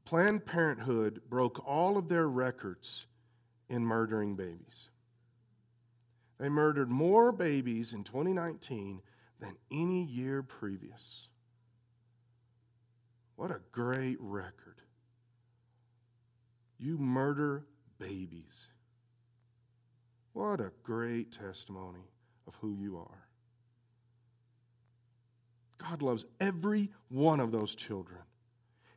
Planned 0.05 0.45
Parenthood 0.45 1.21
broke 1.29 1.67
all 1.67 1.97
of 1.97 2.07
their 2.07 2.29
records 2.29 3.05
in 3.69 3.85
murdering 3.85 4.35
babies. 4.35 4.89
They 6.39 6.47
murdered 6.47 6.89
more 6.89 7.33
babies 7.33 7.91
in 7.91 8.05
2019 8.05 9.01
than 9.39 9.55
any 9.71 10.03
year 10.05 10.43
previous. 10.43 11.27
What 13.35 13.51
a 13.51 13.59
great 13.71 14.17
record. 14.19 14.81
You 16.79 16.97
murder 16.97 17.65
babies. 17.99 18.67
What 20.33 20.59
a 20.59 20.71
great 20.83 21.31
testimony 21.31 22.11
of 22.47 22.55
who 22.61 22.73
you 22.73 22.97
are. 22.97 23.27
God 25.77 26.01
loves 26.01 26.25
every 26.39 26.89
one 27.09 27.39
of 27.39 27.51
those 27.51 27.75
children. 27.75 28.19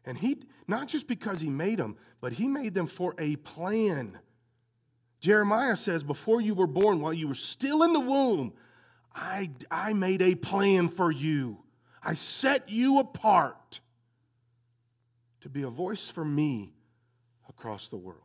And 0.04 0.16
he, 0.16 0.38
not 0.66 0.88
just 0.88 1.06
because 1.06 1.40
he 1.40 1.50
made 1.50 1.78
them, 1.78 1.96
but 2.20 2.32
he 2.32 2.46
made 2.46 2.74
them 2.74 2.86
for 2.86 3.14
a 3.18 3.36
plan. 3.36 4.18
Jeremiah 5.20 5.76
says, 5.76 6.02
Before 6.02 6.40
you 6.40 6.54
were 6.54 6.66
born, 6.66 7.00
while 7.00 7.12
you 7.12 7.28
were 7.28 7.34
still 7.34 7.82
in 7.82 7.92
the 7.92 8.00
womb, 8.00 8.54
I, 9.14 9.50
I 9.70 9.92
made 9.92 10.22
a 10.22 10.34
plan 10.34 10.88
for 10.88 11.10
you. 11.10 11.58
I 12.02 12.14
set 12.14 12.68
you 12.68 12.98
apart 12.98 13.80
to 15.42 15.48
be 15.48 15.62
a 15.62 15.70
voice 15.70 16.08
for 16.08 16.24
me 16.24 16.72
across 17.48 17.88
the 17.88 17.96
world. 17.96 18.22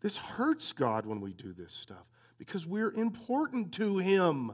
This 0.00 0.16
hurts 0.16 0.72
God 0.72 1.06
when 1.06 1.20
we 1.20 1.32
do 1.32 1.52
this 1.52 1.72
stuff 1.72 2.06
because 2.38 2.66
we're 2.66 2.92
important 2.92 3.72
to 3.74 3.98
Him. 3.98 4.52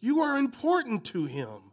You 0.00 0.20
are 0.20 0.38
important 0.38 1.04
to 1.06 1.26
Him. 1.26 1.72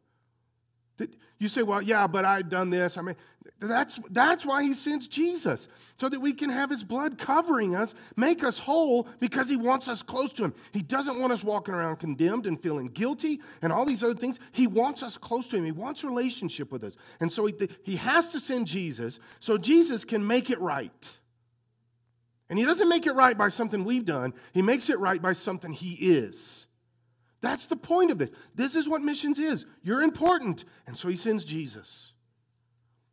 You 1.39 1.47
say, 1.47 1.61
well, 1.61 1.81
yeah, 1.81 2.07
but 2.07 2.25
I've 2.25 2.49
done 2.49 2.69
this. 2.69 2.97
I 2.97 3.01
mean, 3.01 3.15
that's, 3.59 3.99
that's 4.11 4.45
why 4.45 4.63
he 4.63 4.73
sends 4.73 5.07
Jesus, 5.07 5.67
so 5.99 6.09
that 6.09 6.19
we 6.19 6.33
can 6.33 6.49
have 6.49 6.69
his 6.69 6.83
blood 6.83 7.17
covering 7.17 7.75
us, 7.75 7.95
make 8.15 8.43
us 8.43 8.59
whole, 8.59 9.07
because 9.19 9.49
he 9.49 9.55
wants 9.55 9.87
us 9.87 10.03
close 10.03 10.31
to 10.33 10.43
him. 10.43 10.53
He 10.71 10.81
doesn't 10.81 11.19
want 11.19 11.33
us 11.33 11.43
walking 11.43 11.73
around 11.73 11.97
condemned 11.97 12.45
and 12.45 12.61
feeling 12.61 12.87
guilty 12.87 13.39
and 13.61 13.71
all 13.71 13.85
these 13.85 14.03
other 14.03 14.15
things. 14.15 14.39
He 14.51 14.67
wants 14.67 15.01
us 15.01 15.17
close 15.17 15.47
to 15.49 15.57
him. 15.57 15.65
He 15.65 15.71
wants 15.71 16.03
relationship 16.03 16.71
with 16.71 16.83
us. 16.83 16.95
And 17.19 17.31
so 17.31 17.45
he, 17.45 17.55
he 17.83 17.95
has 17.95 18.29
to 18.29 18.39
send 18.39 18.67
Jesus 18.67 19.19
so 19.39 19.57
Jesus 19.57 20.05
can 20.05 20.25
make 20.25 20.49
it 20.49 20.59
right. 20.59 21.17
And 22.49 22.57
he 22.57 22.65
doesn't 22.65 22.89
make 22.89 23.05
it 23.05 23.13
right 23.13 23.37
by 23.37 23.49
something 23.49 23.83
we've 23.83 24.05
done, 24.05 24.33
he 24.53 24.61
makes 24.61 24.89
it 24.89 24.99
right 24.99 25.21
by 25.21 25.33
something 25.33 25.71
he 25.71 25.93
is. 25.93 26.67
That's 27.41 27.67
the 27.67 27.75
point 27.75 28.11
of 28.11 28.17
this. 28.17 28.31
This 28.55 28.75
is 28.75 28.89
what 28.89 29.01
missions 29.01 29.37
is. 29.37 29.65
You're 29.83 30.01
important. 30.01 30.65
And 30.87 30.97
so 30.97 31.07
he 31.07 31.15
sends 31.15 31.43
Jesus. 31.43 32.13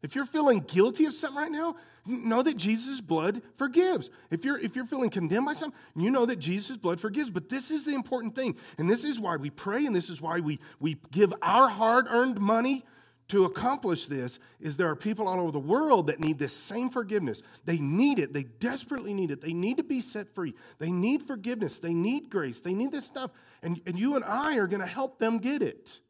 If 0.03 0.15
you're 0.15 0.27
feeling 0.27 0.61
guilty 0.61 1.07
of 1.07 1.15
something 1.15 1.39
right 1.39 1.51
now, 1.51 1.77
know 2.07 2.43
that 2.43 2.57
Jesus' 2.57 3.01
blood 3.01 3.41
forgives. 3.57 4.11
If 4.31 4.45
you're, 4.45 4.59
if 4.59 4.77
you're 4.77 4.85
feeling 4.85 5.09
condemned 5.09 5.47
by 5.47 5.55
something, 5.55 5.79
you 5.97 6.11
know 6.11 6.27
that 6.27 6.39
Jesus' 6.39 6.77
blood 6.77 7.01
forgives. 7.01 7.31
But 7.31 7.49
this 7.49 7.71
is 7.71 7.85
the 7.85 7.95
important 7.95 8.35
thing. 8.35 8.57
And 8.77 8.89
this 8.89 9.05
is 9.05 9.19
why 9.19 9.37
we 9.37 9.51
pray, 9.51 9.87
and 9.87 9.97
this 9.97 10.11
is 10.11 10.21
why 10.21 10.41
we, 10.41 10.59
we 10.79 10.99
give 11.11 11.33
our 11.41 11.69
hard 11.69 12.07
earned 12.09 12.39
money 12.39 12.85
to 13.29 13.47
accomplish 13.47 14.07
this 14.07 14.39
is 14.61 14.77
there 14.77 14.89
are 14.91 14.97
people 14.97 15.27
all 15.29 15.41
over 15.41 15.51
the 15.51 15.59
world 15.59 16.09
that 16.09 16.21
need 16.21 16.39
this 16.39 16.53
same 16.53 16.91
forgiveness. 16.91 17.43
They 17.65 17.79
need 17.79 18.19
it. 18.19 18.33
They 18.33 18.43
desperately 18.43 19.15
need 19.15 19.31
it. 19.31 19.41
They 19.41 19.55
need 19.55 19.79
to 19.79 19.83
be 19.83 20.01
set 20.01 20.35
free. 20.35 20.55
They 20.79 20.91
need 20.91 21.23
forgiveness. 21.23 21.79
They 21.79 21.95
need 21.95 22.29
grace. 22.29 22.61
They 22.61 22.75
need 22.75 22.93
this 22.93 23.07
stuff. 23.07 23.31
And, 23.63 23.81
and 23.87 23.99
you 23.99 24.17
and 24.17 24.25
I 24.25 24.57
are 24.57 24.67
going 24.67 24.83
to 24.83 24.87
help 24.87 25.19
them 25.19 25.39
get 25.39 25.63
it. 25.63 26.01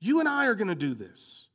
You 0.00 0.20
and 0.20 0.28
I 0.28 0.46
are 0.46 0.54
going 0.54 0.68
to 0.68 0.74
do 0.74 0.94
this. 0.94 1.46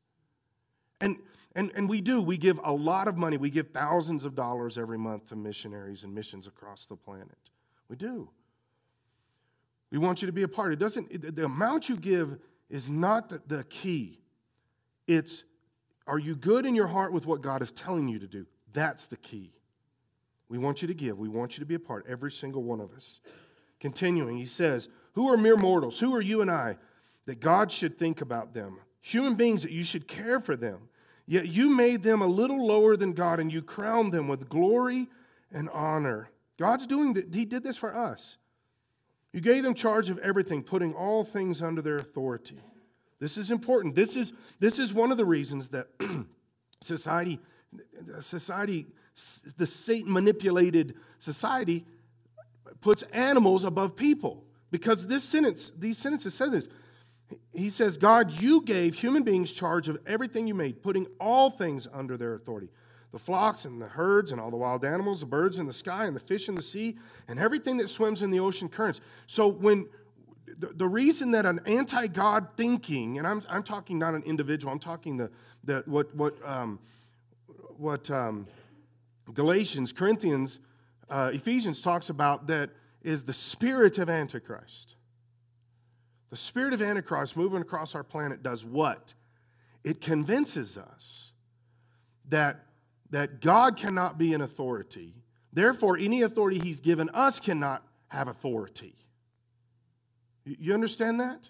And, 1.01 1.17
and, 1.55 1.71
and 1.75 1.89
we 1.89 1.99
do. 2.01 2.21
We 2.21 2.37
give 2.37 2.59
a 2.63 2.71
lot 2.71 3.07
of 3.07 3.17
money. 3.17 3.37
We 3.37 3.49
give 3.49 3.69
thousands 3.71 4.23
of 4.23 4.35
dollars 4.35 4.77
every 4.77 4.99
month 4.99 5.29
to 5.29 5.35
missionaries 5.35 6.03
and 6.03 6.13
missions 6.13 6.45
across 6.45 6.85
the 6.85 6.95
planet. 6.95 7.37
We 7.89 7.95
do. 7.95 8.29
We 9.91 9.97
want 9.97 10.21
you 10.21 10.27
to 10.27 10.31
be 10.31 10.43
a 10.43 10.47
part. 10.47 10.73
It 10.73 10.79
doesn't, 10.79 11.35
the 11.35 11.45
amount 11.45 11.89
you 11.89 11.97
give 11.97 12.37
is 12.69 12.87
not 12.89 13.29
the, 13.29 13.41
the 13.47 13.63
key. 13.63 14.19
It's 15.07 15.43
are 16.05 16.19
you 16.19 16.35
good 16.35 16.65
in 16.65 16.75
your 16.75 16.87
heart 16.87 17.11
with 17.11 17.25
what 17.25 17.41
God 17.41 17.61
is 17.61 17.71
telling 17.71 18.07
you 18.07 18.19
to 18.19 18.27
do? 18.27 18.45
That's 18.71 19.07
the 19.07 19.17
key. 19.17 19.51
We 20.49 20.57
want 20.57 20.81
you 20.81 20.87
to 20.87 20.93
give. 20.93 21.17
We 21.17 21.27
want 21.27 21.57
you 21.57 21.59
to 21.59 21.65
be 21.65 21.75
a 21.75 21.79
part, 21.79 22.05
every 22.07 22.31
single 22.31 22.63
one 22.63 22.79
of 22.79 22.93
us. 22.93 23.19
Continuing, 23.79 24.37
he 24.37 24.45
says, 24.45 24.87
Who 25.13 25.31
are 25.31 25.37
mere 25.37 25.57
mortals? 25.57 25.99
Who 25.99 26.15
are 26.15 26.21
you 26.21 26.41
and 26.41 26.49
I 26.49 26.77
that 27.25 27.41
God 27.41 27.71
should 27.71 27.99
think 27.99 28.21
about 28.21 28.53
them? 28.53 28.79
Human 29.01 29.35
beings 29.35 29.63
that 29.63 29.71
you 29.71 29.83
should 29.83 30.07
care 30.07 30.39
for 30.39 30.55
them. 30.55 30.89
Yet 31.25 31.47
you 31.47 31.69
made 31.69 32.03
them 32.03 32.21
a 32.21 32.27
little 32.27 32.65
lower 32.65 32.95
than 32.95 33.11
God 33.11 33.41
and 33.41 33.51
you 33.51 33.61
crowned 33.61 34.13
them 34.13 34.29
with 34.29 34.47
glory 34.47 35.09
and 35.51 35.69
honor. 35.69 36.29
God's 36.57 36.87
doing 36.87 37.13
that. 37.13 37.33
He 37.33 37.43
did 37.43 37.63
this 37.63 37.77
for 37.77 37.95
us. 37.95 38.37
You 39.33 39.41
gave 39.41 39.63
them 39.63 39.73
charge 39.73 40.09
of 40.09 40.17
everything, 40.19 40.63
putting 40.63 40.93
all 40.93 41.23
things 41.25 41.61
under 41.61 41.81
their 41.81 41.97
authority. 41.97 42.59
This 43.19 43.37
is 43.37 43.51
important. 43.51 43.95
This 43.95 44.15
is, 44.15 44.33
this 44.59 44.79
is 44.79 44.93
one 44.93 45.11
of 45.11 45.17
the 45.17 45.25
reasons 45.25 45.69
that 45.69 45.87
society, 46.81 47.39
society, 48.19 48.85
the 49.57 49.65
Satan 49.65 50.11
manipulated 50.11 50.95
society 51.19 51.85
puts 52.81 53.03
animals 53.13 53.63
above 53.63 53.95
people. 53.95 54.43
Because 54.69 55.07
this 55.07 55.23
sentence, 55.23 55.71
these 55.77 55.97
sentences 55.97 56.33
say 56.33 56.49
this. 56.49 56.67
He 57.53 57.69
says, 57.69 57.97
God, 57.97 58.31
you 58.31 58.61
gave 58.61 58.95
human 58.95 59.23
beings 59.23 59.51
charge 59.51 59.89
of 59.89 59.97
everything 60.05 60.47
you 60.47 60.53
made, 60.53 60.81
putting 60.81 61.07
all 61.19 61.49
things 61.49 61.87
under 61.91 62.17
their 62.17 62.35
authority 62.35 62.69
the 63.11 63.19
flocks 63.19 63.65
and 63.65 63.81
the 63.81 63.87
herds 63.87 64.31
and 64.31 64.41
all 64.41 64.51
the 64.51 64.57
wild 64.57 64.83
animals, 64.83 65.21
the 65.21 65.25
birds 65.25 65.59
in 65.59 65.65
the 65.65 65.73
sky 65.73 66.05
and 66.05 66.15
the 66.15 66.19
fish 66.19 66.49
in 66.49 66.55
the 66.55 66.61
sea, 66.61 66.97
and 67.27 67.39
everything 67.39 67.77
that 67.77 67.89
swims 67.89 68.21
in 68.21 68.29
the 68.29 68.39
ocean 68.39 68.67
currents. 68.67 68.99
So 69.27 69.47
when, 69.47 69.87
the, 70.59 70.67
the 70.67 70.87
reason 70.87 71.31
that 71.31 71.45
an 71.45 71.59
anti 71.65 72.07
God 72.07 72.47
thinking, 72.55 73.17
and 73.17 73.27
I'm, 73.27 73.41
I'm 73.49 73.63
talking 73.63 73.99
not 73.99 74.15
an 74.15 74.23
individual, 74.23 74.71
I'm 74.71 74.79
talking 74.79 75.17
the, 75.17 75.29
the, 75.63 75.83
what, 75.85 76.13
what, 76.15 76.35
um, 76.45 76.79
what 77.77 78.09
um, 78.09 78.47
Galatians, 79.33 79.91
Corinthians, 79.91 80.59
uh, 81.09 81.31
Ephesians 81.33 81.81
talks 81.81 82.09
about 82.09 82.47
that 82.47 82.69
is 83.01 83.23
the 83.23 83.33
spirit 83.33 83.97
of 83.97 84.09
Antichrist. 84.09 84.95
The 86.29 86.37
spirit 86.37 86.73
of 86.73 86.81
Antichrist 86.81 87.37
moving 87.37 87.61
across 87.61 87.95
our 87.95 88.03
planet 88.03 88.43
does 88.43 88.65
what? 88.65 89.13
It 89.83 90.01
convinces 90.01 90.77
us 90.77 91.31
that, 92.29 92.65
that 93.11 93.39
God 93.41 93.77
cannot 93.77 94.17
be 94.17 94.33
an 94.33 94.41
authority. 94.41 95.13
Therefore, 95.53 95.97
any 95.97 96.23
authority 96.23 96.59
he's 96.59 96.81
given 96.81 97.09
us 97.09 97.39
cannot 97.39 97.83
have 98.09 98.27
authority. 98.27 98.95
You 100.59 100.73
understand 100.73 101.19
that? 101.19 101.49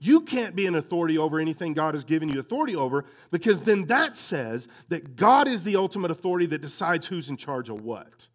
You 0.00 0.20
can't 0.20 0.54
be 0.54 0.66
an 0.66 0.76
authority 0.76 1.18
over 1.18 1.40
anything 1.40 1.74
God 1.74 1.94
has 1.94 2.04
given 2.04 2.28
you 2.28 2.38
authority 2.38 2.76
over 2.76 3.04
because 3.30 3.60
then 3.60 3.86
that 3.86 4.16
says 4.16 4.68
that 4.88 5.16
God 5.16 5.48
is 5.48 5.64
the 5.64 5.76
ultimate 5.76 6.10
authority 6.10 6.46
that 6.46 6.60
decides 6.60 7.06
who's 7.06 7.28
in 7.28 7.36
charge 7.36 7.68
of 7.68 7.80
what. 7.80 8.28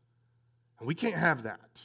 And 0.80 0.88
we 0.88 0.96
can't 0.96 1.16
have 1.16 1.44
that. 1.44 1.82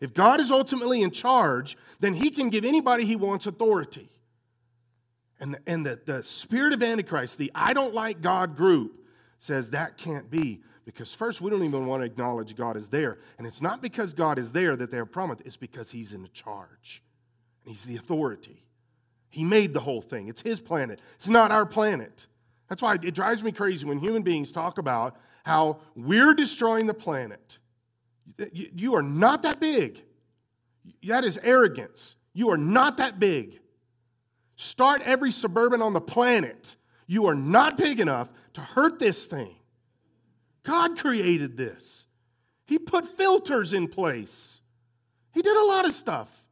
If 0.00 0.14
God 0.14 0.40
is 0.40 0.50
ultimately 0.50 1.02
in 1.02 1.10
charge, 1.10 1.76
then 2.00 2.14
he 2.14 2.30
can 2.30 2.48
give 2.48 2.64
anybody 2.64 3.04
he 3.04 3.16
wants 3.16 3.46
authority. 3.46 4.10
And, 5.38 5.54
the, 5.54 5.58
and 5.66 5.84
the, 5.84 6.00
the 6.04 6.22
spirit 6.22 6.72
of 6.72 6.82
Antichrist, 6.82 7.36
the 7.36 7.52
I 7.54 7.74
don't 7.74 7.94
like 7.94 8.22
God 8.22 8.56
group, 8.56 9.04
says 9.38 9.70
that 9.70 9.98
can't 9.98 10.30
be 10.30 10.62
because 10.86 11.12
first, 11.12 11.40
we 11.40 11.50
don't 11.50 11.64
even 11.64 11.84
want 11.86 12.00
to 12.00 12.06
acknowledge 12.06 12.54
God 12.54 12.76
is 12.76 12.86
there. 12.86 13.18
And 13.38 13.46
it's 13.46 13.60
not 13.60 13.82
because 13.82 14.14
God 14.14 14.38
is 14.38 14.52
there 14.52 14.76
that 14.76 14.90
they're 14.90 15.04
promised, 15.04 15.42
it's 15.44 15.56
because 15.56 15.90
He's 15.90 16.12
in 16.12 16.26
charge. 16.32 17.02
And 17.64 17.74
He's 17.74 17.84
the 17.84 17.96
authority. 17.96 18.64
He 19.28 19.44
made 19.44 19.74
the 19.74 19.80
whole 19.80 20.00
thing. 20.00 20.28
It's 20.28 20.40
His 20.40 20.60
planet, 20.60 21.00
it's 21.16 21.28
not 21.28 21.50
our 21.50 21.66
planet. 21.66 22.26
That's 22.68 22.82
why 22.82 22.94
it 22.94 23.14
drives 23.14 23.42
me 23.42 23.52
crazy 23.52 23.84
when 23.84 23.98
human 23.98 24.22
beings 24.22 24.50
talk 24.50 24.78
about 24.78 25.16
how 25.44 25.78
we're 25.94 26.34
destroying 26.34 26.86
the 26.86 26.94
planet. 26.94 27.58
You 28.52 28.96
are 28.96 29.02
not 29.02 29.42
that 29.42 29.60
big. 29.60 30.02
That 31.06 31.24
is 31.24 31.38
arrogance. 31.42 32.16
You 32.32 32.50
are 32.50 32.56
not 32.56 32.96
that 32.96 33.20
big. 33.20 33.60
Start 34.56 35.00
every 35.02 35.30
suburban 35.30 35.80
on 35.82 35.92
the 35.92 36.00
planet. 36.00 36.76
You 37.06 37.26
are 37.26 37.34
not 37.34 37.76
big 37.76 38.00
enough 38.00 38.32
to 38.54 38.60
hurt 38.60 38.98
this 38.98 39.26
thing. 39.26 39.55
God 40.66 40.98
created 40.98 41.56
this. 41.56 42.06
He 42.66 42.78
put 42.78 43.16
filters 43.16 43.72
in 43.72 43.86
place. 43.86 44.60
He 45.32 45.40
did 45.40 45.56
a 45.56 45.64
lot 45.64 45.86
of 45.86 45.94
stuff. 45.94 46.44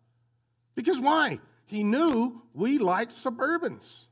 Because 0.76 1.00
why? 1.00 1.40
He 1.66 1.82
knew 1.82 2.40
we 2.54 2.78
liked 2.78 3.10
Suburbans. 3.10 4.02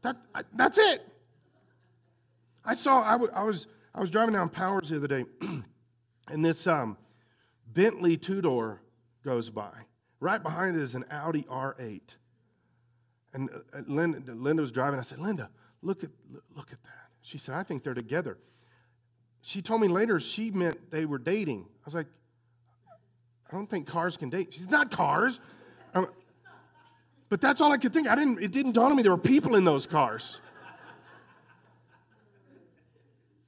That, 0.00 0.16
that's 0.54 0.78
it. 0.78 1.06
I 2.64 2.74
saw, 2.74 3.02
I, 3.02 3.12
w- 3.12 3.30
I, 3.34 3.42
was, 3.42 3.66
I 3.94 4.00
was 4.00 4.08
driving 4.08 4.34
down 4.34 4.48
Powers 4.48 4.88
the 4.88 4.96
other 4.96 5.08
day, 5.08 5.24
and 6.28 6.44
this 6.44 6.66
um, 6.66 6.96
Bentley 7.74 8.16
two 8.16 8.40
door 8.40 8.80
goes 9.24 9.50
by. 9.50 9.72
Right 10.20 10.42
behind 10.42 10.76
it 10.76 10.82
is 10.82 10.94
an 10.94 11.04
Audi 11.10 11.42
R8. 11.50 12.00
And 13.34 13.50
uh, 13.50 13.80
Linda, 13.86 14.32
Linda 14.32 14.62
was 14.62 14.72
driving. 14.72 14.98
I 14.98 15.02
said, 15.02 15.18
Linda, 15.18 15.50
look 15.82 16.02
at, 16.02 16.10
look 16.54 16.72
at 16.72 16.82
that. 16.84 16.95
She 17.26 17.38
said, 17.38 17.56
I 17.56 17.64
think 17.64 17.82
they're 17.82 17.92
together. 17.92 18.38
She 19.40 19.60
told 19.60 19.80
me 19.80 19.88
later 19.88 20.20
she 20.20 20.52
meant 20.52 20.92
they 20.92 21.06
were 21.06 21.18
dating. 21.18 21.64
I 21.68 21.82
was 21.84 21.92
like, 21.92 22.06
I 23.50 23.56
don't 23.56 23.68
think 23.68 23.88
cars 23.88 24.16
can 24.16 24.30
date. 24.30 24.54
She's 24.54 24.70
not 24.70 24.92
cars. 24.92 25.40
but 25.92 27.40
that's 27.40 27.60
all 27.60 27.72
I 27.72 27.78
could 27.78 27.92
think. 27.92 28.06
I 28.06 28.14
didn't, 28.14 28.40
it 28.40 28.52
didn't 28.52 28.72
dawn 28.72 28.92
on 28.92 28.96
me 28.96 29.02
there 29.02 29.10
were 29.10 29.18
people 29.18 29.56
in 29.56 29.64
those 29.64 29.86
cars. 29.86 30.38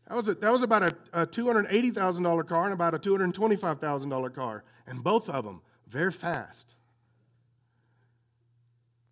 That 0.08 0.16
was, 0.16 0.26
a, 0.26 0.34
that 0.34 0.50
was 0.50 0.62
about 0.62 0.82
a, 0.82 0.96
a 1.12 1.26
$280,000 1.26 2.48
car 2.48 2.64
and 2.64 2.72
about 2.72 2.94
a 2.94 2.98
$225,000 2.98 4.34
car. 4.34 4.64
And 4.88 5.04
both 5.04 5.28
of 5.28 5.44
them 5.44 5.60
very 5.86 6.10
fast. 6.10 6.74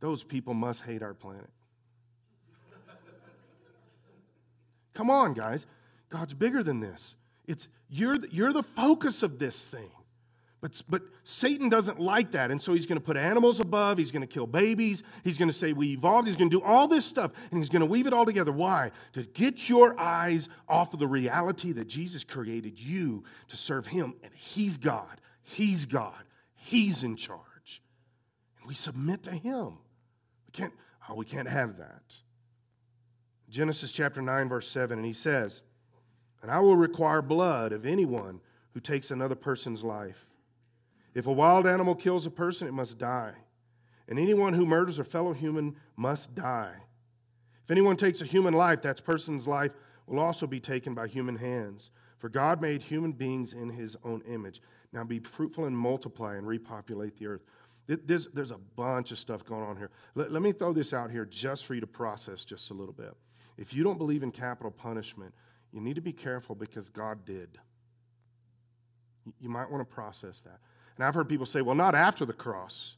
Those 0.00 0.24
people 0.24 0.54
must 0.54 0.82
hate 0.82 1.02
our 1.04 1.14
planet. 1.14 1.50
Come 4.96 5.10
on, 5.10 5.34
guys. 5.34 5.66
God's 6.08 6.32
bigger 6.32 6.62
than 6.62 6.80
this. 6.80 7.16
It's, 7.46 7.68
you're, 7.90 8.16
the, 8.16 8.28
you're 8.30 8.52
the 8.52 8.62
focus 8.62 9.22
of 9.22 9.38
this 9.38 9.66
thing. 9.66 9.90
But, 10.62 10.82
but 10.88 11.02
Satan 11.22 11.68
doesn't 11.68 12.00
like 12.00 12.30
that. 12.30 12.50
And 12.50 12.60
so 12.60 12.72
he's 12.72 12.86
going 12.86 12.98
to 12.98 13.04
put 13.04 13.18
animals 13.18 13.60
above. 13.60 13.98
He's 13.98 14.10
going 14.10 14.22
to 14.22 14.26
kill 14.26 14.46
babies. 14.46 15.02
He's 15.22 15.36
going 15.36 15.50
to 15.50 15.54
say 15.54 15.74
we 15.74 15.88
evolved. 15.88 16.26
He's 16.26 16.36
going 16.36 16.48
to 16.48 16.58
do 16.58 16.64
all 16.64 16.88
this 16.88 17.04
stuff. 17.04 17.32
And 17.50 17.60
he's 17.60 17.68
going 17.68 17.80
to 17.80 17.86
weave 17.86 18.06
it 18.06 18.14
all 18.14 18.24
together. 18.24 18.52
Why? 18.52 18.90
To 19.12 19.22
get 19.22 19.68
your 19.68 20.00
eyes 20.00 20.48
off 20.66 20.94
of 20.94 20.98
the 20.98 21.06
reality 21.06 21.72
that 21.72 21.88
Jesus 21.88 22.24
created 22.24 22.80
you 22.80 23.22
to 23.48 23.56
serve 23.56 23.86
him. 23.86 24.14
And 24.22 24.32
he's 24.34 24.78
God. 24.78 25.20
He's 25.42 25.84
God. 25.84 26.24
He's 26.54 27.02
in 27.02 27.16
charge. 27.16 27.82
And 28.58 28.66
we 28.66 28.74
submit 28.74 29.24
to 29.24 29.32
him. 29.32 29.76
We 30.46 30.52
can't, 30.52 30.72
oh, 31.08 31.14
we 31.14 31.26
can't 31.26 31.48
have 31.48 31.76
that. 31.76 32.02
Genesis 33.48 33.92
chapter 33.92 34.20
9, 34.20 34.48
verse 34.48 34.68
7, 34.68 34.98
and 34.98 35.06
he 35.06 35.12
says, 35.12 35.62
And 36.42 36.50
I 36.50 36.58
will 36.58 36.76
require 36.76 37.22
blood 37.22 37.72
of 37.72 37.86
anyone 37.86 38.40
who 38.74 38.80
takes 38.80 39.10
another 39.10 39.34
person's 39.34 39.84
life. 39.84 40.26
If 41.14 41.26
a 41.26 41.32
wild 41.32 41.66
animal 41.66 41.94
kills 41.94 42.26
a 42.26 42.30
person, 42.30 42.68
it 42.68 42.74
must 42.74 42.98
die. 42.98 43.32
And 44.08 44.18
anyone 44.18 44.52
who 44.52 44.66
murders 44.66 44.98
a 44.98 45.04
fellow 45.04 45.32
human 45.32 45.76
must 45.96 46.34
die. 46.34 46.74
If 47.64 47.70
anyone 47.70 47.96
takes 47.96 48.20
a 48.20 48.26
human 48.26 48.54
life, 48.54 48.82
that 48.82 49.02
person's 49.04 49.46
life 49.46 49.72
will 50.06 50.20
also 50.20 50.46
be 50.46 50.60
taken 50.60 50.94
by 50.94 51.08
human 51.08 51.36
hands. 51.36 51.90
For 52.18 52.28
God 52.28 52.60
made 52.60 52.82
human 52.82 53.12
beings 53.12 53.54
in 53.54 53.70
his 53.70 53.96
own 54.04 54.22
image. 54.28 54.60
Now 54.92 55.04
be 55.04 55.18
fruitful 55.18 55.64
and 55.64 55.76
multiply 55.76 56.36
and 56.36 56.46
repopulate 56.46 57.16
the 57.18 57.26
earth. 57.26 57.42
There's, 57.86 58.26
there's 58.34 58.50
a 58.50 58.58
bunch 58.76 59.12
of 59.12 59.18
stuff 59.18 59.44
going 59.44 59.62
on 59.62 59.76
here. 59.76 59.90
Let, 60.14 60.32
let 60.32 60.42
me 60.42 60.52
throw 60.52 60.72
this 60.72 60.92
out 60.92 61.10
here 61.10 61.24
just 61.24 61.66
for 61.66 61.74
you 61.74 61.80
to 61.80 61.86
process 61.86 62.44
just 62.44 62.70
a 62.70 62.74
little 62.74 62.94
bit. 62.94 63.14
If 63.58 63.72
you 63.72 63.82
don't 63.82 63.98
believe 63.98 64.22
in 64.22 64.30
capital 64.30 64.70
punishment, 64.70 65.34
you 65.72 65.80
need 65.80 65.94
to 65.94 66.00
be 66.00 66.12
careful 66.12 66.54
because 66.54 66.88
God 66.88 67.24
did. 67.24 67.58
You 69.40 69.48
might 69.48 69.70
want 69.70 69.88
to 69.88 69.94
process 69.94 70.40
that. 70.40 70.58
And 70.96 71.04
I've 71.04 71.14
heard 71.14 71.28
people 71.28 71.46
say, 71.46 71.62
well, 71.62 71.74
not 71.74 71.94
after 71.94 72.24
the 72.24 72.32
cross. 72.32 72.96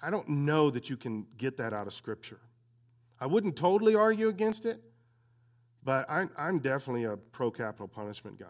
I, 0.00 0.10
don't 0.10 0.28
know 0.28 0.70
that 0.70 0.88
you 0.88 0.96
can 0.96 1.26
get 1.38 1.56
that 1.56 1.72
out 1.72 1.88
of 1.88 1.92
Scripture. 1.92 2.38
I 3.20 3.26
wouldn't 3.26 3.56
totally 3.56 3.96
argue 3.96 4.28
against 4.28 4.64
it, 4.64 4.80
but 5.82 6.06
I'm 6.08 6.60
definitely 6.60 7.04
a 7.04 7.16
pro 7.16 7.50
capital 7.50 7.88
punishment 7.88 8.38
guy. 8.38 8.46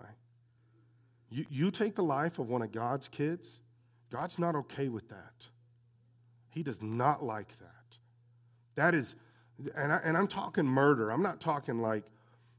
You 1.30 1.70
take 1.70 1.94
the 1.94 2.02
life 2.02 2.38
of 2.38 2.50
one 2.50 2.60
of 2.60 2.70
God's 2.70 3.08
kids, 3.08 3.60
God's 4.10 4.38
not 4.38 4.54
okay 4.54 4.88
with 4.88 5.08
that. 5.08 5.48
He 6.50 6.62
does 6.62 6.82
not 6.82 7.24
like 7.24 7.48
that. 7.60 7.96
That 8.74 8.94
is, 8.94 9.14
and, 9.76 9.92
I, 9.92 10.00
and 10.04 10.16
I'm 10.16 10.28
talking 10.28 10.64
murder. 10.64 11.10
I'm 11.10 11.22
not 11.22 11.40
talking 11.40 11.80
like 11.80 12.04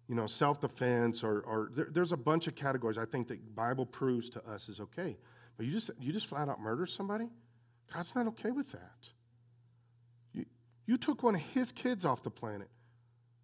you 0.08 0.16
know, 0.16 0.28
self-defense 0.28 1.24
or, 1.24 1.42
or 1.42 1.70
there, 1.76 1.88
there's 1.92 2.12
a 2.12 2.18
bunch 2.18 2.48
of 2.48 2.56
categories 2.56 2.98
I 2.98 3.06
think 3.06 3.28
that 3.30 3.56
Bible 3.56 3.86
proves 3.86 4.30
to 4.32 4.46
us 4.48 4.70
is 4.70 4.80
okay. 4.80 5.18
But 5.58 5.66
you 5.66 5.72
just, 5.72 5.92
you 6.00 6.12
just 6.12 6.28
flat 6.28 6.50
out 6.50 6.60
murder 6.60 6.86
somebody? 6.86 7.30
God's 7.94 8.14
not 8.16 8.28
okay 8.28 8.52
with 8.52 8.72
that. 8.72 9.08
You, 10.34 10.46
you 10.86 10.98
took 10.98 11.24
one 11.24 11.36
of 11.36 11.42
his 11.42 11.72
kids 11.72 12.06
off 12.06 12.22
the 12.24 12.30
planet. 12.30 12.70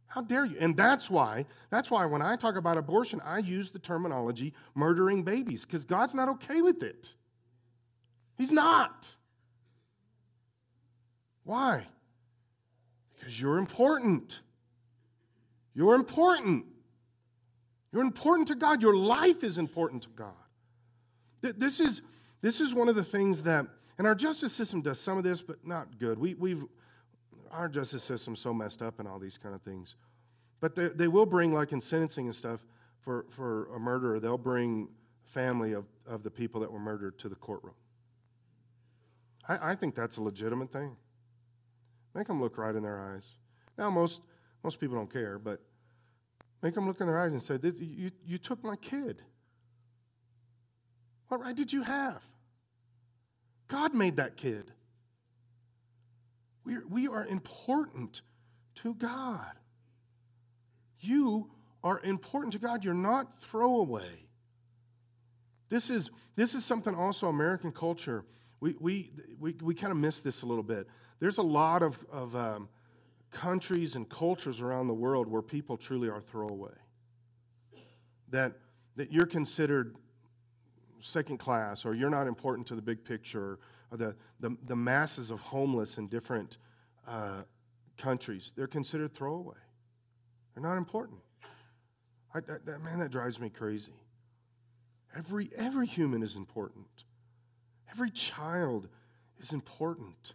How 0.07 0.21
dare 0.21 0.45
you? 0.45 0.57
And 0.59 0.75
that's 0.75 1.09
why, 1.09 1.45
that's 1.69 1.91
why 1.91 2.05
when 2.05 2.21
I 2.21 2.35
talk 2.35 2.55
about 2.55 2.77
abortion, 2.77 3.21
I 3.23 3.37
use 3.39 3.71
the 3.71 3.79
terminology 3.79 4.53
murdering 4.75 5.23
babies, 5.23 5.65
because 5.65 5.85
God's 5.85 6.15
not 6.15 6.29
okay 6.29 6.61
with 6.61 6.83
it. 6.83 7.13
He's 8.37 8.51
not. 8.51 9.07
Why? 11.43 11.85
Because 13.19 13.39
you're 13.39 13.57
important. 13.57 14.39
You're 15.75 15.95
important. 15.95 16.65
You're 17.91 18.01
important 18.01 18.47
to 18.47 18.55
God. 18.55 18.81
Your 18.81 18.95
life 18.95 19.43
is 19.43 19.57
important 19.57 20.03
to 20.03 20.09
God. 20.09 20.33
This 21.41 21.79
is, 21.79 22.01
this 22.41 22.59
is 22.59 22.73
one 22.73 22.89
of 22.89 22.95
the 22.95 23.03
things 23.03 23.43
that, 23.43 23.65
and 23.97 24.07
our 24.07 24.15
justice 24.15 24.53
system 24.53 24.81
does 24.81 24.99
some 24.99 25.17
of 25.17 25.23
this, 25.23 25.41
but 25.41 25.65
not 25.65 25.99
good. 25.99 26.17
We, 26.17 26.33
we've, 26.33 26.63
our 27.51 27.69
justice 27.69 28.03
system's 28.03 28.39
so 28.39 28.53
messed 28.53 28.81
up 28.81 28.99
and 28.99 29.07
all 29.07 29.19
these 29.19 29.37
kind 29.41 29.55
of 29.55 29.61
things. 29.61 29.95
But 30.59 30.75
they, 30.75 30.89
they 30.89 31.07
will 31.07 31.25
bring, 31.25 31.53
like 31.53 31.71
in 31.71 31.81
sentencing 31.81 32.25
and 32.25 32.35
stuff, 32.35 32.59
for, 33.01 33.25
for 33.29 33.73
a 33.75 33.79
murderer, 33.79 34.19
they'll 34.19 34.37
bring 34.37 34.89
family 35.23 35.73
of, 35.73 35.85
of 36.05 36.23
the 36.23 36.29
people 36.29 36.59
that 36.61 36.71
were 36.71 36.79
murdered 36.79 37.17
to 37.19 37.29
the 37.29 37.35
courtroom. 37.35 37.75
I, 39.47 39.71
I 39.71 39.75
think 39.75 39.95
that's 39.95 40.17
a 40.17 40.21
legitimate 40.21 40.71
thing. 40.71 40.95
Make 42.15 42.27
them 42.27 42.41
look 42.41 42.57
right 42.57 42.75
in 42.75 42.83
their 42.83 42.99
eyes. 42.99 43.31
Now, 43.77 43.89
most, 43.89 44.21
most 44.63 44.79
people 44.79 44.95
don't 44.95 45.11
care, 45.11 45.39
but 45.39 45.61
Make 46.61 46.73
them 46.73 46.87
look 46.87 46.99
in 46.99 47.07
their 47.07 47.19
eyes 47.19 47.31
and 47.31 47.41
say, 47.41 47.57
you, 47.79 48.11
you 48.25 48.37
took 48.37 48.63
my 48.63 48.75
kid. 48.75 49.21
What 51.29 51.41
right 51.41 51.55
did 51.55 51.71
you 51.71 51.83
have? 51.83 52.21
God 53.67 53.93
made 53.93 54.17
that 54.17 54.35
kid. 54.35 54.71
We 56.65 56.75
are, 56.75 56.83
we 56.89 57.07
are 57.07 57.25
important 57.25 58.21
to 58.75 58.93
God. 58.93 59.51
You 60.99 61.49
are 61.83 62.01
important 62.01 62.53
to 62.53 62.59
God. 62.59 62.83
You're 62.83 62.93
not 62.93 63.41
throwaway. 63.41 64.25
This 65.69 65.89
is, 65.89 66.09
this 66.35 66.53
is 66.55 66.65
something 66.65 66.93
also 66.93 67.27
American 67.27 67.71
culture, 67.71 68.25
we, 68.59 68.75
we, 68.79 69.11
we, 69.39 69.55
we 69.61 69.75
kind 69.75 69.91
of 69.91 69.97
miss 69.97 70.19
this 70.19 70.41
a 70.41 70.45
little 70.45 70.63
bit. 70.63 70.87
There's 71.19 71.37
a 71.37 71.43
lot 71.43 71.83
of, 71.83 71.97
of 72.11 72.35
um, 72.35 72.69
countries 73.31 73.95
and 73.95 74.09
cultures 74.09 74.61
around 74.61 74.87
the 74.87 74.93
world 74.93 75.27
where 75.27 75.41
people 75.41 75.77
truly 75.77 76.09
are 76.09 76.21
throwaway. 76.21 76.73
That, 78.29 78.53
that 78.95 79.11
you're 79.11 79.25
considered 79.25 79.95
second 81.01 81.37
class 81.37 81.85
or 81.85 81.93
you're 81.93 82.09
not 82.09 82.27
important 82.27 82.67
to 82.67 82.75
the 82.75 82.81
big 82.81 83.03
picture 83.03 83.59
or 83.91 83.97
the, 83.97 84.15
the, 84.39 84.55
the 84.67 84.75
masses 84.75 85.31
of 85.31 85.39
homeless 85.39 85.97
in 85.97 86.07
different 86.07 86.57
uh, 87.07 87.41
countries, 87.97 88.53
they're 88.55 88.67
considered 88.67 89.13
throwaway. 89.13 89.57
They're 90.53 90.63
not 90.63 90.77
important. 90.77 91.19
I, 92.33 92.41
that, 92.41 92.65
that, 92.65 92.83
man, 92.83 92.99
that 92.99 93.11
drives 93.11 93.39
me 93.39 93.49
crazy. 93.49 93.93
Every, 95.17 95.49
every 95.57 95.87
human 95.87 96.21
is 96.21 96.35
important. 96.35 96.85
Every 97.91 98.11
child 98.11 98.87
is 99.39 99.51
important. 99.53 100.33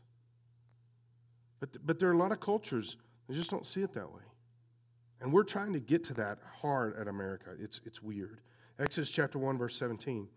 But, 1.72 1.86
but 1.86 1.98
there 1.98 2.10
are 2.10 2.12
a 2.12 2.18
lot 2.18 2.30
of 2.30 2.40
cultures 2.40 2.96
that 3.26 3.34
just 3.34 3.50
don't 3.50 3.66
see 3.66 3.82
it 3.82 3.94
that 3.94 4.12
way. 4.12 4.20
And 5.22 5.32
we're 5.32 5.44
trying 5.44 5.72
to 5.72 5.80
get 5.80 6.04
to 6.04 6.14
that 6.14 6.38
hard 6.60 6.94
at 6.98 7.08
America. 7.08 7.50
It's, 7.58 7.80
it's 7.86 8.02
weird. 8.02 8.40
Exodus 8.78 9.08
chapter 9.08 9.38
1, 9.38 9.56
verse 9.56 9.74
17. 9.76 10.28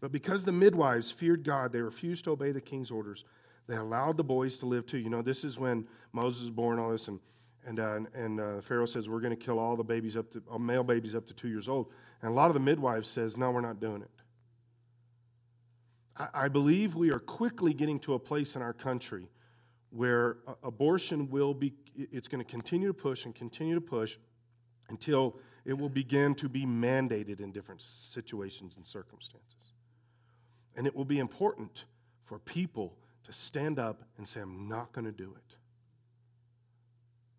But 0.00 0.12
because 0.12 0.44
the 0.44 0.52
midwives 0.52 1.10
feared 1.10 1.44
God, 1.44 1.72
they 1.72 1.80
refused 1.80 2.24
to 2.24 2.32
obey 2.32 2.52
the 2.52 2.60
king's 2.60 2.90
orders. 2.90 3.24
They 3.66 3.76
allowed 3.76 4.18
the 4.18 4.24
boys 4.24 4.58
to 4.58 4.66
live 4.66 4.84
too. 4.84 4.98
You 4.98 5.08
know, 5.08 5.22
this 5.22 5.44
is 5.44 5.58
when 5.58 5.86
Moses 6.12 6.42
was 6.42 6.50
born, 6.50 6.78
all 6.78 6.90
this, 6.90 7.08
and, 7.08 7.20
and, 7.66 7.80
uh, 7.80 8.00
and 8.14 8.38
uh, 8.38 8.60
Pharaoh 8.60 8.84
says, 8.84 9.08
We're 9.08 9.20
going 9.20 9.34
to 9.36 9.42
kill 9.42 9.58
all 9.58 9.76
the 9.76 9.84
babies 9.84 10.14
up 10.14 10.30
to, 10.32 10.42
all 10.50 10.58
male 10.58 10.84
babies 10.84 11.14
up 11.14 11.26
to 11.28 11.32
two 11.32 11.48
years 11.48 11.68
old. 11.68 11.86
And 12.20 12.30
a 12.30 12.34
lot 12.34 12.48
of 12.48 12.54
the 12.54 12.60
midwives 12.60 13.08
says, 13.08 13.38
No, 13.38 13.50
we're 13.50 13.62
not 13.62 13.80
doing 13.80 14.02
it. 14.02 14.10
I, 16.18 16.44
I 16.44 16.48
believe 16.48 16.94
we 16.94 17.12
are 17.12 17.18
quickly 17.18 17.72
getting 17.72 17.98
to 18.00 18.12
a 18.12 18.18
place 18.18 18.56
in 18.56 18.62
our 18.62 18.74
country 18.74 19.28
where 19.96 20.38
uh, 20.46 20.52
abortion 20.62 21.30
will 21.30 21.54
be, 21.54 21.72
it's 21.96 22.28
going 22.28 22.44
to 22.44 22.50
continue 22.50 22.88
to 22.88 22.94
push 22.94 23.24
and 23.24 23.34
continue 23.34 23.74
to 23.74 23.80
push 23.80 24.18
until 24.88 25.36
it 25.64 25.72
will 25.72 25.88
begin 25.88 26.34
to 26.34 26.48
be 26.48 26.64
mandated 26.66 27.40
in 27.40 27.50
different 27.50 27.80
situations 27.80 28.76
and 28.76 28.86
circumstances. 28.86 29.72
And 30.76 30.86
it 30.86 30.94
will 30.94 31.04
be 31.04 31.18
important 31.18 31.84
for 32.24 32.38
people 32.38 32.94
to 33.24 33.32
stand 33.32 33.78
up 33.78 34.02
and 34.18 34.28
say, 34.28 34.40
I'm 34.40 34.68
not 34.68 34.92
going 34.92 35.06
to 35.06 35.12
do 35.12 35.34
it. 35.36 35.56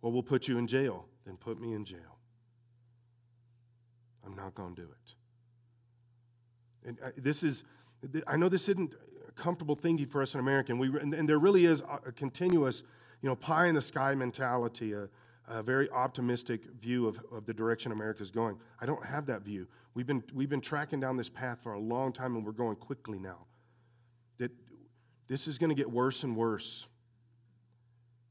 Well, 0.02 0.12
we'll 0.12 0.24
put 0.24 0.48
you 0.48 0.58
in 0.58 0.68
jail. 0.68 1.06
Then 1.26 1.38
put 1.38 1.60
me 1.60 1.74
in 1.74 1.86
jail. 1.86 2.18
I'm 4.26 4.36
not 4.36 4.56
going 4.56 4.76
to 4.76 4.82
do 4.82 4.88
it. 4.90 5.14
And 6.88 6.98
uh, 7.04 7.10
this 7.18 7.44
is, 7.44 7.64
I 8.26 8.36
know 8.36 8.50
this 8.50 8.68
isn't 8.70 8.96
comfortable 9.38 9.76
thing 9.76 10.06
for 10.08 10.22
us 10.22 10.34
in 10.34 10.40
America, 10.40 10.72
and, 10.72 10.80
we, 10.80 10.88
and, 11.00 11.14
and 11.14 11.28
there 11.28 11.40
really 11.40 11.66
is 11.66 11.82
a, 11.82 12.10
a, 12.10 12.12
continuous, 12.12 12.84
you 13.22 13.30
know, 13.30 13.36
pie 13.36 13.68
in 13.68 13.76
the 13.76 13.82
sky 13.82 14.14
mentality, 14.16 14.94
a, 14.94 15.08
a 15.48 15.64
very 15.64 15.90
optimistic 15.92 16.62
view 16.82 17.08
of, 17.08 17.20
of 17.32 17.46
the 17.46 17.54
direction 17.54 17.92
America 17.92 18.22
is 18.22 18.32
going. 18.32 18.58
I 18.82 18.86
don't 18.86 19.06
have 19.06 19.26
that 19.28 19.44
view. 19.44 19.68
We've 19.94 20.08
been, 20.08 20.24
we've 20.34 20.50
been 20.50 20.62
tracking 20.62 21.00
down 21.00 21.18
this 21.18 21.30
path 21.30 21.60
for 21.64 21.74
a 21.74 21.80
long 21.80 22.12
time, 22.12 22.36
and 22.36 22.46
we're 22.46 22.52
going 22.52 22.76
quickly 22.76 23.20
now. 23.20 23.46
That 24.38 24.52
this 25.28 25.48
is 25.48 25.58
going 25.58 25.70
to 25.70 25.76
get 25.76 25.90
worse 25.90 26.24
and 26.24 26.36
worse. 26.36 26.88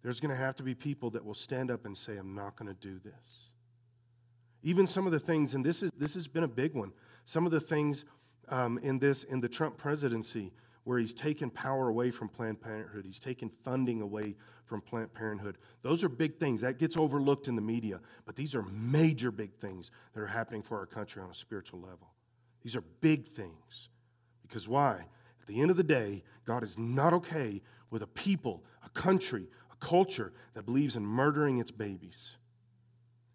There's 0.02 0.20
going 0.20 0.30
to 0.30 0.36
have 0.36 0.54
to 0.56 0.62
be 0.62 0.74
people 0.74 1.10
that 1.10 1.24
will 1.24 1.34
stand 1.34 1.70
up 1.70 1.86
and 1.86 1.96
say, 1.96 2.16
I'm 2.16 2.34
not 2.34 2.56
going 2.56 2.68
to 2.68 2.80
do 2.80 3.00
this. 3.02 3.52
Even 4.62 4.86
some 4.86 5.06
of 5.06 5.12
the 5.12 5.18
things, 5.18 5.54
and 5.54 5.64
this, 5.64 5.82
is, 5.82 5.90
this 5.98 6.14
has 6.14 6.28
been 6.28 6.44
a 6.44 6.48
big 6.48 6.74
one, 6.74 6.92
some 7.24 7.46
of 7.46 7.52
the 7.52 7.60
things 7.60 8.04
um, 8.48 8.78
in 8.82 8.98
this, 8.98 9.24
in 9.24 9.40
the 9.40 9.48
Trump 9.48 9.76
presidency, 9.76 10.52
where 10.86 11.00
he's 11.00 11.12
taken 11.12 11.50
power 11.50 11.88
away 11.88 12.12
from 12.12 12.28
Planned 12.28 12.60
Parenthood, 12.60 13.04
he's 13.04 13.18
taken 13.18 13.50
funding 13.64 14.02
away 14.02 14.36
from 14.66 14.80
Planned 14.80 15.12
Parenthood. 15.12 15.58
Those 15.82 16.04
are 16.04 16.08
big 16.08 16.38
things. 16.38 16.60
That 16.60 16.78
gets 16.78 16.96
overlooked 16.96 17.48
in 17.48 17.56
the 17.56 17.60
media, 17.60 17.98
but 18.24 18.36
these 18.36 18.54
are 18.54 18.62
major 18.62 19.32
big 19.32 19.52
things 19.56 19.90
that 20.14 20.20
are 20.20 20.28
happening 20.28 20.62
for 20.62 20.78
our 20.78 20.86
country 20.86 21.20
on 21.20 21.28
a 21.28 21.34
spiritual 21.34 21.80
level. 21.80 22.12
These 22.62 22.76
are 22.76 22.84
big 23.00 23.34
things. 23.34 23.88
Because 24.42 24.68
why? 24.68 25.04
At 25.40 25.48
the 25.48 25.60
end 25.60 25.72
of 25.72 25.76
the 25.76 25.82
day, 25.82 26.22
God 26.46 26.62
is 26.62 26.78
not 26.78 27.12
okay 27.14 27.60
with 27.90 28.02
a 28.02 28.06
people, 28.06 28.62
a 28.84 28.88
country, 28.90 29.48
a 29.72 29.84
culture 29.84 30.32
that 30.54 30.66
believes 30.66 30.94
in 30.94 31.04
murdering 31.04 31.58
its 31.58 31.72
babies. 31.72 32.36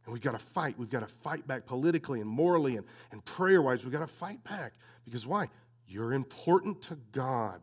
And 0.05 0.13
we've 0.13 0.23
got 0.23 0.39
to 0.39 0.45
fight. 0.45 0.79
We've 0.79 0.89
got 0.89 1.01
to 1.01 1.13
fight 1.13 1.45
back 1.45 1.65
politically 1.65 2.21
and 2.21 2.29
morally 2.29 2.77
and, 2.77 2.85
and 3.11 3.25
prayer 3.25 3.61
wise. 3.61 3.83
We've 3.83 3.91
got 3.91 3.99
to 3.99 4.07
fight 4.07 4.41
back. 4.45 4.71
Because 5.03 5.27
why? 5.27 5.49
You're 5.91 6.13
important 6.13 6.81
to 6.83 6.97
God. 7.11 7.59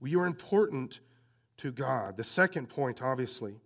We 0.00 0.16
are 0.16 0.26
important 0.26 0.98
to 1.58 1.70
God. 1.70 2.16
The 2.16 2.24
second 2.24 2.68
point, 2.68 3.02
obviously, 3.02 3.60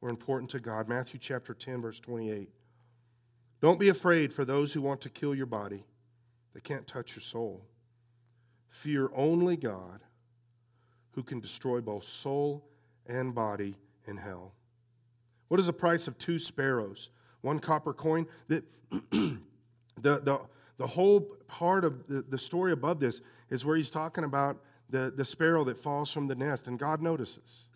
we're 0.00 0.08
important 0.08 0.50
to 0.50 0.58
God. 0.58 0.88
Matthew 0.88 1.20
chapter 1.20 1.54
10, 1.54 1.80
verse 1.80 2.00
28. 2.00 2.48
Don't 3.60 3.78
be 3.78 3.88
afraid 3.88 4.34
for 4.34 4.44
those 4.44 4.72
who 4.72 4.82
want 4.82 5.00
to 5.02 5.10
kill 5.10 5.32
your 5.32 5.46
body, 5.46 5.84
they 6.54 6.60
can't 6.60 6.86
touch 6.88 7.14
your 7.14 7.22
soul. 7.22 7.64
Fear 8.68 9.10
only 9.14 9.56
God, 9.56 10.00
who 11.12 11.22
can 11.22 11.38
destroy 11.38 11.80
both 11.80 12.08
soul 12.08 12.64
and 13.06 13.32
body 13.32 13.76
in 14.08 14.16
hell. 14.16 14.52
What 15.46 15.60
is 15.60 15.66
the 15.66 15.72
price 15.72 16.08
of 16.08 16.18
two 16.18 16.40
sparrows? 16.40 17.10
One 17.42 17.60
copper 17.60 17.94
coin? 17.94 18.26
The, 19.96 20.18
the, 20.18 20.18
the, 20.18 20.40
the 20.76 20.86
whole 20.86 21.20
part 21.46 21.84
of 21.84 22.06
the, 22.06 22.22
the 22.22 22.38
story 22.38 22.72
above 22.72 23.00
this 23.00 23.20
is 23.50 23.64
where 23.64 23.76
he's 23.76 23.90
talking 23.90 24.24
about 24.24 24.58
the, 24.90 25.12
the 25.14 25.24
sparrow 25.24 25.64
that 25.64 25.78
falls 25.78 26.10
from 26.10 26.26
the 26.26 26.34
nest, 26.34 26.66
and 26.66 26.78
God 26.78 27.00
notices. 27.00 27.66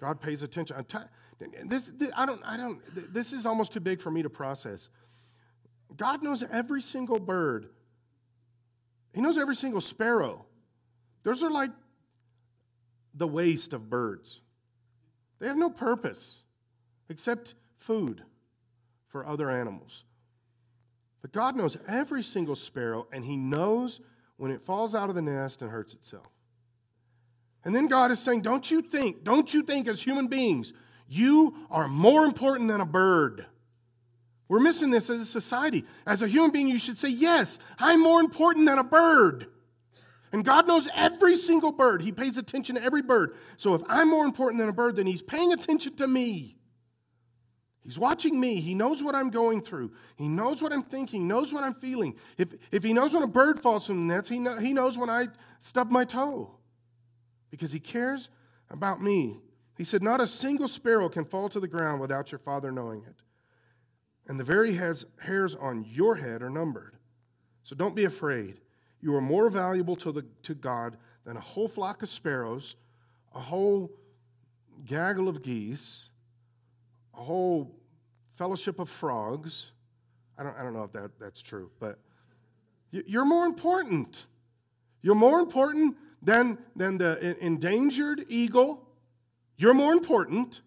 God 0.00 0.20
pays 0.20 0.42
attention. 0.42 0.84
This, 1.64 1.90
this, 1.96 2.10
I 2.16 2.26
don't, 2.26 2.42
I 2.44 2.56
don't, 2.56 2.80
this 3.12 3.32
is 3.32 3.46
almost 3.46 3.72
too 3.72 3.80
big 3.80 4.00
for 4.00 4.10
me 4.10 4.22
to 4.22 4.30
process. 4.30 4.88
God 5.96 6.22
knows 6.22 6.42
every 6.50 6.82
single 6.82 7.18
bird, 7.18 7.68
He 9.12 9.20
knows 9.20 9.38
every 9.38 9.56
single 9.56 9.80
sparrow. 9.80 10.44
Those 11.22 11.42
are 11.42 11.50
like 11.50 11.70
the 13.14 13.28
waste 13.28 13.72
of 13.72 13.90
birds, 13.90 14.40
they 15.38 15.46
have 15.46 15.56
no 15.56 15.70
purpose 15.70 16.38
except 17.08 17.54
food 17.76 18.22
for 19.08 19.26
other 19.26 19.50
animals. 19.50 20.04
But 21.22 21.32
God 21.32 21.56
knows 21.56 21.76
every 21.88 22.22
single 22.22 22.56
sparrow, 22.56 23.06
and 23.12 23.24
He 23.24 23.36
knows 23.36 24.00
when 24.36 24.50
it 24.50 24.66
falls 24.66 24.94
out 24.94 25.08
of 25.08 25.14
the 25.14 25.22
nest 25.22 25.62
and 25.62 25.70
hurts 25.70 25.94
itself. 25.94 26.26
And 27.64 27.72
then 27.72 27.86
God 27.86 28.10
is 28.10 28.18
saying, 28.18 28.42
Don't 28.42 28.68
you 28.68 28.82
think, 28.82 29.22
don't 29.22 29.54
you 29.54 29.62
think 29.62 29.86
as 29.86 30.02
human 30.02 30.26
beings, 30.26 30.72
you 31.08 31.54
are 31.70 31.86
more 31.86 32.24
important 32.24 32.68
than 32.68 32.80
a 32.80 32.86
bird? 32.86 33.46
We're 34.48 34.60
missing 34.60 34.90
this 34.90 35.08
as 35.08 35.20
a 35.20 35.24
society. 35.24 35.84
As 36.06 36.22
a 36.22 36.28
human 36.28 36.50
being, 36.50 36.68
you 36.68 36.78
should 36.78 36.98
say, 36.98 37.08
Yes, 37.08 37.60
I'm 37.78 38.02
more 38.02 38.20
important 38.20 38.66
than 38.66 38.78
a 38.78 38.84
bird. 38.84 39.46
And 40.32 40.44
God 40.44 40.66
knows 40.66 40.88
every 40.94 41.36
single 41.36 41.72
bird. 41.72 42.02
He 42.02 42.10
pays 42.10 42.36
attention 42.38 42.76
to 42.76 42.82
every 42.82 43.02
bird. 43.02 43.36
So 43.58 43.74
if 43.74 43.82
I'm 43.86 44.10
more 44.10 44.24
important 44.24 44.60
than 44.60 44.68
a 44.68 44.72
bird, 44.72 44.96
then 44.96 45.06
He's 45.06 45.22
paying 45.22 45.52
attention 45.52 45.94
to 45.96 46.08
me. 46.08 46.56
He's 47.82 47.98
watching 47.98 48.38
me. 48.38 48.60
He 48.60 48.74
knows 48.74 49.02
what 49.02 49.14
I'm 49.14 49.30
going 49.30 49.60
through. 49.60 49.90
He 50.16 50.28
knows 50.28 50.62
what 50.62 50.72
I'm 50.72 50.84
thinking, 50.84 51.26
knows 51.26 51.52
what 51.52 51.64
I'm 51.64 51.74
feeling. 51.74 52.14
If, 52.38 52.54
if 52.70 52.84
he 52.84 52.92
knows 52.92 53.12
when 53.12 53.24
a 53.24 53.28
bird 53.28 53.60
falls 53.60 53.86
from 53.86 54.06
the 54.06 54.14
nets, 54.14 54.28
he, 54.28 54.38
know, 54.38 54.58
he 54.58 54.72
knows 54.72 54.96
when 54.96 55.10
I 55.10 55.28
stub 55.58 55.90
my 55.90 56.04
toe 56.04 56.50
because 57.50 57.72
he 57.72 57.80
cares 57.80 58.28
about 58.70 59.02
me. 59.02 59.40
He 59.76 59.82
said, 59.82 60.02
Not 60.02 60.20
a 60.20 60.26
single 60.28 60.68
sparrow 60.68 61.08
can 61.08 61.24
fall 61.24 61.48
to 61.48 61.58
the 61.58 61.66
ground 61.66 62.00
without 62.00 62.30
your 62.30 62.38
father 62.38 62.70
knowing 62.70 63.02
it. 63.02 63.16
And 64.28 64.38
the 64.38 64.44
very 64.44 64.74
hairs, 64.74 65.04
hairs 65.18 65.56
on 65.56 65.84
your 65.90 66.14
head 66.14 66.40
are 66.42 66.50
numbered. 66.50 66.96
So 67.64 67.74
don't 67.74 67.96
be 67.96 68.04
afraid. 68.04 68.60
You 69.00 69.16
are 69.16 69.20
more 69.20 69.50
valuable 69.50 69.96
to, 69.96 70.12
the, 70.12 70.24
to 70.44 70.54
God 70.54 70.96
than 71.24 71.36
a 71.36 71.40
whole 71.40 71.66
flock 71.66 72.04
of 72.04 72.08
sparrows, 72.08 72.76
a 73.34 73.40
whole 73.40 73.90
gaggle 74.84 75.28
of 75.28 75.42
geese 75.42 76.10
a 77.14 77.22
whole 77.22 77.74
fellowship 78.36 78.78
of 78.78 78.88
frogs. 78.88 79.72
I 80.38 80.42
don't, 80.42 80.56
I 80.56 80.62
don't 80.62 80.72
know 80.72 80.84
if 80.84 80.92
that, 80.92 81.10
that's 81.20 81.42
true, 81.42 81.70
but 81.78 81.98
you're 82.90 83.24
more 83.24 83.46
important. 83.46 84.26
You're 85.02 85.14
more 85.14 85.40
important 85.40 85.96
than, 86.22 86.58
than 86.76 86.98
the 86.98 87.36
endangered 87.44 88.24
eagle. 88.28 88.86
You're 89.56 89.74
more 89.74 89.92
important. 89.92 90.60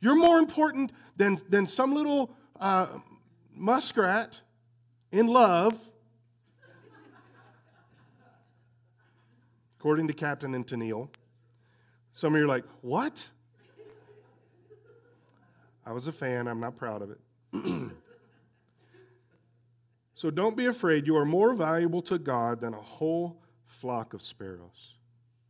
You're 0.00 0.16
more 0.16 0.38
important 0.38 0.92
than, 1.16 1.40
than 1.48 1.66
some 1.66 1.94
little 1.94 2.30
uh, 2.60 2.86
muskrat 3.54 4.40
in 5.12 5.26
love, 5.26 5.78
according 9.78 10.08
to 10.08 10.12
Captain 10.12 10.54
and 10.54 10.66
Tennille. 10.66 11.08
Some 12.12 12.34
of 12.34 12.38
you 12.38 12.44
are 12.44 12.48
like, 12.48 12.64
what? 12.80 13.28
I 15.86 15.92
was 15.92 16.08
a 16.08 16.12
fan. 16.12 16.48
I'm 16.48 16.60
not 16.60 16.76
proud 16.76 17.00
of 17.00 17.10
it. 17.10 17.20
so 20.14 20.30
don't 20.30 20.56
be 20.56 20.66
afraid. 20.66 21.06
You 21.06 21.16
are 21.16 21.24
more 21.24 21.54
valuable 21.54 22.02
to 22.02 22.18
God 22.18 22.60
than 22.60 22.74
a 22.74 22.80
whole 22.80 23.40
flock 23.66 24.12
of 24.12 24.20
sparrows. 24.20 24.94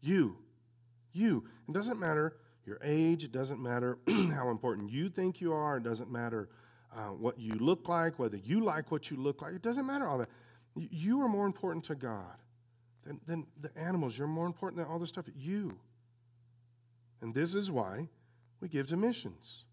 You, 0.02 0.36
you. 1.12 1.44
It 1.68 1.72
doesn't 1.72 1.98
matter 1.98 2.36
your 2.66 2.78
age, 2.82 3.22
it 3.22 3.32
doesn't 3.32 3.62
matter 3.62 3.98
how 4.08 4.50
important 4.50 4.90
you 4.90 5.08
think 5.08 5.40
you 5.40 5.52
are, 5.52 5.76
it 5.76 5.84
doesn't 5.84 6.10
matter 6.10 6.48
uh, 6.94 7.08
what 7.08 7.38
you 7.38 7.54
look 7.54 7.88
like, 7.88 8.18
whether 8.18 8.36
you 8.36 8.60
like 8.60 8.90
what 8.90 9.10
you 9.10 9.16
look 9.16 9.40
like. 9.40 9.54
It 9.54 9.62
doesn't 9.62 9.86
matter 9.86 10.06
all 10.06 10.18
that. 10.18 10.28
You 10.74 11.20
are 11.22 11.28
more 11.28 11.46
important 11.46 11.84
to 11.84 11.94
God 11.94 12.36
than, 13.04 13.20
than 13.26 13.46
the 13.60 13.70
animals. 13.78 14.18
You're 14.18 14.26
more 14.26 14.46
important 14.46 14.82
than 14.82 14.92
all 14.92 14.98
this 14.98 15.10
stuff. 15.10 15.26
You. 15.34 15.78
And 17.22 17.34
this 17.34 17.54
is 17.54 17.70
why 17.70 18.08
we 18.60 18.68
give 18.68 18.88
to 18.88 18.96
missions. 18.96 19.65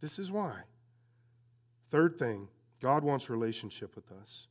This 0.00 0.18
is 0.18 0.30
why. 0.30 0.54
Third 1.90 2.18
thing, 2.18 2.48
God 2.80 3.02
wants 3.02 3.30
relationship 3.30 3.94
with 3.96 4.10
us. 4.12 4.46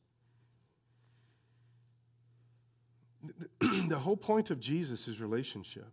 The 3.88 3.98
whole 3.98 4.16
point 4.16 4.50
of 4.50 4.60
Jesus 4.60 5.08
is 5.08 5.20
relationship. 5.20 5.90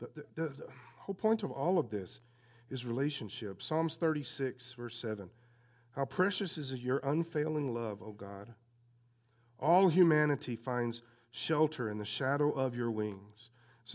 The, 0.00 0.08
the, 0.14 0.24
the, 0.34 0.48
the, 0.48 0.66
whole 0.98 1.14
point 1.14 1.42
of 1.42 1.50
all 1.50 1.78
of 1.78 1.90
this 1.90 2.20
is 2.70 2.84
relationship. 2.84 3.62
Psalms 3.62 3.96
36, 3.96 4.72
verse 4.74 4.96
7. 4.96 5.28
How 5.92 6.04
precious 6.04 6.58
is 6.58 6.72
your 6.72 6.98
unfailing 6.98 7.74
love, 7.74 8.02
O 8.02 8.12
God. 8.12 8.52
All 9.58 9.88
humanity 9.88 10.56
finds 10.56 11.02
shelter 11.30 11.90
in 11.90 11.98
the 11.98 12.04
shadow 12.04 12.50
of 12.52 12.74
your 12.74 12.90
wings. 12.90 13.50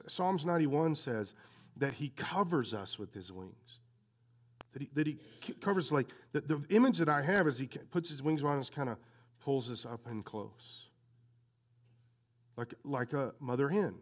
Psalms 0.07 0.45
91 0.45 0.95
says 0.95 1.33
that 1.77 1.93
he 1.93 2.09
covers 2.09 2.73
us 2.73 2.99
with 2.99 3.13
his 3.13 3.31
wings 3.31 3.79
that 4.73 4.81
he, 4.81 4.89
that 4.93 5.07
he 5.07 5.17
covers 5.61 5.91
like 5.91 6.07
the, 6.31 6.41
the 6.41 6.61
image 6.69 6.97
that 6.99 7.09
I 7.09 7.21
have 7.21 7.47
is 7.47 7.57
he 7.57 7.67
puts 7.67 8.09
his 8.09 8.21
wings 8.21 8.43
on 8.43 8.59
us, 8.59 8.69
kind 8.69 8.89
of 8.89 8.97
pulls 9.39 9.69
us 9.69 9.85
up 9.85 10.01
and 10.05 10.23
close. 10.23 10.89
like, 12.57 12.73
like 12.83 13.13
a 13.13 13.33
mother 13.39 13.69
hen. 13.69 13.95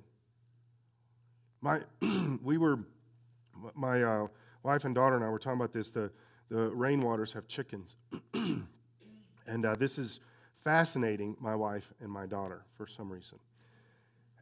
My, 1.61 1.81
we 2.43 2.57
were, 2.57 2.79
my 3.75 4.03
uh, 4.03 4.27
wife 4.63 4.83
and 4.85 4.93
daughter 4.93 5.15
and 5.15 5.23
I 5.23 5.29
were 5.29 5.39
talking 5.39 5.59
about 5.59 5.73
this. 5.73 5.89
The, 5.89 6.11
the 6.49 6.71
rainwaters 6.71 7.33
have 7.33 7.47
chickens. 7.47 7.95
and 8.33 9.65
uh, 9.65 9.75
this 9.79 9.97
is 9.97 10.19
fascinating 10.63 11.35
my 11.39 11.55
wife 11.55 11.93
and 12.01 12.11
my 12.11 12.25
daughter 12.25 12.65
for 12.77 12.87
some 12.87 13.11
reason. 13.11 13.39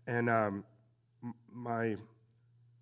And 0.08 0.30
um, 0.30 0.64
my, 1.54 1.98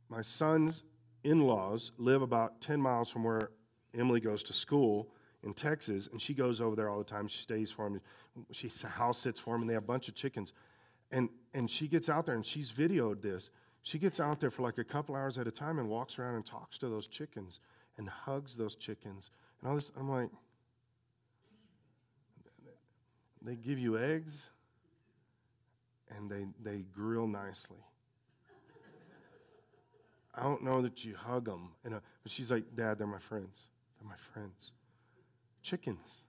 my 0.09 0.21
son's 0.21 0.83
in 1.23 1.41
laws 1.41 1.91
live 1.97 2.21
about 2.21 2.61
10 2.61 2.79
miles 2.79 3.09
from 3.09 3.23
where 3.23 3.49
Emily 3.97 4.19
goes 4.19 4.43
to 4.43 4.53
school 4.53 5.09
in 5.43 5.53
Texas, 5.53 6.09
and 6.11 6.21
she 6.21 6.33
goes 6.33 6.61
over 6.61 6.75
there 6.75 6.89
all 6.89 6.97
the 6.97 7.03
time. 7.03 7.27
She 7.27 7.41
stays 7.41 7.71
for 7.71 7.87
him. 7.87 8.01
She 8.51 8.71
house 8.87 9.19
sits 9.19 9.39
for 9.39 9.55
him, 9.55 9.61
and 9.61 9.69
they 9.69 9.73
have 9.73 9.83
a 9.83 9.87
bunch 9.87 10.07
of 10.07 10.15
chickens. 10.15 10.53
And, 11.11 11.29
and 11.53 11.69
she 11.69 11.87
gets 11.87 12.09
out 12.09 12.25
there, 12.25 12.35
and 12.35 12.45
she's 12.45 12.71
videoed 12.71 13.21
this. 13.21 13.49
She 13.83 13.99
gets 13.99 14.19
out 14.19 14.39
there 14.39 14.49
for 14.49 14.63
like 14.63 14.77
a 14.77 14.83
couple 14.83 15.15
hours 15.15 15.37
at 15.37 15.45
a 15.45 15.51
time 15.51 15.77
and 15.77 15.89
walks 15.89 16.17
around 16.17 16.35
and 16.35 16.45
talks 16.45 16.77
to 16.79 16.89
those 16.89 17.07
chickens 17.07 17.59
and 17.97 18.07
hugs 18.07 18.55
those 18.55 18.75
chickens. 18.75 19.29
And 19.61 19.69
all 19.69 19.75
this, 19.75 19.91
I'm 19.99 20.09
like, 20.09 20.29
they 23.41 23.55
give 23.55 23.77
you 23.77 23.97
eggs 23.97 24.47
and 26.15 26.29
they, 26.29 26.45
they 26.63 26.85
grill 26.95 27.27
nicely. 27.27 27.77
I 30.35 30.43
don't 30.43 30.63
know 30.63 30.81
that 30.81 31.03
you 31.05 31.15
hug 31.15 31.45
them. 31.45 31.69
And, 31.85 31.93
but 31.93 32.31
she's 32.31 32.49
like, 32.49 32.63
Dad, 32.75 32.97
they're 32.97 33.07
my 33.07 33.19
friends. 33.19 33.57
They're 33.99 34.09
my 34.09 34.15
friends. 34.33 34.71
Chickens. 35.61 36.23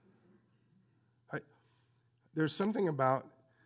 I, 1.31 1.39
there's 2.35 2.55
something 2.55 2.87
about, 2.87 3.25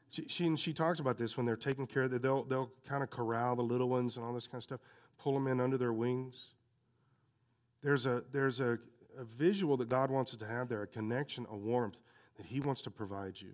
she, 0.09 0.25
she, 0.27 0.55
she 0.55 0.73
talks 0.73 0.99
about 0.99 1.17
this 1.17 1.35
when 1.35 1.45
they're 1.45 1.55
taking 1.57 1.85
care 1.85 2.03
of. 2.03 2.21
They'll, 2.21 2.43
they'll 2.43 2.71
kind 2.87 3.03
of 3.03 3.09
corral 3.09 3.55
the 3.55 3.61
little 3.61 3.89
ones 3.89 4.15
and 4.15 4.25
all 4.25 4.33
this 4.33 4.47
kind 4.47 4.59
of 4.59 4.63
stuff, 4.63 4.79
pull 5.17 5.33
them 5.33 5.47
in 5.47 5.59
under 5.59 5.77
their 5.77 5.93
wings. 5.93 6.53
There's 7.83 8.05
a, 8.05 8.23
there's 8.31 8.61
a, 8.61 8.77
a 9.17 9.23
visual 9.37 9.75
that 9.77 9.89
God 9.89 10.09
wants 10.09 10.31
us 10.31 10.39
to 10.39 10.47
have 10.47 10.69
there, 10.69 10.83
a 10.83 10.87
connection, 10.87 11.45
a 11.49 11.55
warmth 11.55 11.97
that 12.37 12.45
He 12.45 12.61
wants 12.61 12.81
to 12.83 12.89
provide 12.89 13.33
you, 13.35 13.51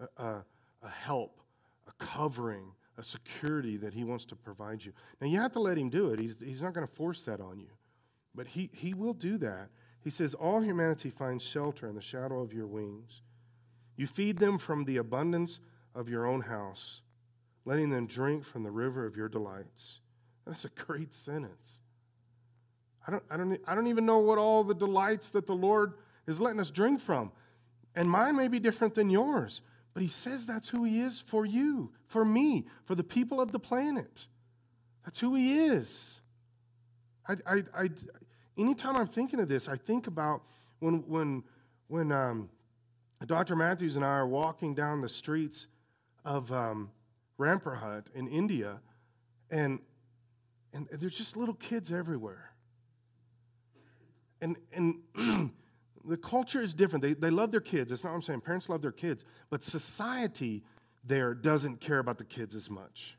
a, 0.00 0.22
a, 0.22 0.44
a 0.82 0.88
help, 0.88 1.40
a 1.86 2.04
covering, 2.04 2.64
a 2.98 3.02
security 3.02 3.76
that 3.76 3.94
He 3.94 4.04
wants 4.04 4.24
to 4.26 4.36
provide 4.36 4.84
you. 4.84 4.92
Now, 5.20 5.26
you 5.26 5.40
have 5.40 5.52
to 5.52 5.60
let 5.60 5.78
Him 5.78 5.90
do 5.90 6.10
it. 6.10 6.18
He's, 6.18 6.34
he's 6.42 6.62
not 6.62 6.74
going 6.74 6.86
to 6.86 6.94
force 6.94 7.22
that 7.22 7.40
on 7.40 7.60
you, 7.60 7.70
but 8.34 8.46
he, 8.46 8.70
he 8.72 8.94
will 8.94 9.14
do 9.14 9.38
that. 9.38 9.68
He 10.02 10.10
says, 10.10 10.34
All 10.34 10.60
humanity 10.60 11.10
finds 11.10 11.42
shelter 11.42 11.88
in 11.88 11.94
the 11.94 12.02
shadow 12.02 12.40
of 12.40 12.52
your 12.52 12.66
wings. 12.66 13.22
You 13.96 14.06
feed 14.06 14.38
them 14.38 14.58
from 14.58 14.84
the 14.84 14.98
abundance 14.98 15.58
of 15.94 16.08
your 16.08 16.26
own 16.26 16.42
house, 16.42 17.00
letting 17.64 17.90
them 17.90 18.06
drink 18.06 18.44
from 18.44 18.62
the 18.62 18.70
river 18.70 19.06
of 19.06 19.16
your 19.16 19.28
delights. 19.28 20.00
That's 20.46 20.64
a 20.64 20.68
great 20.68 21.12
sentence. 21.12 21.80
I 23.06 23.10
don't, 23.10 23.22
I, 23.30 23.36
don't, 23.36 23.60
I 23.66 23.74
don't 23.74 23.86
even 23.86 24.06
know 24.06 24.18
what 24.18 24.38
all 24.38 24.64
the 24.64 24.74
delights 24.74 25.28
that 25.30 25.46
the 25.46 25.54
Lord 25.54 25.94
is 26.26 26.40
letting 26.40 26.60
us 26.60 26.70
drink 26.70 27.00
from. 27.00 27.32
And 27.94 28.10
mine 28.10 28.36
may 28.36 28.48
be 28.48 28.58
different 28.58 28.94
than 28.94 29.10
yours, 29.10 29.62
but 29.96 30.02
He 30.02 30.10
says 30.10 30.44
that's 30.44 30.68
who 30.68 30.84
He 30.84 31.00
is 31.00 31.20
for 31.20 31.46
you, 31.46 31.90
for 32.06 32.22
me, 32.22 32.66
for 32.84 32.94
the 32.94 33.02
people 33.02 33.40
of 33.40 33.50
the 33.50 33.58
planet. 33.58 34.26
That's 35.06 35.18
who 35.18 35.34
He 35.34 35.56
is. 35.56 36.20
I, 37.26 37.36
I, 37.46 37.62
I, 37.74 37.88
anytime 38.58 38.96
I'm 38.96 39.06
thinking 39.06 39.40
of 39.40 39.48
this, 39.48 39.68
I 39.68 39.78
think 39.78 40.06
about 40.06 40.42
when, 40.80 40.96
when, 41.08 41.44
when 41.88 42.12
um, 42.12 42.50
Dr. 43.24 43.56
Matthews 43.56 43.96
and 43.96 44.04
I 44.04 44.08
are 44.08 44.26
walking 44.26 44.74
down 44.74 45.00
the 45.00 45.08
streets 45.08 45.66
of 46.26 46.52
um, 46.52 46.90
in 47.38 48.28
India, 48.28 48.78
and, 49.50 49.78
and 50.74 50.88
there's 50.92 51.16
just 51.16 51.38
little 51.38 51.54
kids 51.54 51.90
everywhere. 51.90 52.52
And, 54.42 54.56
and 54.74 55.52
the 56.06 56.16
culture 56.16 56.62
is 56.62 56.74
different. 56.74 57.02
They, 57.02 57.14
they 57.14 57.30
love 57.30 57.50
their 57.50 57.60
kids. 57.60 57.90
That's 57.90 58.04
not 58.04 58.10
what 58.10 58.16
I'm 58.16 58.22
saying. 58.22 58.40
Parents 58.42 58.68
love 58.68 58.82
their 58.82 58.92
kids. 58.92 59.24
But 59.50 59.62
society 59.62 60.62
there 61.04 61.34
doesn't 61.34 61.80
care 61.80 61.98
about 61.98 62.18
the 62.18 62.24
kids 62.24 62.54
as 62.54 62.68
much. 62.68 63.16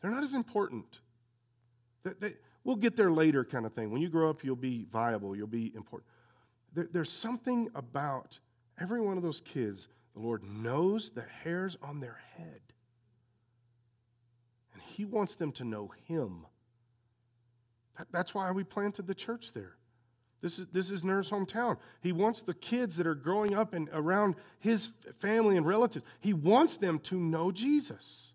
They're 0.00 0.10
not 0.10 0.22
as 0.22 0.34
important. 0.34 1.00
They, 2.02 2.10
they, 2.18 2.34
we'll 2.64 2.76
get 2.76 2.96
there 2.96 3.12
later, 3.12 3.44
kind 3.44 3.64
of 3.64 3.72
thing. 3.72 3.90
When 3.90 4.02
you 4.02 4.08
grow 4.08 4.28
up, 4.28 4.42
you'll 4.42 4.56
be 4.56 4.86
viable, 4.92 5.36
you'll 5.36 5.46
be 5.46 5.72
important. 5.76 6.10
There, 6.74 6.88
there's 6.92 7.12
something 7.12 7.70
about 7.74 8.38
every 8.80 9.00
one 9.00 9.16
of 9.16 9.22
those 9.22 9.40
kids, 9.40 9.86
the 10.14 10.20
Lord 10.20 10.42
knows 10.42 11.10
the 11.10 11.24
hairs 11.44 11.76
on 11.82 12.00
their 12.00 12.18
head. 12.36 12.60
And 14.72 14.82
He 14.82 15.04
wants 15.04 15.36
them 15.36 15.52
to 15.52 15.64
know 15.64 15.92
Him. 16.06 16.46
That's 18.10 18.34
why 18.34 18.50
we 18.50 18.64
planted 18.64 19.06
the 19.06 19.14
church 19.14 19.52
there. 19.52 19.76
This 20.42 20.58
is, 20.58 20.66
this 20.72 20.90
is 20.90 21.04
Ner's 21.04 21.30
hometown. 21.30 21.78
He 22.00 22.10
wants 22.10 22.42
the 22.42 22.54
kids 22.54 22.96
that 22.96 23.06
are 23.06 23.14
growing 23.14 23.54
up 23.54 23.74
and 23.74 23.88
around 23.92 24.34
his 24.58 24.90
family 25.20 25.56
and 25.56 25.64
relatives, 25.64 26.04
he 26.20 26.34
wants 26.34 26.76
them 26.76 26.98
to 27.00 27.16
know 27.16 27.52
Jesus. 27.52 28.32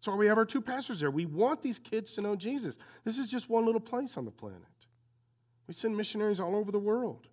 So 0.00 0.14
we 0.16 0.26
have 0.26 0.38
our 0.38 0.44
two 0.44 0.62
pastors 0.62 1.00
there. 1.00 1.10
We 1.10 1.26
want 1.26 1.62
these 1.62 1.78
kids 1.78 2.12
to 2.12 2.22
know 2.22 2.34
Jesus. 2.34 2.78
This 3.04 3.18
is 3.18 3.30
just 3.30 3.50
one 3.50 3.66
little 3.66 3.80
place 3.80 4.16
on 4.16 4.24
the 4.24 4.30
planet. 4.30 4.62
We 5.66 5.74
send 5.74 5.96
missionaries 5.96 6.40
all 6.40 6.56
over 6.56 6.72
the 6.72 6.78
world. 6.78 7.26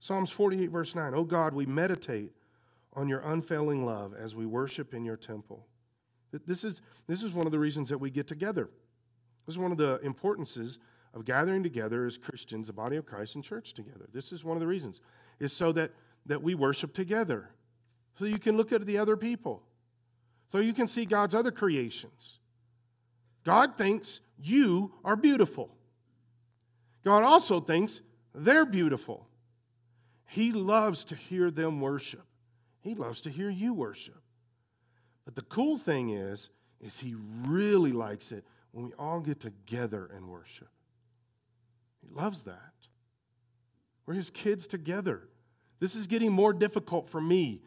Psalms 0.00 0.30
48, 0.30 0.70
verse 0.70 0.94
9 0.94 1.14
Oh 1.14 1.24
God, 1.24 1.54
we 1.54 1.64
meditate 1.64 2.32
on 2.94 3.08
your 3.08 3.20
unfailing 3.20 3.86
love 3.86 4.12
as 4.14 4.34
we 4.34 4.44
worship 4.44 4.92
in 4.92 5.04
your 5.04 5.16
temple. 5.16 5.64
This 6.46 6.64
is, 6.64 6.82
this 7.06 7.22
is 7.22 7.32
one 7.32 7.46
of 7.46 7.52
the 7.52 7.58
reasons 7.58 7.88
that 7.90 7.98
we 7.98 8.10
get 8.10 8.26
together. 8.26 8.68
This 9.46 9.54
is 9.54 9.58
one 9.58 9.70
of 9.70 9.78
the 9.78 10.00
importances 10.02 10.78
of 11.14 11.24
gathering 11.24 11.62
together 11.62 12.06
as 12.06 12.16
Christians, 12.16 12.68
the 12.68 12.72
body 12.72 12.96
of 12.96 13.06
Christ, 13.06 13.34
and 13.34 13.44
church 13.44 13.74
together. 13.74 14.08
This 14.12 14.32
is 14.32 14.44
one 14.44 14.56
of 14.56 14.60
the 14.60 14.66
reasons, 14.66 15.00
is 15.40 15.52
so 15.52 15.72
that, 15.72 15.90
that 16.26 16.42
we 16.42 16.54
worship 16.54 16.94
together. 16.94 17.50
So 18.18 18.24
you 18.24 18.38
can 18.38 18.56
look 18.56 18.72
at 18.72 18.84
the 18.86 18.98
other 18.98 19.16
people. 19.16 19.62
So 20.50 20.58
you 20.58 20.72
can 20.72 20.86
see 20.86 21.04
God's 21.04 21.34
other 21.34 21.50
creations. 21.50 22.38
God 23.44 23.76
thinks 23.76 24.20
you 24.38 24.92
are 25.04 25.16
beautiful. 25.16 25.70
God 27.04 27.22
also 27.22 27.60
thinks 27.60 28.00
they're 28.34 28.66
beautiful. 28.66 29.26
He 30.26 30.52
loves 30.52 31.04
to 31.04 31.16
hear 31.16 31.50
them 31.50 31.80
worship. 31.80 32.24
He 32.80 32.94
loves 32.94 33.20
to 33.22 33.30
hear 33.30 33.50
you 33.50 33.74
worship. 33.74 34.20
But 35.24 35.34
the 35.34 35.42
cool 35.42 35.78
thing 35.78 36.10
is, 36.10 36.50
is 36.80 36.98
he 36.98 37.14
really 37.46 37.92
likes 37.92 38.32
it 38.32 38.44
when 38.72 38.86
we 38.86 38.92
all 38.98 39.20
get 39.20 39.40
together 39.40 40.10
and 40.14 40.28
worship. 40.28 40.68
He 42.02 42.14
loves 42.14 42.42
that. 42.42 42.72
We're 44.06 44.14
his 44.14 44.30
kids 44.30 44.66
together. 44.66 45.28
This 45.80 45.94
is 45.94 46.06
getting 46.06 46.32
more 46.32 46.52
difficult 46.52 47.08
for 47.08 47.20
me 47.20 47.62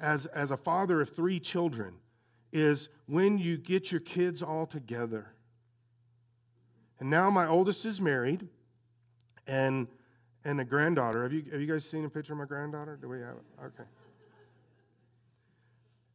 as, 0.00 0.26
as 0.26 0.50
a 0.50 0.56
father 0.56 1.00
of 1.00 1.10
three 1.10 1.38
children, 1.38 1.94
is 2.52 2.88
when 3.06 3.38
you 3.38 3.56
get 3.56 3.92
your 3.92 4.00
kids 4.00 4.42
all 4.42 4.66
together. 4.66 5.34
And 7.00 7.10
now 7.10 7.30
my 7.30 7.46
oldest 7.46 7.84
is 7.84 8.00
married 8.00 8.48
and 9.46 9.86
and 10.44 10.60
a 10.60 10.64
granddaughter. 10.64 11.22
Have 11.22 11.32
you, 11.32 11.44
have 11.50 11.60
you 11.60 11.66
guys 11.66 11.88
seen 11.88 12.04
a 12.04 12.08
picture 12.08 12.32
of 12.32 12.38
my 12.38 12.44
granddaughter? 12.44 12.98
Do 13.00 13.08
we 13.08 13.20
have 13.20 13.36
it? 13.36 13.64
Okay. 13.64 13.88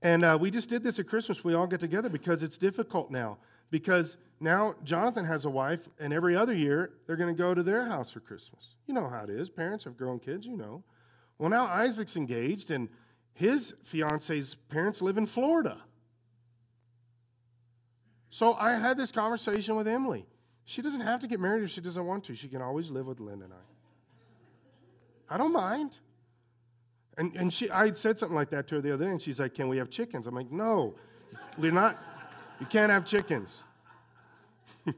And 0.01 0.23
uh, 0.23 0.37
we 0.39 0.51
just 0.51 0.69
did 0.69 0.83
this 0.83 0.99
at 0.99 1.07
Christmas. 1.07 1.43
We 1.43 1.55
all 1.55 1.67
get 1.67 1.79
together 1.79 2.09
because 2.09 2.43
it's 2.43 2.57
difficult 2.57 3.11
now. 3.11 3.37
Because 3.71 4.17
now 4.39 4.75
Jonathan 4.83 5.25
has 5.25 5.45
a 5.45 5.49
wife, 5.49 5.87
and 5.99 6.13
every 6.13 6.35
other 6.35 6.53
year 6.53 6.91
they're 7.05 7.15
going 7.15 7.33
to 7.33 7.37
go 7.37 7.53
to 7.53 7.63
their 7.63 7.85
house 7.85 8.11
for 8.11 8.19
Christmas. 8.19 8.75
You 8.87 8.93
know 8.93 9.09
how 9.09 9.23
it 9.23 9.29
is. 9.29 9.49
Parents 9.49 9.83
have 9.83 9.97
grown 9.97 10.19
kids, 10.19 10.45
you 10.45 10.57
know. 10.57 10.83
Well, 11.37 11.49
now 11.49 11.65
Isaac's 11.67 12.15
engaged, 12.15 12.71
and 12.71 12.89
his 13.33 13.73
fiance's 13.83 14.55
parents 14.69 15.01
live 15.01 15.17
in 15.17 15.25
Florida. 15.25 15.77
So 18.29 18.53
I 18.53 18.73
had 18.73 18.97
this 18.97 19.11
conversation 19.11 19.75
with 19.75 19.87
Emily. 19.87 20.25
She 20.65 20.81
doesn't 20.81 21.01
have 21.01 21.19
to 21.21 21.27
get 21.27 21.39
married 21.39 21.63
if 21.63 21.71
she 21.71 21.81
doesn't 21.81 22.05
want 22.05 22.23
to. 22.25 22.35
She 22.35 22.47
can 22.47 22.61
always 22.61 22.91
live 22.91 23.07
with 23.07 23.19
Lynn 23.19 23.41
and 23.41 23.53
I. 23.53 25.33
I 25.33 25.37
don't 25.37 25.53
mind. 25.53 25.97
And, 27.17 27.35
and 27.35 27.53
she, 27.53 27.69
I 27.69 27.91
said 27.93 28.19
something 28.19 28.35
like 28.35 28.49
that 28.51 28.67
to 28.67 28.75
her 28.75 28.81
the 28.81 28.93
other 28.93 29.05
day, 29.05 29.11
and 29.11 29.21
she's 29.21 29.39
like, 29.39 29.53
Can 29.53 29.67
we 29.67 29.77
have 29.77 29.89
chickens? 29.89 30.27
I'm 30.27 30.35
like, 30.35 30.51
No, 30.51 30.95
we're 31.57 31.71
not. 31.71 31.97
You 32.59 32.65
can't 32.65 32.91
have 32.91 33.05
chickens. 33.05 33.63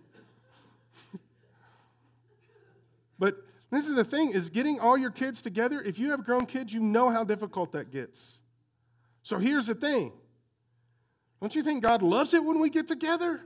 but 3.19 3.37
this 3.69 3.87
is 3.87 3.95
the 3.95 4.03
thing 4.03 4.31
is 4.31 4.49
getting 4.49 4.79
all 4.79 4.97
your 4.97 5.11
kids 5.11 5.41
together. 5.41 5.81
If 5.81 5.99
you 5.99 6.11
have 6.11 6.25
grown 6.25 6.45
kids, 6.45 6.73
you 6.73 6.79
know 6.81 7.09
how 7.09 7.23
difficult 7.23 7.71
that 7.73 7.91
gets. 7.91 8.39
So 9.23 9.37
here's 9.37 9.67
the 9.67 9.75
thing. 9.75 10.11
Don't 11.39 11.53
you 11.55 11.63
think 11.63 11.83
God 11.83 12.01
loves 12.01 12.33
it 12.33 12.43
when 12.43 12.59
we 12.59 12.69
get 12.69 12.87
together? 12.87 13.41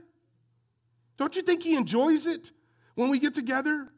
Don't 1.16 1.34
you 1.34 1.42
think 1.42 1.62
he 1.62 1.74
enjoys 1.74 2.26
it 2.26 2.50
when 2.94 3.08
we 3.10 3.18
get 3.18 3.34
together? 3.34 3.88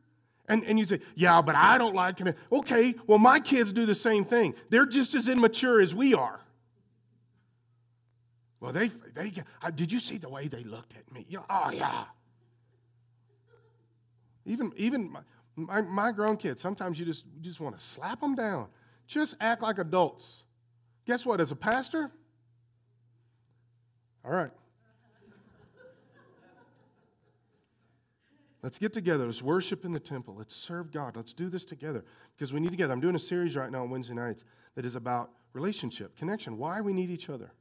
And, 0.49 0.65
and 0.65 0.79
you 0.79 0.87
say, 0.87 1.01
yeah, 1.15 1.43
but 1.43 1.55
I 1.55 1.79
don't 1.79 1.95
like 1.95 2.21
it. 2.21 2.37
Okay, 2.51 2.95
well, 3.07 3.19
my 3.19 3.39
kids 3.39 3.73
do 3.73 3.87
the 3.87 3.95
same 3.95 4.25
thing. 4.25 4.55
They're 4.71 4.87
just 4.87 5.15
as 5.15 5.29
immature 5.29 5.81
as 5.81 5.95
we 5.95 6.15
are. 6.15 6.41
Well, 8.61 8.73
they, 8.73 8.89
they 9.15 9.33
did 9.75 9.93
you 9.93 10.01
see 10.01 10.19
the 10.19 10.29
way 10.29 10.49
they 10.49 10.65
looked 10.65 10.95
at 10.97 11.13
me? 11.13 11.25
You 11.29 11.39
know, 11.39 11.45
oh, 11.49 11.71
yeah. 11.71 12.05
Even, 14.45 14.73
even 14.77 15.13
my, 15.13 15.21
my, 15.55 15.81
my 15.83 16.13
grown 16.13 16.37
kids, 16.37 16.61
sometimes 16.61 16.99
you 16.99 17.05
just, 17.05 17.25
you 17.37 17.43
just 17.43 17.61
want 17.61 17.79
to 17.79 17.85
slap 17.85 18.21
them 18.21 18.35
down. 18.35 18.67
Just 19.07 19.37
act 19.41 19.63
like 19.63 19.79
adults. 19.79 20.43
Guess 21.07 21.25
what? 21.25 21.41
As 21.41 21.53
a 21.53 21.57
pastor, 21.57 22.11
all 24.25 24.33
right. 24.33 24.51
Let's 28.63 28.79
get 28.79 28.93
together. 28.93 29.25
Let's 29.25 29.41
worship 29.41 29.85
in 29.85 29.93
the 29.93 30.01
temple. 30.01 30.35
Let's 30.37 30.55
serve 30.55 30.91
God. 30.91 31.17
Let's 31.17 31.33
do 31.33 31.49
this 31.49 31.65
together 31.65 32.05
because 32.37 32.53
we 32.53 32.61
need 32.61 32.71
together. 32.71 32.93
I'm 32.93 33.01
doing 33.01 33.15
a 33.15 33.21
series 33.21 33.57
right 33.57 33.71
now 33.71 33.83
on 33.83 33.91
Wednesday 33.91 34.15
nights 34.15 34.45
that 34.75 34.85
is 34.85 34.97
about 34.97 35.31
relationship, 35.53 36.17
connection, 36.17 36.59
why 36.59 36.81
we 36.81 36.93
need 36.93 37.09
each 37.11 37.31
other. 37.31 37.53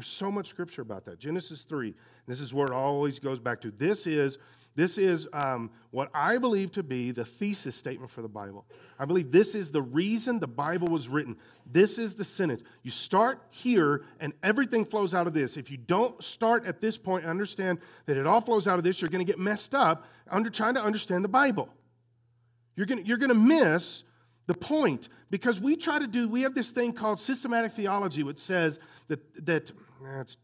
There's 0.00 0.08
so 0.08 0.32
much 0.32 0.48
scripture 0.48 0.80
about 0.80 1.04
that. 1.04 1.18
Genesis 1.18 1.60
3, 1.60 1.92
this 2.26 2.40
is 2.40 2.54
where 2.54 2.64
it 2.64 2.72
always 2.72 3.18
goes 3.18 3.38
back 3.38 3.60
to. 3.60 3.70
This 3.70 4.06
is, 4.06 4.38
this 4.74 4.96
is 4.96 5.28
um, 5.34 5.70
what 5.90 6.08
I 6.14 6.38
believe 6.38 6.72
to 6.72 6.82
be 6.82 7.10
the 7.10 7.26
thesis 7.26 7.76
statement 7.76 8.10
for 8.10 8.22
the 8.22 8.28
Bible. 8.28 8.64
I 8.98 9.04
believe 9.04 9.30
this 9.30 9.54
is 9.54 9.70
the 9.70 9.82
reason 9.82 10.38
the 10.38 10.46
Bible 10.46 10.88
was 10.88 11.10
written. 11.10 11.36
This 11.70 11.98
is 11.98 12.14
the 12.14 12.24
sentence. 12.24 12.62
You 12.82 12.90
start 12.90 13.42
here, 13.50 14.06
and 14.20 14.32
everything 14.42 14.86
flows 14.86 15.12
out 15.12 15.26
of 15.26 15.34
this. 15.34 15.58
If 15.58 15.70
you 15.70 15.76
don't 15.76 16.24
start 16.24 16.64
at 16.64 16.80
this 16.80 16.96
point 16.96 17.24
and 17.24 17.30
understand 17.30 17.78
that 18.06 18.16
it 18.16 18.26
all 18.26 18.40
flows 18.40 18.66
out 18.66 18.78
of 18.78 18.84
this, 18.84 19.02
you're 19.02 19.10
going 19.10 19.26
to 19.26 19.30
get 19.30 19.38
messed 19.38 19.74
up 19.74 20.06
under 20.30 20.48
trying 20.48 20.76
to 20.76 20.82
understand 20.82 21.22
the 21.22 21.28
Bible. 21.28 21.68
You're 22.74 22.86
going 22.86 23.04
you're 23.04 23.18
to 23.18 23.34
miss 23.34 24.04
the 24.46 24.54
point 24.54 25.10
because 25.30 25.60
we 25.60 25.76
try 25.76 25.98
to 25.98 26.08
do 26.08 26.28
we 26.28 26.42
have 26.42 26.56
this 26.56 26.70
thing 26.72 26.92
called 26.92 27.20
systematic 27.20 27.72
theology 27.72 28.24
which 28.24 28.40
says 28.40 28.80
that 29.06 29.20
that 29.46 29.70
it's, 30.20 30.36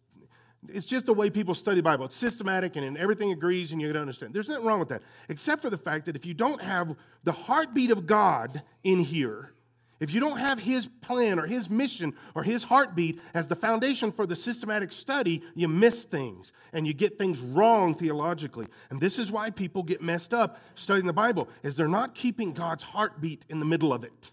it's 0.68 0.86
just 0.86 1.06
the 1.06 1.14
way 1.14 1.30
people 1.30 1.54
study 1.54 1.80
Bible. 1.80 2.06
It's 2.06 2.16
systematic 2.16 2.76
and 2.76 2.96
everything 2.96 3.32
agrees 3.32 3.72
and 3.72 3.80
you 3.80 3.88
can 3.88 3.96
understand. 3.96 4.34
There's 4.34 4.48
nothing 4.48 4.64
wrong 4.64 4.78
with 4.78 4.88
that, 4.88 5.02
except 5.28 5.62
for 5.62 5.70
the 5.70 5.78
fact 5.78 6.06
that 6.06 6.16
if 6.16 6.26
you 6.26 6.34
don't 6.34 6.60
have 6.60 6.94
the 7.24 7.32
heartbeat 7.32 7.90
of 7.90 8.06
God 8.06 8.62
in 8.84 9.00
here, 9.00 9.52
if 9.98 10.12
you 10.12 10.20
don't 10.20 10.36
have 10.36 10.58
his 10.58 10.86
plan 11.00 11.38
or 11.38 11.46
his 11.46 11.70
mission 11.70 12.12
or 12.34 12.42
his 12.42 12.62
heartbeat 12.62 13.18
as 13.32 13.46
the 13.46 13.56
foundation 13.56 14.12
for 14.12 14.26
the 14.26 14.36
systematic 14.36 14.92
study, 14.92 15.42
you 15.54 15.68
miss 15.68 16.04
things 16.04 16.52
and 16.74 16.86
you 16.86 16.92
get 16.92 17.18
things 17.18 17.40
wrong 17.40 17.94
theologically. 17.94 18.66
And 18.90 19.00
this 19.00 19.18
is 19.18 19.32
why 19.32 19.50
people 19.50 19.82
get 19.82 20.02
messed 20.02 20.34
up 20.34 20.58
studying 20.74 21.06
the 21.06 21.14
Bible 21.14 21.48
is 21.62 21.74
they're 21.74 21.88
not 21.88 22.14
keeping 22.14 22.52
God's 22.52 22.82
heartbeat 22.82 23.46
in 23.48 23.58
the 23.58 23.64
middle 23.64 23.92
of 23.92 24.04
it. 24.04 24.30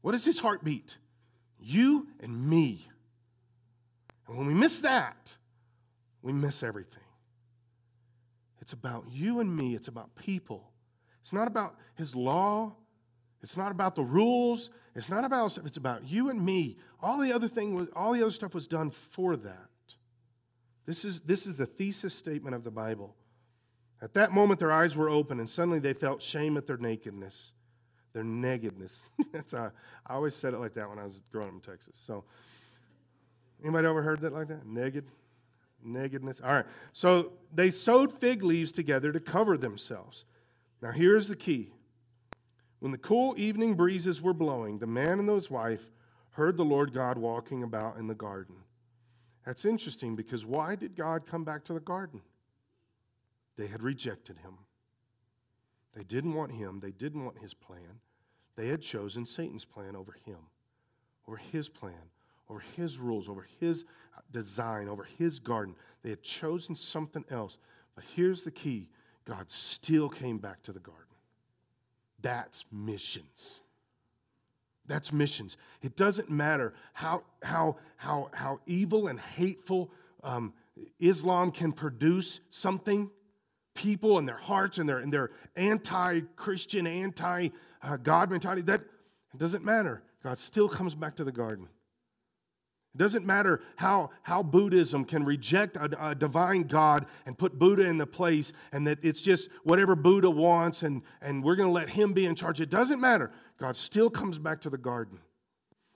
What 0.00 0.14
is 0.14 0.24
his 0.24 0.40
heartbeat? 0.40 0.96
You 1.60 2.08
and 2.18 2.48
me. 2.48 2.88
And 4.30 4.38
when 4.38 4.46
we 4.46 4.54
miss 4.54 4.78
that, 4.80 5.36
we 6.22 6.32
miss 6.32 6.62
everything. 6.62 7.02
It's 8.60 8.72
about 8.72 9.06
you 9.10 9.40
and 9.40 9.54
me, 9.54 9.74
it's 9.74 9.88
about 9.88 10.14
people. 10.14 10.70
It's 11.22 11.32
not 11.32 11.48
about 11.48 11.74
his 11.96 12.14
law, 12.14 12.72
it's 13.42 13.56
not 13.56 13.72
about 13.72 13.96
the 13.96 14.04
rules, 14.04 14.70
it's 14.94 15.08
not 15.08 15.24
about 15.24 15.58
it's 15.58 15.76
about 15.76 16.08
you 16.08 16.30
and 16.30 16.40
me. 16.40 16.78
All 17.02 17.18
the 17.18 17.32
other 17.32 17.48
thing 17.48 17.74
was 17.74 17.88
all 17.96 18.12
the 18.12 18.22
other 18.22 18.30
stuff 18.30 18.54
was 18.54 18.68
done 18.68 18.90
for 18.90 19.34
that. 19.36 19.68
This 20.86 21.04
is 21.04 21.20
this 21.22 21.48
is 21.48 21.56
the 21.56 21.66
thesis 21.66 22.14
statement 22.14 22.54
of 22.54 22.62
the 22.62 22.70
Bible. 22.70 23.16
At 24.00 24.14
that 24.14 24.30
moment 24.30 24.60
their 24.60 24.70
eyes 24.70 24.94
were 24.94 25.10
open 25.10 25.40
and 25.40 25.50
suddenly 25.50 25.80
they 25.80 25.92
felt 25.92 26.22
shame 26.22 26.56
at 26.56 26.68
their 26.68 26.78
nakedness. 26.78 27.50
Their 28.12 28.24
nakedness. 28.24 29.00
That's 29.32 29.52
how, 29.52 29.72
I 30.06 30.14
always 30.14 30.36
said 30.36 30.54
it 30.54 30.58
like 30.58 30.74
that 30.74 30.88
when 30.88 31.00
I 31.00 31.04
was 31.04 31.20
growing 31.32 31.48
up 31.48 31.54
in 31.54 31.60
Texas. 31.60 31.98
So 32.06 32.24
Anybody 33.62 33.86
ever 33.86 34.02
heard 34.02 34.20
that 34.20 34.32
like 34.32 34.48
that? 34.48 34.66
Naked? 34.66 35.04
Nakedness? 35.82 36.40
All 36.44 36.52
right. 36.52 36.66
So 36.92 37.32
they 37.54 37.70
sewed 37.70 38.12
fig 38.12 38.42
leaves 38.42 38.72
together 38.72 39.12
to 39.12 39.20
cover 39.20 39.56
themselves. 39.56 40.24
Now 40.82 40.92
here's 40.92 41.28
the 41.28 41.36
key. 41.36 41.72
When 42.80 42.92
the 42.92 42.98
cool 42.98 43.34
evening 43.36 43.74
breezes 43.74 44.22
were 44.22 44.32
blowing, 44.32 44.78
the 44.78 44.86
man 44.86 45.18
and 45.18 45.28
his 45.28 45.50
wife 45.50 45.82
heard 46.30 46.56
the 46.56 46.64
Lord 46.64 46.94
God 46.94 47.18
walking 47.18 47.62
about 47.62 47.98
in 47.98 48.06
the 48.06 48.14
garden. 48.14 48.56
That's 49.44 49.64
interesting 49.64 50.16
because 50.16 50.44
why 50.44 50.74
did 50.74 50.96
God 50.96 51.26
come 51.26 51.44
back 51.44 51.64
to 51.64 51.74
the 51.74 51.80
garden? 51.80 52.20
They 53.56 53.66
had 53.66 53.82
rejected 53.82 54.38
him. 54.38 54.54
They 55.94 56.04
didn't 56.04 56.34
want 56.34 56.52
him, 56.52 56.80
they 56.80 56.92
didn't 56.92 57.24
want 57.24 57.38
his 57.38 57.52
plan. 57.52 58.00
They 58.56 58.68
had 58.68 58.80
chosen 58.80 59.26
Satan's 59.26 59.64
plan 59.64 59.96
over 59.96 60.14
him, 60.24 60.36
over 61.26 61.36
his 61.36 61.68
plan, 61.68 62.10
over 62.50 62.62
his 62.76 62.98
rules, 62.98 63.28
over 63.28 63.46
his 63.60 63.84
design, 64.32 64.88
over 64.88 65.06
his 65.18 65.38
garden. 65.38 65.74
They 66.02 66.10
had 66.10 66.22
chosen 66.22 66.74
something 66.74 67.24
else. 67.30 67.58
But 67.94 68.04
here's 68.14 68.42
the 68.42 68.50
key 68.50 68.88
God 69.24 69.50
still 69.50 70.08
came 70.08 70.38
back 70.38 70.62
to 70.64 70.72
the 70.72 70.80
garden. 70.80 71.04
That's 72.20 72.64
missions. 72.72 73.60
That's 74.86 75.12
missions. 75.12 75.56
It 75.82 75.94
doesn't 75.94 76.30
matter 76.30 76.74
how, 76.92 77.22
how, 77.42 77.76
how, 77.96 78.28
how 78.32 78.58
evil 78.66 79.06
and 79.06 79.20
hateful 79.20 79.90
um, 80.24 80.52
Islam 80.98 81.52
can 81.52 81.70
produce 81.70 82.40
something, 82.50 83.08
people 83.74 84.18
and 84.18 84.26
their 84.26 84.36
hearts 84.36 84.78
and 84.78 84.88
their, 84.88 84.98
and 84.98 85.12
their 85.12 85.30
anti 85.54 86.20
Christian, 86.34 86.86
anti 86.86 87.50
God 88.02 88.30
mentality. 88.30 88.62
That 88.62 88.82
doesn't 89.36 89.64
matter. 89.64 90.02
God 90.24 90.38
still 90.38 90.68
comes 90.68 90.94
back 90.94 91.14
to 91.16 91.24
the 91.24 91.32
garden. 91.32 91.68
It 92.94 92.98
doesn't 92.98 93.24
matter 93.24 93.60
how, 93.76 94.10
how 94.22 94.42
Buddhism 94.42 95.04
can 95.04 95.24
reject 95.24 95.76
a, 95.76 96.08
a, 96.08 96.14
divine 96.14 96.64
God 96.64 97.06
and 97.24 97.38
put 97.38 97.56
Buddha 97.56 97.84
in 97.86 97.98
the 97.98 98.06
place, 98.06 98.52
and 98.72 98.84
that 98.86 98.98
it's 99.02 99.20
just 99.20 99.48
whatever 99.62 99.94
Buddha 99.94 100.28
wants, 100.28 100.82
and, 100.82 101.02
and 101.22 101.44
we're 101.44 101.54
going 101.54 101.68
to 101.68 101.72
let 101.72 101.88
him 101.88 102.12
be 102.12 102.26
in 102.26 102.34
charge. 102.34 102.60
It 102.60 102.68
doesn't 102.68 103.00
matter. 103.00 103.30
God 103.58 103.76
still 103.76 104.10
comes 104.10 104.38
back 104.38 104.60
to 104.62 104.70
the 104.70 104.78
garden. 104.78 105.20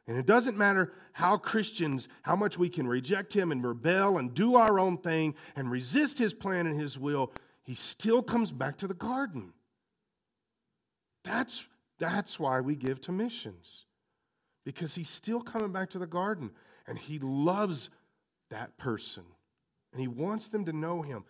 And 0.06 0.18
it 0.18 0.26
doesn't 0.26 0.56
matter 0.56 0.92
how 1.12 1.36
Christians, 1.36 2.08
how 2.22 2.36
much 2.36 2.58
we 2.58 2.68
can 2.68 2.86
reject 2.86 3.32
him 3.32 3.50
and 3.52 3.64
rebel 3.66 4.18
and 4.18 4.34
do 4.34 4.56
our 4.56 4.78
own 4.78 4.98
thing 4.98 5.34
and 5.56 5.70
resist 5.70 6.18
his 6.18 6.34
plan 6.34 6.66
and 6.66 6.78
his 6.78 6.98
will, 6.98 7.32
he 7.62 7.74
still 7.74 8.22
comes 8.22 8.52
back 8.52 8.76
to 8.78 8.86
the 8.86 8.94
garden. 8.94 9.52
That's, 11.24 11.64
that's 11.98 12.38
why 12.38 12.60
we 12.60 12.76
give 12.76 13.00
to 13.02 13.12
missions, 13.12 13.86
because 14.64 14.94
he's 14.94 15.10
still 15.10 15.40
coming 15.40 15.72
back 15.72 15.90
to 15.90 15.98
the 15.98 16.06
garden 16.06 16.50
and 16.86 16.98
he 16.98 17.18
loves 17.18 17.90
that 18.50 18.76
person 18.78 19.24
and 19.92 20.00
he 20.00 20.08
wants 20.08 20.48
them 20.48 20.64
to 20.64 20.72
know 20.72 21.02
him. 21.02 21.24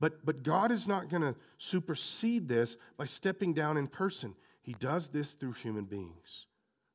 But, 0.00 0.24
but 0.24 0.42
God 0.42 0.70
is 0.70 0.86
not 0.86 1.08
going 1.08 1.22
to 1.22 1.34
supersede 1.58 2.48
this 2.48 2.76
by 2.96 3.04
stepping 3.04 3.52
down 3.52 3.76
in 3.76 3.86
person. 3.86 4.34
He 4.62 4.74
does 4.74 5.08
this 5.08 5.32
through 5.32 5.52
human 5.52 5.84
beings. 5.84 6.46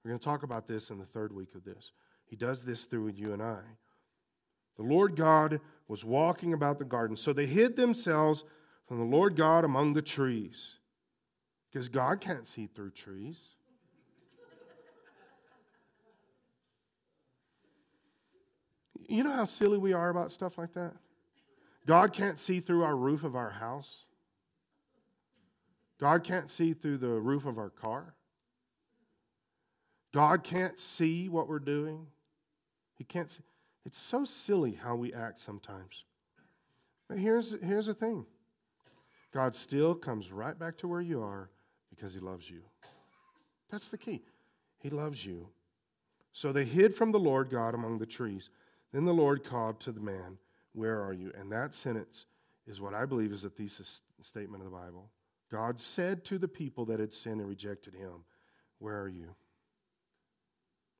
We're 0.03 0.09
going 0.09 0.19
to 0.19 0.25
talk 0.25 0.43
about 0.43 0.67
this 0.67 0.89
in 0.89 0.99
the 0.99 1.05
third 1.05 1.33
week 1.33 1.55
of 1.55 1.63
this. 1.63 1.91
He 2.25 2.35
does 2.35 2.61
this 2.61 2.83
through 2.83 3.09
you 3.09 3.33
and 3.33 3.41
I. 3.41 3.59
The 4.77 4.83
Lord 4.83 5.15
God 5.15 5.59
was 5.87 6.03
walking 6.03 6.53
about 6.53 6.79
the 6.79 6.85
garden, 6.85 7.15
so 7.15 7.31
they 7.31 7.45
hid 7.45 7.75
themselves 7.75 8.43
from 8.87 8.97
the 8.97 9.05
Lord 9.05 9.35
God 9.35 9.65
among 9.65 9.93
the 9.93 10.01
trees. 10.01 10.75
Because 11.71 11.89
God 11.89 12.21
can't 12.21 12.47
see 12.47 12.67
through 12.67 12.91
trees. 12.91 13.39
You 19.13 19.23
know 19.23 19.31
how 19.31 19.45
silly 19.45 19.77
we 19.77 19.93
are 19.93 20.09
about 20.09 20.31
stuff 20.31 20.57
like 20.57 20.73
that? 20.73 20.93
God 21.85 22.13
can't 22.13 22.39
see 22.39 22.59
through 22.59 22.81
our 22.81 22.95
roof 22.95 23.23
of 23.23 23.35
our 23.35 23.51
house. 23.51 24.05
God 25.99 26.23
can't 26.23 26.49
see 26.49 26.73
through 26.73 26.97
the 26.97 27.09
roof 27.09 27.45
of 27.45 27.59
our 27.59 27.69
car. 27.69 28.15
God 30.15 30.43
can't 30.43 30.79
see 30.79 31.29
what 31.29 31.47
we're 31.47 31.59
doing. 31.59 32.07
He 32.95 33.03
can't 33.03 33.29
see. 33.29 33.43
It's 33.85 33.99
so 33.99 34.25
silly 34.25 34.79
how 34.83 34.95
we 34.95 35.13
act 35.13 35.39
sometimes. 35.39 36.05
But 37.07 37.19
here's, 37.19 37.53
here's 37.61 37.85
the 37.85 37.93
thing 37.93 38.25
God 39.31 39.53
still 39.53 39.93
comes 39.93 40.31
right 40.31 40.57
back 40.57 40.75
to 40.79 40.87
where 40.87 41.01
you 41.01 41.21
are 41.21 41.51
because 41.91 42.15
He 42.15 42.19
loves 42.19 42.49
you. 42.49 42.61
That's 43.69 43.89
the 43.89 43.97
key. 43.99 44.23
He 44.79 44.89
loves 44.89 45.23
you. 45.23 45.49
So 46.31 46.51
they 46.51 46.65
hid 46.65 46.95
from 46.95 47.11
the 47.11 47.19
Lord 47.19 47.51
God 47.51 47.75
among 47.75 47.99
the 47.99 48.07
trees. 48.07 48.49
Then 48.93 49.05
the 49.05 49.13
Lord 49.13 49.43
called 49.43 49.79
to 49.81 49.91
the 49.91 49.99
man, 49.99 50.37
Where 50.73 51.01
are 51.01 51.13
you? 51.13 51.31
And 51.37 51.51
that 51.51 51.73
sentence 51.73 52.25
is 52.67 52.79
what 52.79 52.93
I 52.93 53.05
believe 53.05 53.31
is 53.31 53.43
a 53.43 53.49
thesis 53.49 54.01
statement 54.21 54.63
of 54.63 54.71
the 54.71 54.77
Bible. 54.77 55.09
God 55.51 55.79
said 55.79 56.23
to 56.25 56.37
the 56.37 56.47
people 56.47 56.85
that 56.85 56.99
had 56.99 57.11
sinned 57.11 57.41
and 57.41 57.49
rejected 57.49 57.93
him, 57.93 58.23
Where 58.79 59.01
are 59.01 59.09
you? 59.09 59.35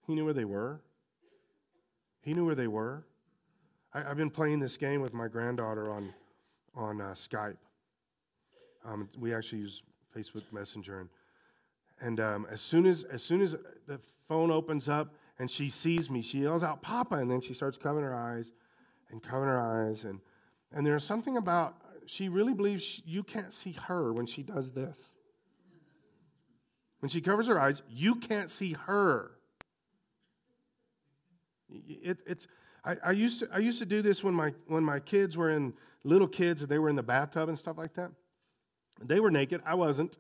He 0.06 0.16
knew 0.16 0.26
where 0.26 0.34
they 0.34 0.46
were. 0.46 0.82
He 2.22 2.34
knew 2.34 2.46
where 2.46 2.56
they 2.56 2.68
were. 2.68 3.06
I, 3.94 4.02
have 4.02 4.18
been 4.18 4.30
playing 4.30 4.60
this 4.60 4.76
game 4.76 5.02
with 5.02 5.14
my 5.14 5.28
granddaughter 5.28 5.92
on, 5.92 6.14
on 6.76 7.00
uh, 7.00 7.14
Skype. 7.14 7.58
Um, 8.86 9.08
we 9.20 9.34
actually 9.34 9.60
use 9.60 9.84
Facebook 10.16 10.44
Messenger. 10.52 11.02
And, 11.02 11.10
and 12.02 12.20
um, 12.20 12.48
as, 12.52 12.62
soon 12.62 12.86
as, 12.86 13.04
as 13.04 13.24
soon 13.24 13.42
as 13.42 13.56
the 13.88 14.00
phone 14.28 14.52
opens 14.52 14.90
up, 14.90 15.14
and 15.40 15.50
she 15.50 15.70
sees 15.70 16.10
me. 16.10 16.22
She 16.22 16.40
yells 16.40 16.64
out, 16.64 16.82
Papa, 16.82 17.16
and 17.16 17.30
then 17.30 17.42
she 17.42 17.54
starts 17.54 17.78
covering 17.78 18.06
her 18.06 18.16
eyes. 18.16 18.52
and 19.12 19.22
covering 19.22 19.50
her 19.50 19.88
eyes. 19.88 20.04
And, 20.04 20.20
and 20.72 20.86
there's 20.86 21.04
something 21.04 21.38
about, 21.38 21.76
she 22.06 22.30
really 22.30 22.54
believes 22.54 22.84
she, 22.84 23.04
you 23.06 23.24
can't 23.24 23.54
see 23.54 23.74
her 23.88 24.12
when 24.12 24.26
she 24.26 24.44
does 24.44 24.72
this. 24.72 25.12
When 27.00 27.10
she 27.10 27.22
covers 27.22 27.48
her 27.48 27.60
eyes, 27.60 27.82
you 27.90 28.16
can't 28.16 28.50
see 28.50 28.74
her. 28.74 29.32
It, 31.70 32.20
it's, 32.26 32.48
I, 32.86 32.98
I, 33.06 33.12
used 33.12 33.40
to, 33.42 33.50
I 33.54 33.60
used 33.60 33.80
to 33.80 33.86
do 33.86 34.02
this 34.02 34.24
when 34.24 34.34
my, 34.34 34.54
when 34.68 34.84
my 34.84 35.00
kids 35.00 35.38
were 35.38 35.52
in, 35.52 35.74
little 36.04 36.28
kids, 36.28 36.62
and 36.62 36.70
they 36.70 36.80
were 36.80 36.90
in 36.90 36.96
the 36.96 37.04
bathtub 37.04 37.50
and 37.50 37.58
stuff 37.58 37.78
like 37.78 37.94
that. 37.96 38.12
They 39.04 39.20
were 39.20 39.32
naked, 39.32 39.62
I 39.66 39.76
wasn't. 39.76 40.18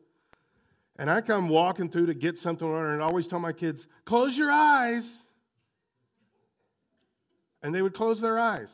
And 0.98 1.10
I 1.10 1.22
come 1.22 1.50
walking 1.50 1.90
through 1.90 2.06
to 2.08 2.14
get 2.14 2.38
something 2.38 2.68
and 2.68 3.02
I 3.02 3.06
always 3.06 3.28
tell 3.28 3.40
my 3.40 3.52
kids, 3.52 3.88
close 4.06 4.38
your 4.38 4.52
eyes. 4.52 5.24
And 7.62 7.74
they 7.74 7.82
would 7.82 7.94
close 7.94 8.22
their 8.22 8.38
eyes. 8.38 8.74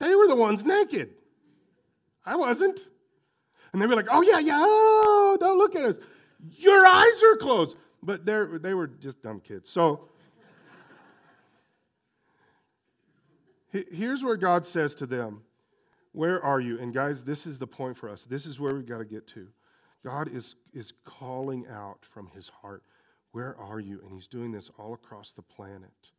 They 0.00 0.14
were 0.14 0.26
the 0.26 0.34
ones 0.34 0.64
naked. 0.64 1.10
I 2.24 2.36
wasn't. 2.36 2.80
And 3.72 3.80
they 3.80 3.86
were 3.86 3.94
like, 3.94 4.08
oh, 4.10 4.22
yeah, 4.22 4.38
yeah, 4.38 4.60
oh, 4.62 5.36
don't 5.38 5.58
look 5.58 5.76
at 5.76 5.84
us. 5.84 5.98
Your 6.56 6.86
eyes 6.86 7.22
are 7.22 7.36
closed. 7.36 7.76
But 8.02 8.26
they 8.26 8.74
were 8.74 8.88
just 8.88 9.22
dumb 9.22 9.38
kids. 9.38 9.70
So 9.70 10.08
here's 13.70 14.24
where 14.24 14.36
God 14.36 14.66
says 14.66 14.94
to 14.96 15.06
them, 15.06 15.42
Where 16.12 16.42
are 16.44 16.60
you? 16.60 16.78
And 16.78 16.92
guys, 16.92 17.22
this 17.22 17.46
is 17.46 17.58
the 17.58 17.66
point 17.66 17.96
for 17.96 18.08
us. 18.08 18.24
This 18.24 18.46
is 18.46 18.60
where 18.60 18.74
we've 18.74 18.86
got 18.86 18.98
to 18.98 19.04
get 19.04 19.26
to. 19.28 19.48
God 20.04 20.28
is, 20.28 20.56
is 20.74 20.92
calling 21.04 21.66
out 21.68 21.98
from 22.12 22.28
his 22.28 22.48
heart, 22.48 22.82
Where 23.32 23.56
are 23.58 23.80
you? 23.80 24.00
And 24.02 24.12
he's 24.12 24.26
doing 24.26 24.52
this 24.52 24.70
all 24.78 24.94
across 24.94 25.32
the 25.32 25.42
planet. 25.42 26.10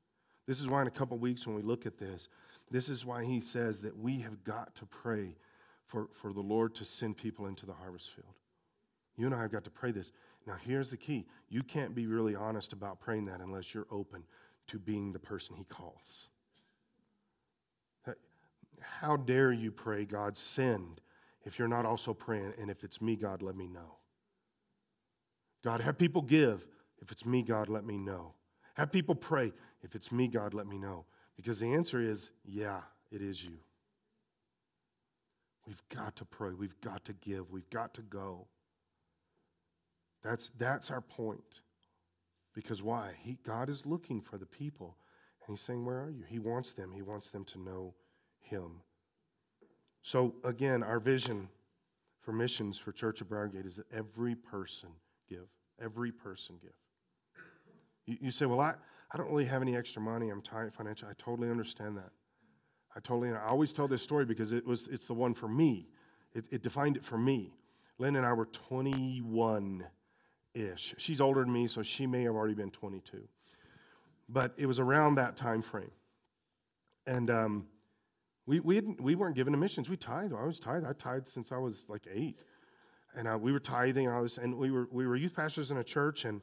This 0.48 0.60
is 0.60 0.68
why, 0.68 0.82
in 0.82 0.88
a 0.88 0.92
couple 0.92 1.18
weeks, 1.18 1.46
when 1.46 1.56
we 1.56 1.62
look 1.62 1.86
at 1.86 1.98
this, 1.98 2.28
this 2.72 2.90
is 2.90 3.06
why 3.06 3.24
he 3.24 3.40
says 3.40 3.80
that 3.82 3.98
we 3.98 4.20
have 4.20 4.44
got 4.44 4.76
to 4.76 4.86
pray 4.86 5.36
for, 5.86 6.08
for 6.14 6.34
the 6.34 6.42
Lord 6.42 6.74
to 6.76 6.86
send 6.86 7.18
people 7.18 7.46
into 7.46 7.66
the 7.66 7.74
harvest 7.74 8.10
field. 8.16 8.34
You 9.16 9.28
and 9.28 9.36
I 9.36 9.42
have 9.42 9.52
got 9.52 9.64
to 9.66 9.70
pray 9.70 9.92
this. 9.92 10.12
Now, 10.48 10.56
here's 10.60 10.90
the 10.90 10.98
key 10.98 11.26
you 11.50 11.62
can't 11.64 11.94
be 11.94 12.08
really 12.08 12.36
honest 12.36 12.74
about 12.74 13.00
praying 13.00 13.26
that 13.26 13.42
unless 13.42 13.74
you're 13.74 13.88
open 13.92 14.24
to 14.68 14.80
being 14.80 15.14
the 15.14 15.20
person 15.20 15.56
He 15.56 15.66
calls. 15.66 16.30
How 19.00 19.18
dare 19.18 19.52
you 19.52 19.72
pray, 19.72 20.06
God, 20.06 20.38
send, 20.38 21.02
if 21.46 21.58
you're 21.58 21.68
not 21.68 21.86
also 21.86 22.14
praying, 22.14 22.54
and 22.60 22.70
if 22.70 22.84
it's 22.84 23.02
me, 23.02 23.16
God, 23.16 23.42
let 23.42 23.56
me 23.56 23.68
know. 23.68 23.98
God, 25.64 25.80
have 25.80 25.98
people 25.98 26.22
give. 26.22 26.66
If 27.02 27.12
it's 27.12 27.26
me, 27.26 27.42
God, 27.42 27.70
let 27.70 27.86
me 27.86 27.98
know. 27.98 28.34
Have 28.76 28.92
people 28.92 29.16
pray. 29.16 29.54
If 29.82 29.96
it's 29.96 30.12
me, 30.12 30.28
God, 30.28 30.54
let 30.54 30.68
me 30.68 30.78
know. 30.78 31.06
Because 31.36 31.60
the 31.60 31.74
answer 31.74 32.02
is, 32.02 32.32
yeah, 32.46 32.82
it 33.12 33.22
is 33.22 33.44
you. 33.44 33.58
We've 35.66 35.84
got 35.94 36.16
to 36.18 36.26
pray. 36.26 36.52
We've 36.54 36.80
got 36.82 37.06
to 37.06 37.14
give. 37.14 37.50
We've 37.52 37.70
got 37.70 37.94
to 37.96 38.02
go. 38.02 38.48
That's, 40.24 40.52
that's 40.58 40.92
our 40.92 41.02
point. 41.02 41.62
Because 42.54 42.82
why? 42.82 43.12
He, 43.22 43.38
God 43.46 43.70
is 43.70 43.86
looking 43.86 44.22
for 44.22 44.38
the 44.38 44.46
people. 44.46 44.98
And 45.46 45.58
He's 45.58 45.66
saying, 45.66 45.86
Where 45.86 46.02
are 46.02 46.10
you? 46.10 46.24
He 46.28 46.40
wants 46.40 46.72
them. 46.72 46.92
He 46.94 47.02
wants 47.02 47.30
them 47.30 47.46
to 47.46 47.60
know 47.60 47.94
Him. 48.44 48.82
So, 50.02 50.36
again, 50.44 50.84
our 50.84 51.00
vision 51.00 51.48
for 52.22 52.32
missions 52.32 52.78
for 52.78 52.92
Church 52.92 53.22
of 53.22 53.28
Briargate 53.28 53.66
is 53.66 53.76
that 53.78 53.86
every 53.94 54.36
person 54.36 54.90
give. 55.30 55.48
Every 55.82 56.12
person 56.12 56.56
give. 56.62 56.72
You, 58.06 58.18
you 58.22 58.32
say, 58.32 58.46
Well, 58.46 58.60
I, 58.60 58.76
I 59.12 59.18
don't 59.18 59.30
really 59.30 59.46
have 59.46 59.62
any 59.62 59.76
extra 59.76 60.02
money. 60.02 60.30
I'm 60.30 60.42
tight 60.42 60.74
financially. 60.74 61.12
I 61.12 61.14
totally 61.22 61.50
understand 61.50 61.98
that. 61.98 62.10
I 62.96 63.00
totally, 63.00 63.30
I 63.32 63.48
always 63.48 63.74
tell 63.74 63.88
this 63.88 64.02
story 64.02 64.26
because 64.26 64.52
it 64.52 64.66
was, 64.66 64.88
it's 64.88 65.08
the 65.08 65.14
one 65.14 65.34
for 65.34 65.48
me. 65.48 65.88
It, 66.34 66.46
it 66.52 66.64
defined 66.64 66.98
it 66.98 67.04
for 67.04 67.18
me. 67.18 67.54
Lynn 67.98 68.16
and 68.16 68.26
I 68.26 68.34
were 68.34 68.46
21 68.46 69.84
ish. 70.54 70.96
She's 70.98 71.22
older 71.22 71.42
than 71.42 71.52
me, 71.52 71.68
so 71.68 71.82
she 71.82 72.06
may 72.06 72.24
have 72.24 72.34
already 72.36 72.54
been 72.54 72.72
22. 72.72 73.20
But 74.30 74.54
it 74.58 74.66
was 74.66 74.80
around 74.80 75.16
that 75.16 75.36
time 75.36 75.62
frame. 75.62 75.92
And 77.06 77.30
um, 77.30 77.66
we, 78.46 78.60
we, 78.60 78.82
we 79.00 79.16
weren't 79.16 79.36
given 79.36 79.58
missions. 79.58 79.90
We 79.90 79.98
tithed. 79.98 80.34
I 80.34 80.46
was 80.46 80.60
tithed. 80.60 80.86
I 80.86 80.94
tithed 80.94 81.30
since 81.30 81.52
I 81.52 81.58
was 81.58 81.86
like 81.88 82.08
eight. 82.14 82.38
And 83.16 83.28
uh, 83.28 83.38
we 83.40 83.52
were 83.52 83.60
tithing 83.60 84.10
all 84.10 84.24
this. 84.24 84.38
And 84.38 84.58
we 84.58 84.72
were, 84.72 84.88
we 84.92 85.08
were 85.08 85.16
youth 85.16 85.36
pastors 85.36 85.72
in 85.72 85.78
a 85.78 85.84
church. 85.84 86.26
And, 86.26 86.42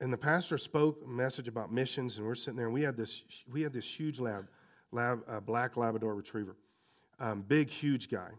and 0.00 0.12
the 0.12 0.16
pastor 0.16 0.58
spoke 0.58 1.00
a 1.04 1.08
message 1.08 1.46
about 1.46 1.72
missions. 1.72 2.18
And 2.18 2.26
we're 2.26 2.34
sitting 2.34 2.56
there. 2.56 2.66
And 2.66 2.74
we 2.74 2.82
had 2.82 2.96
this, 2.96 3.22
we 3.50 3.62
had 3.62 3.72
this 3.72 3.86
huge 3.86 4.18
lab, 4.18 4.48
lab 4.90 5.20
uh, 5.28 5.40
black 5.40 5.76
Labrador 5.76 6.14
retriever. 6.14 6.56
Um, 7.20 7.44
big, 7.46 7.70
huge 7.70 8.10
guy. 8.10 8.30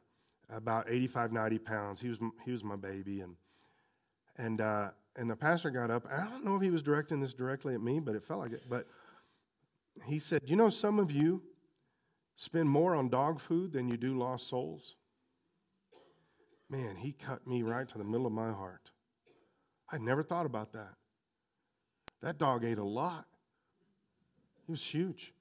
About 0.54 0.90
85, 0.90 1.32
90 1.32 1.58
pounds. 1.60 2.02
He 2.02 2.10
was, 2.10 2.20
he 2.46 2.52
was 2.52 2.64
my 2.64 2.76
baby. 2.76 3.22
And 3.22 3.36
and, 4.38 4.62
uh, 4.62 4.90
and 5.16 5.30
the 5.30 5.36
pastor 5.36 5.70
got 5.70 5.92
up. 5.92 6.08
I 6.12 6.24
don't 6.24 6.44
know 6.44 6.56
if 6.56 6.62
he 6.62 6.72
was 6.72 6.82
directing 6.82 7.20
this 7.20 7.34
directly 7.34 7.76
at 7.76 7.82
me, 7.82 8.00
but 8.00 8.16
it 8.16 8.24
felt 8.24 8.40
like 8.40 8.52
it. 8.52 8.64
But 8.70 8.88
he 10.06 10.20
said, 10.20 10.42
You 10.46 10.56
know, 10.56 10.70
some 10.70 11.00
of 11.00 11.12
you 11.12 11.42
spend 12.36 12.70
more 12.70 12.96
on 12.96 13.10
dog 13.10 13.40
food 13.40 13.74
than 13.74 13.88
you 13.88 13.98
do 13.98 14.18
lost 14.18 14.48
souls. 14.48 14.96
Man, 16.70 16.96
he 16.96 17.12
cut 17.12 17.46
me 17.46 17.62
right 17.62 17.88
to 17.88 17.98
the 17.98 18.04
middle 18.04 18.26
of 18.26 18.34
my 18.34 18.52
heart. 18.52 18.92
I 19.92 19.98
never 19.98 20.24
thought 20.24 20.46
about 20.46 20.74
that. 20.74 20.94
That 22.22 22.38
dog 22.38 22.64
ate 22.64 22.78
a 22.78 22.84
lot, 22.84 23.26
he 24.66 24.72
was 24.72 24.84
huge. 24.84 25.34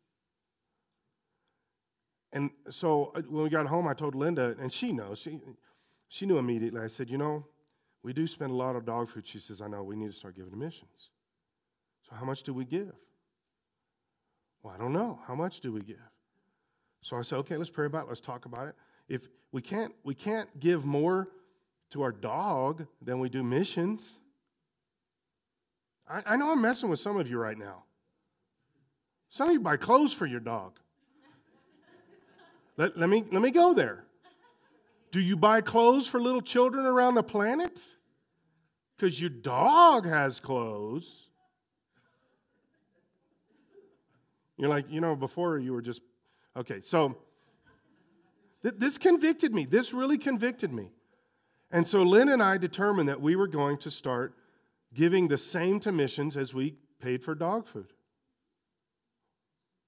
And 2.32 2.50
so 2.70 3.12
uh, 3.14 3.20
when 3.28 3.44
we 3.44 3.50
got 3.50 3.66
home, 3.66 3.86
I 3.86 3.94
told 3.94 4.14
Linda, 4.14 4.54
and 4.60 4.72
she 4.72 4.92
knows, 4.92 5.18
she, 5.18 5.38
she 6.08 6.26
knew 6.26 6.38
immediately. 6.38 6.80
I 6.80 6.86
said, 6.86 7.10
You 7.10 7.18
know, 7.18 7.46
we 8.02 8.12
do 8.12 8.26
spend 8.26 8.50
a 8.50 8.54
lot 8.54 8.74
of 8.74 8.84
dog 8.84 9.10
food. 9.10 9.26
She 9.26 9.38
says, 9.38 9.60
I 9.60 9.68
know, 9.68 9.82
we 9.82 9.96
need 9.96 10.10
to 10.10 10.16
start 10.16 10.34
giving 10.34 10.50
to 10.50 10.56
missions. 10.56 11.10
So, 12.08 12.16
how 12.16 12.24
much 12.24 12.42
do 12.42 12.54
we 12.54 12.64
give? 12.64 12.92
Well, 14.62 14.74
I 14.74 14.78
don't 14.78 14.92
know. 14.92 15.20
How 15.26 15.34
much 15.34 15.60
do 15.60 15.72
we 15.72 15.82
give? 15.82 15.96
So 17.02 17.16
I 17.16 17.22
said, 17.22 17.36
okay, 17.38 17.56
let's 17.56 17.70
pray 17.70 17.86
about 17.86 18.04
it. 18.04 18.08
Let's 18.08 18.20
talk 18.20 18.46
about 18.46 18.68
it. 18.68 18.74
If 19.08 19.28
we 19.50 19.60
can't, 19.60 19.92
we 20.04 20.14
can't 20.14 20.48
give 20.58 20.84
more 20.84 21.28
to 21.90 22.02
our 22.02 22.12
dog 22.12 22.86
than 23.02 23.18
we 23.18 23.28
do 23.28 23.42
missions. 23.42 24.16
I, 26.08 26.22
I 26.26 26.36
know 26.36 26.52
I'm 26.52 26.62
messing 26.62 26.88
with 26.88 27.00
some 27.00 27.18
of 27.18 27.28
you 27.28 27.38
right 27.38 27.58
now. 27.58 27.82
Some 29.28 29.48
of 29.48 29.52
you 29.54 29.60
buy 29.60 29.76
clothes 29.76 30.12
for 30.12 30.26
your 30.26 30.40
dog. 30.40 30.78
let, 32.76 32.96
let, 32.96 33.08
me, 33.08 33.24
let 33.32 33.42
me 33.42 33.50
go 33.50 33.74
there. 33.74 34.04
Do 35.10 35.20
you 35.20 35.36
buy 35.36 35.60
clothes 35.60 36.06
for 36.06 36.20
little 36.20 36.40
children 36.40 36.86
around 36.86 37.14
the 37.16 37.22
planet? 37.22 37.80
Because 38.96 39.20
your 39.20 39.30
dog 39.30 40.06
has 40.06 40.38
clothes. 40.38 41.28
You're 44.56 44.70
like, 44.70 44.86
you 44.88 45.00
know, 45.00 45.16
before 45.16 45.58
you 45.58 45.72
were 45.72 45.82
just, 45.82 46.00
okay, 46.56 46.80
so 46.80 47.16
th- 48.62 48.74
this 48.78 48.98
convicted 48.98 49.52
me. 49.54 49.64
This 49.64 49.92
really 49.92 50.18
convicted 50.18 50.72
me. 50.72 50.90
And 51.70 51.88
so 51.88 52.02
Lynn 52.02 52.28
and 52.28 52.42
I 52.42 52.58
determined 52.58 53.08
that 53.08 53.20
we 53.20 53.34
were 53.34 53.46
going 53.46 53.78
to 53.78 53.90
start 53.90 54.34
giving 54.94 55.28
the 55.28 55.38
same 55.38 55.80
to 55.80 55.92
missions 55.92 56.36
as 56.36 56.52
we 56.52 56.76
paid 57.00 57.22
for 57.22 57.34
dog 57.34 57.66
food. 57.66 57.92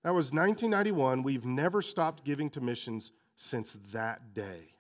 That 0.03 0.15
was 0.15 0.33
1991. 0.33 1.23
We've 1.23 1.45
never 1.45 1.83
stopped 1.83 2.25
giving 2.25 2.51
to 2.51 2.61
missions 2.61 3.13
since 3.37 3.77
that 3.93 4.35
day. 4.35 4.75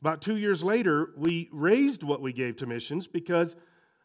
About 0.00 0.22
two 0.22 0.36
years 0.36 0.62
later, 0.62 1.10
we 1.16 1.48
raised 1.52 2.02
what 2.02 2.22
we 2.22 2.32
gave 2.32 2.56
to 2.56 2.66
missions 2.66 3.06
because 3.06 3.54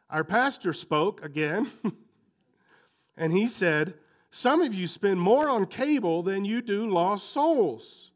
our 0.09 0.23
pastor 0.23 0.73
spoke 0.73 1.23
again, 1.23 1.71
and 3.17 3.31
he 3.31 3.47
said, 3.47 3.93
Some 4.35 4.61
of 4.61 4.75
you 4.75 4.85
spend 4.85 5.17
more 5.17 5.47
on 5.47 5.65
cable 5.65 6.21
than 6.21 6.43
you 6.43 6.61
do 6.61 6.89
lost 6.89 7.31
souls. 7.31 8.11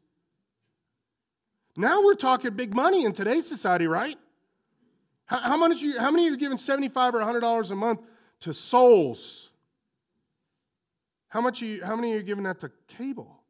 Now 1.78 2.04
we're 2.04 2.12
talking 2.12 2.52
big 2.52 2.74
money 2.74 3.06
in 3.06 3.14
today's 3.14 3.48
society, 3.48 3.86
right? 3.86 4.18
How, 5.24 5.38
how, 5.38 5.56
much 5.56 5.78
you, 5.80 5.98
how 5.98 6.10
many 6.10 6.26
of 6.26 6.32
you 6.32 6.34
are 6.34 6.38
giving 6.38 6.58
75 6.58 7.14
or 7.14 7.20
$100 7.20 7.70
a 7.70 7.74
month 7.74 8.00
to 8.40 8.52
souls? 8.52 9.48
How, 11.28 11.40
much 11.40 11.62
you, 11.62 11.82
how 11.82 11.96
many 11.96 12.12
are 12.12 12.16
you 12.16 12.22
giving 12.22 12.44
that 12.44 12.60
to 12.60 12.70
cable? 12.86 13.40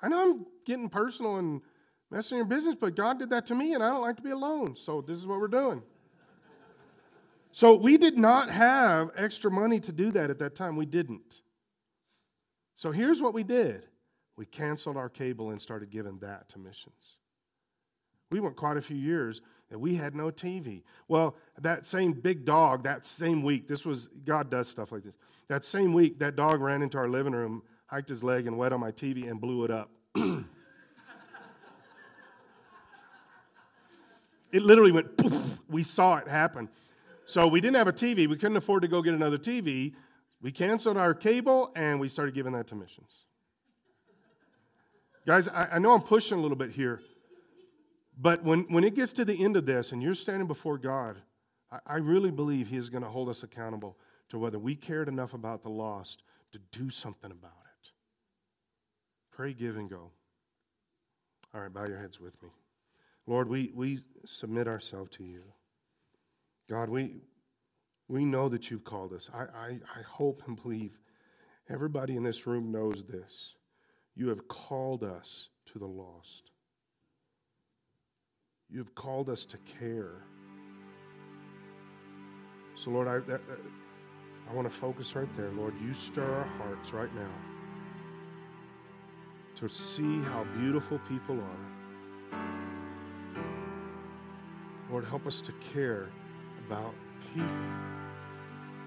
I 0.00 0.06
know 0.06 0.22
I'm 0.22 0.46
getting 0.64 0.88
personal 0.88 1.38
and 1.38 1.60
messing 2.08 2.36
your 2.36 2.46
business, 2.46 2.76
but 2.80 2.94
God 2.94 3.18
did 3.18 3.30
that 3.30 3.46
to 3.46 3.54
me, 3.56 3.74
and 3.74 3.82
I 3.82 3.88
don't 3.88 4.02
like 4.02 4.14
to 4.14 4.22
be 4.22 4.30
alone. 4.30 4.76
So 4.76 5.00
this 5.00 5.18
is 5.18 5.26
what 5.26 5.40
we're 5.40 5.48
doing. 5.48 5.82
So 7.50 7.74
we 7.74 7.98
did 7.98 8.16
not 8.16 8.48
have 8.48 9.10
extra 9.16 9.50
money 9.50 9.80
to 9.80 9.90
do 9.90 10.12
that 10.12 10.30
at 10.30 10.38
that 10.38 10.54
time. 10.54 10.76
We 10.76 10.86
didn't. 10.86 11.42
So 12.76 12.90
here's 12.92 13.22
what 13.22 13.34
we 13.34 13.42
did 13.42 13.84
we 14.36 14.46
canceled 14.46 14.96
our 14.96 15.08
cable 15.08 15.50
and 15.50 15.62
started 15.62 15.90
giving 15.90 16.18
that 16.18 16.48
to 16.50 16.58
missions. 16.58 17.18
We 18.30 18.40
went 18.40 18.56
quite 18.56 18.76
a 18.76 18.82
few 18.82 18.96
years 18.96 19.42
that 19.70 19.78
we 19.78 19.94
had 19.94 20.16
no 20.16 20.30
TV. 20.30 20.82
Well, 21.06 21.36
that 21.60 21.86
same 21.86 22.12
big 22.12 22.44
dog, 22.44 22.82
that 22.82 23.06
same 23.06 23.44
week, 23.44 23.68
this 23.68 23.84
was, 23.84 24.08
God 24.24 24.50
does 24.50 24.68
stuff 24.68 24.90
like 24.90 25.04
this. 25.04 25.14
That 25.48 25.64
same 25.64 25.92
week, 25.92 26.18
that 26.18 26.34
dog 26.34 26.60
ran 26.60 26.82
into 26.82 26.98
our 26.98 27.08
living 27.08 27.32
room, 27.32 27.62
hiked 27.86 28.08
his 28.08 28.24
leg, 28.24 28.48
and 28.48 28.58
wet 28.58 28.72
on 28.72 28.80
my 28.80 28.90
TV 28.90 29.30
and 29.30 29.40
blew 29.40 29.64
it 29.64 29.70
up. 29.70 29.90
it 34.52 34.62
literally 34.62 34.90
went 34.90 35.16
poof. 35.16 35.58
We 35.68 35.84
saw 35.84 36.16
it 36.16 36.26
happen. 36.26 36.68
So 37.26 37.46
we 37.46 37.60
didn't 37.60 37.76
have 37.76 37.88
a 37.88 37.92
TV. 37.92 38.28
We 38.28 38.36
couldn't 38.36 38.56
afford 38.56 38.82
to 38.82 38.88
go 38.88 39.00
get 39.00 39.14
another 39.14 39.38
TV. 39.38 39.92
We 40.44 40.52
canceled 40.52 40.98
our 40.98 41.14
cable 41.14 41.72
and 41.74 41.98
we 41.98 42.10
started 42.10 42.34
giving 42.34 42.52
that 42.52 42.66
to 42.66 42.74
missions. 42.74 43.10
Guys, 45.26 45.48
I, 45.48 45.68
I 45.72 45.78
know 45.78 45.94
I'm 45.94 46.02
pushing 46.02 46.36
a 46.36 46.40
little 46.42 46.56
bit 46.56 46.70
here, 46.70 47.00
but 48.20 48.44
when, 48.44 48.66
when 48.68 48.84
it 48.84 48.94
gets 48.94 49.14
to 49.14 49.24
the 49.24 49.42
end 49.42 49.56
of 49.56 49.64
this 49.64 49.92
and 49.92 50.02
you're 50.02 50.14
standing 50.14 50.46
before 50.46 50.76
God, 50.76 51.16
I, 51.72 51.78
I 51.86 51.94
really 51.94 52.30
believe 52.30 52.68
He 52.68 52.76
is 52.76 52.90
going 52.90 53.02
to 53.02 53.08
hold 53.08 53.30
us 53.30 53.42
accountable 53.42 53.96
to 54.28 54.38
whether 54.38 54.58
we 54.58 54.76
cared 54.76 55.08
enough 55.08 55.32
about 55.32 55.62
the 55.62 55.70
lost 55.70 56.22
to 56.52 56.58
do 56.72 56.90
something 56.90 57.30
about 57.30 57.50
it. 57.82 57.90
Pray, 59.32 59.54
give, 59.54 59.78
and 59.78 59.88
go. 59.88 60.10
All 61.54 61.62
right, 61.62 61.72
bow 61.72 61.86
your 61.88 61.98
heads 61.98 62.20
with 62.20 62.34
me. 62.42 62.50
Lord, 63.26 63.48
we, 63.48 63.72
we 63.74 64.00
submit 64.26 64.68
ourselves 64.68 65.10
to 65.16 65.24
you. 65.24 65.42
God, 66.68 66.90
we, 66.90 67.22
we 68.08 68.24
know 68.24 68.48
that 68.48 68.70
you've 68.70 68.84
called 68.84 69.12
us. 69.12 69.30
I, 69.32 69.42
I, 69.42 69.68
I 69.98 70.02
hope 70.06 70.42
and 70.46 70.60
believe 70.60 70.98
everybody 71.68 72.16
in 72.16 72.22
this 72.22 72.46
room 72.46 72.70
knows 72.70 73.04
this. 73.08 73.54
You 74.14 74.28
have 74.28 74.46
called 74.48 75.02
us 75.02 75.48
to 75.72 75.78
the 75.78 75.86
lost. 75.86 76.50
You 78.68 78.78
have 78.78 78.94
called 78.94 79.28
us 79.28 79.44
to 79.46 79.58
care. 79.78 80.22
So, 82.82 82.90
Lord, 82.90 83.08
I, 83.08 83.20
I 84.50 84.54
want 84.54 84.70
to 84.70 84.74
focus 84.74 85.14
right 85.14 85.28
there. 85.36 85.50
Lord, 85.52 85.74
you 85.80 85.94
stir 85.94 86.24
our 86.24 86.44
hearts 86.58 86.92
right 86.92 87.14
now 87.14 87.30
to 89.56 89.68
see 89.68 90.20
how 90.22 90.44
beautiful 90.58 90.98
people 91.08 91.38
are. 91.40 92.40
Lord, 94.90 95.04
help 95.04 95.26
us 95.26 95.40
to 95.40 95.52
care 95.72 96.10
about 96.66 96.94
people. 97.32 97.93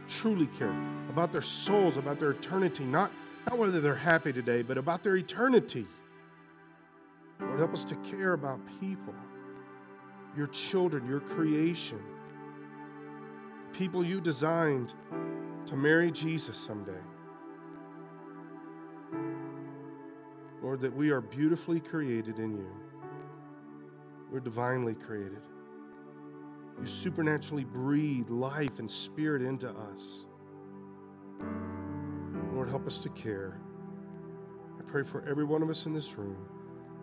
Truly 0.08 0.48
care 0.58 0.74
about 1.10 1.32
their 1.32 1.42
souls, 1.42 1.98
about 1.98 2.20
their 2.20 2.32
eternity, 2.32 2.84
not, 2.84 3.12
not 3.48 3.58
whether 3.58 3.82
they're 3.82 3.96
happy 3.96 4.32
today, 4.32 4.62
but 4.62 4.78
about 4.78 5.04
their 5.04 5.18
eternity. 5.18 5.86
Lord, 7.40 7.60
help 7.60 7.74
us 7.74 7.84
to 7.86 7.96
care 7.96 8.34
about 8.34 8.60
people, 8.80 9.14
your 10.36 10.48
children, 10.48 11.08
your 11.08 11.20
creation, 11.20 12.00
people 13.74 14.04
you 14.04 14.22
designed 14.22 14.94
to 15.68 15.76
marry 15.76 16.12
Jesus 16.12 16.58
someday. 16.58 16.92
Lord, 20.64 20.82
that 20.82 20.96
we 20.96 21.12
are 21.12 21.22
beautifully 21.22 21.80
created 21.80 22.40
in 22.40 22.58
you. 22.58 22.70
We're 24.32 24.40
divinely 24.40 24.96
created. 24.96 25.42
You 26.80 26.86
supernaturally 26.86 27.64
breathe 27.64 28.30
life 28.30 28.80
and 28.80 28.90
spirit 28.90 29.42
into 29.42 29.70
us. 29.70 30.26
Lord, 32.54 32.70
help 32.70 32.86
us 32.88 33.00
to 33.00 33.10
care. 33.10 33.60
I 34.80 34.84
pray 34.84 35.04
for 35.04 35.24
every 35.28 35.44
one 35.44 35.62
of 35.62 35.70
us 35.70 35.86
in 35.86 35.94
this 35.94 36.18
room. 36.18 36.38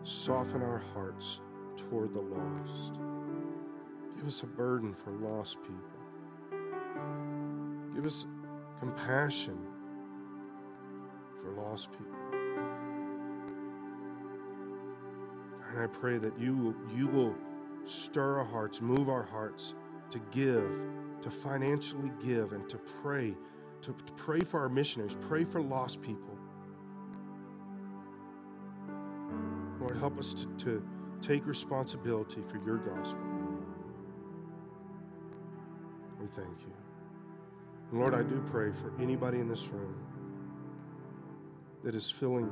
Soften 0.03 0.61
our 0.61 0.81
hearts 0.93 1.39
toward 1.77 2.13
the 2.13 2.21
lost. 2.21 2.99
Give 4.17 4.27
us 4.27 4.43
a 4.43 4.45
burden 4.45 4.93
for 4.93 5.11
lost 5.11 5.57
people. 5.61 5.79
Give 7.95 8.05
us 8.05 8.25
compassion 8.79 9.57
for 11.41 11.51
lost 11.61 11.89
people. 11.91 12.39
And 15.69 15.79
I 15.83 15.87
pray 15.87 16.17
that 16.17 16.39
you, 16.39 16.75
you 16.95 17.07
will 17.07 17.35
stir 17.85 18.39
our 18.39 18.45
hearts, 18.45 18.81
move 18.81 19.09
our 19.09 19.23
hearts 19.23 19.73
to 20.11 20.19
give, 20.31 20.69
to 21.21 21.29
financially 21.29 22.11
give, 22.23 22.53
and 22.53 22.69
to 22.69 22.77
pray, 22.77 23.33
to, 23.81 23.93
pray 24.15 24.39
for 24.39 24.59
our 24.59 24.69
missionaries, 24.69 25.17
pray 25.21 25.43
for 25.43 25.61
lost 25.61 26.01
people. 26.01 26.37
Lord, 29.79 29.97
help 29.97 30.17
us 30.17 30.33
to, 30.33 30.45
to 30.65 30.87
take 31.21 31.45
responsibility 31.45 32.41
for 32.49 32.57
your 32.65 32.77
gospel. 32.77 33.19
We 36.19 36.27
thank 36.35 36.59
you. 36.61 36.73
And 37.91 37.99
Lord, 37.99 38.13
I 38.13 38.23
do 38.23 38.43
pray 38.47 38.71
for 38.71 38.91
anybody 39.01 39.39
in 39.39 39.47
this 39.47 39.67
room 39.67 39.95
that 41.83 41.93
is 41.93 42.09
feeling 42.09 42.49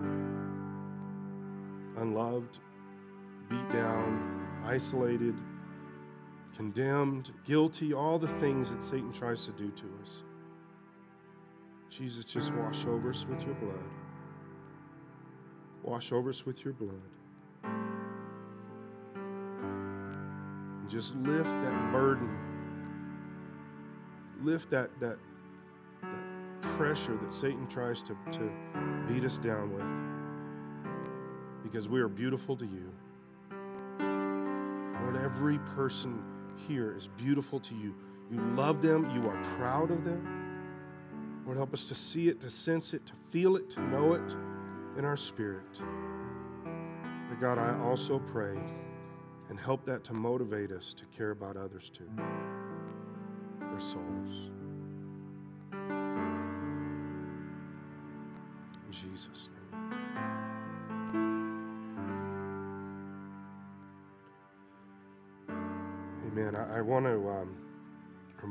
unloved, 1.98 2.60
beat 3.50 3.70
down, 3.72 4.33
isolated, 4.66 5.36
condemned, 6.56 7.32
guilty, 7.46 7.94
all 7.94 8.20
the 8.20 8.28
things 8.40 8.70
that 8.70 8.84
Satan 8.84 9.12
tries 9.12 9.46
to 9.46 9.52
do 9.52 9.70
to 9.72 9.84
us. 10.02 10.24
Jesus, 11.90 12.26
just 12.26 12.52
wash 12.54 12.86
over 12.86 13.10
us 13.12 13.26
with 13.30 13.42
your 13.42 13.56
blood. 13.56 13.84
Wash 15.84 16.12
over 16.12 16.30
us 16.30 16.46
with 16.46 16.64
your 16.64 16.74
blood. 16.74 17.02
And 20.82 20.90
just 20.90 21.14
lift 21.16 21.50
that 21.50 21.92
burden. 21.92 22.30
Lift 24.42 24.70
that, 24.72 24.90
that, 25.00 25.18
that 26.02 26.62
pressure 26.78 27.18
that 27.22 27.34
Satan 27.34 27.68
tries 27.68 28.02
to, 28.04 28.16
to 28.32 28.50
beat 29.08 29.26
us 29.26 29.38
down 29.38 29.74
with. 29.74 29.86
Because 31.64 31.90
we 31.90 32.00
are 32.00 32.08
beautiful 32.08 32.56
to 32.56 32.66
you. 32.66 32.93
Every 35.36 35.58
person 35.76 36.24
here 36.68 36.96
is 36.96 37.08
beautiful 37.08 37.60
to 37.60 37.76
you. 37.76 37.96
You 38.32 38.40
love 38.56 38.82
them, 38.82 39.10
you 39.16 39.30
are 39.30 39.44
proud 39.58 39.92
of 39.92 40.04
them. 40.04 41.42
Lord, 41.46 41.58
help 41.58 41.74
us 41.74 41.84
to 41.86 41.96
see 41.96 42.30
it, 42.30 42.40
to 42.42 42.50
sense 42.50 42.94
it, 42.94 43.06
to 43.08 43.14
feel 43.32 43.56
it, 43.56 43.70
to 43.72 43.82
know 43.82 44.14
it 44.14 44.36
in 44.98 45.06
our 45.06 45.18
spirit. 45.18 45.82
But 47.30 47.42
God, 47.42 47.58
I 47.58 47.78
also 47.80 48.20
pray 48.20 48.58
and 49.50 49.60
help 49.60 49.86
that 49.86 50.04
to 50.06 50.14
motivate 50.14 50.72
us 50.72 50.94
to 50.94 51.06
care 51.18 51.32
about 51.32 51.58
others 51.58 51.90
too, 51.90 52.10
their 53.60 53.80
souls. 53.80 54.52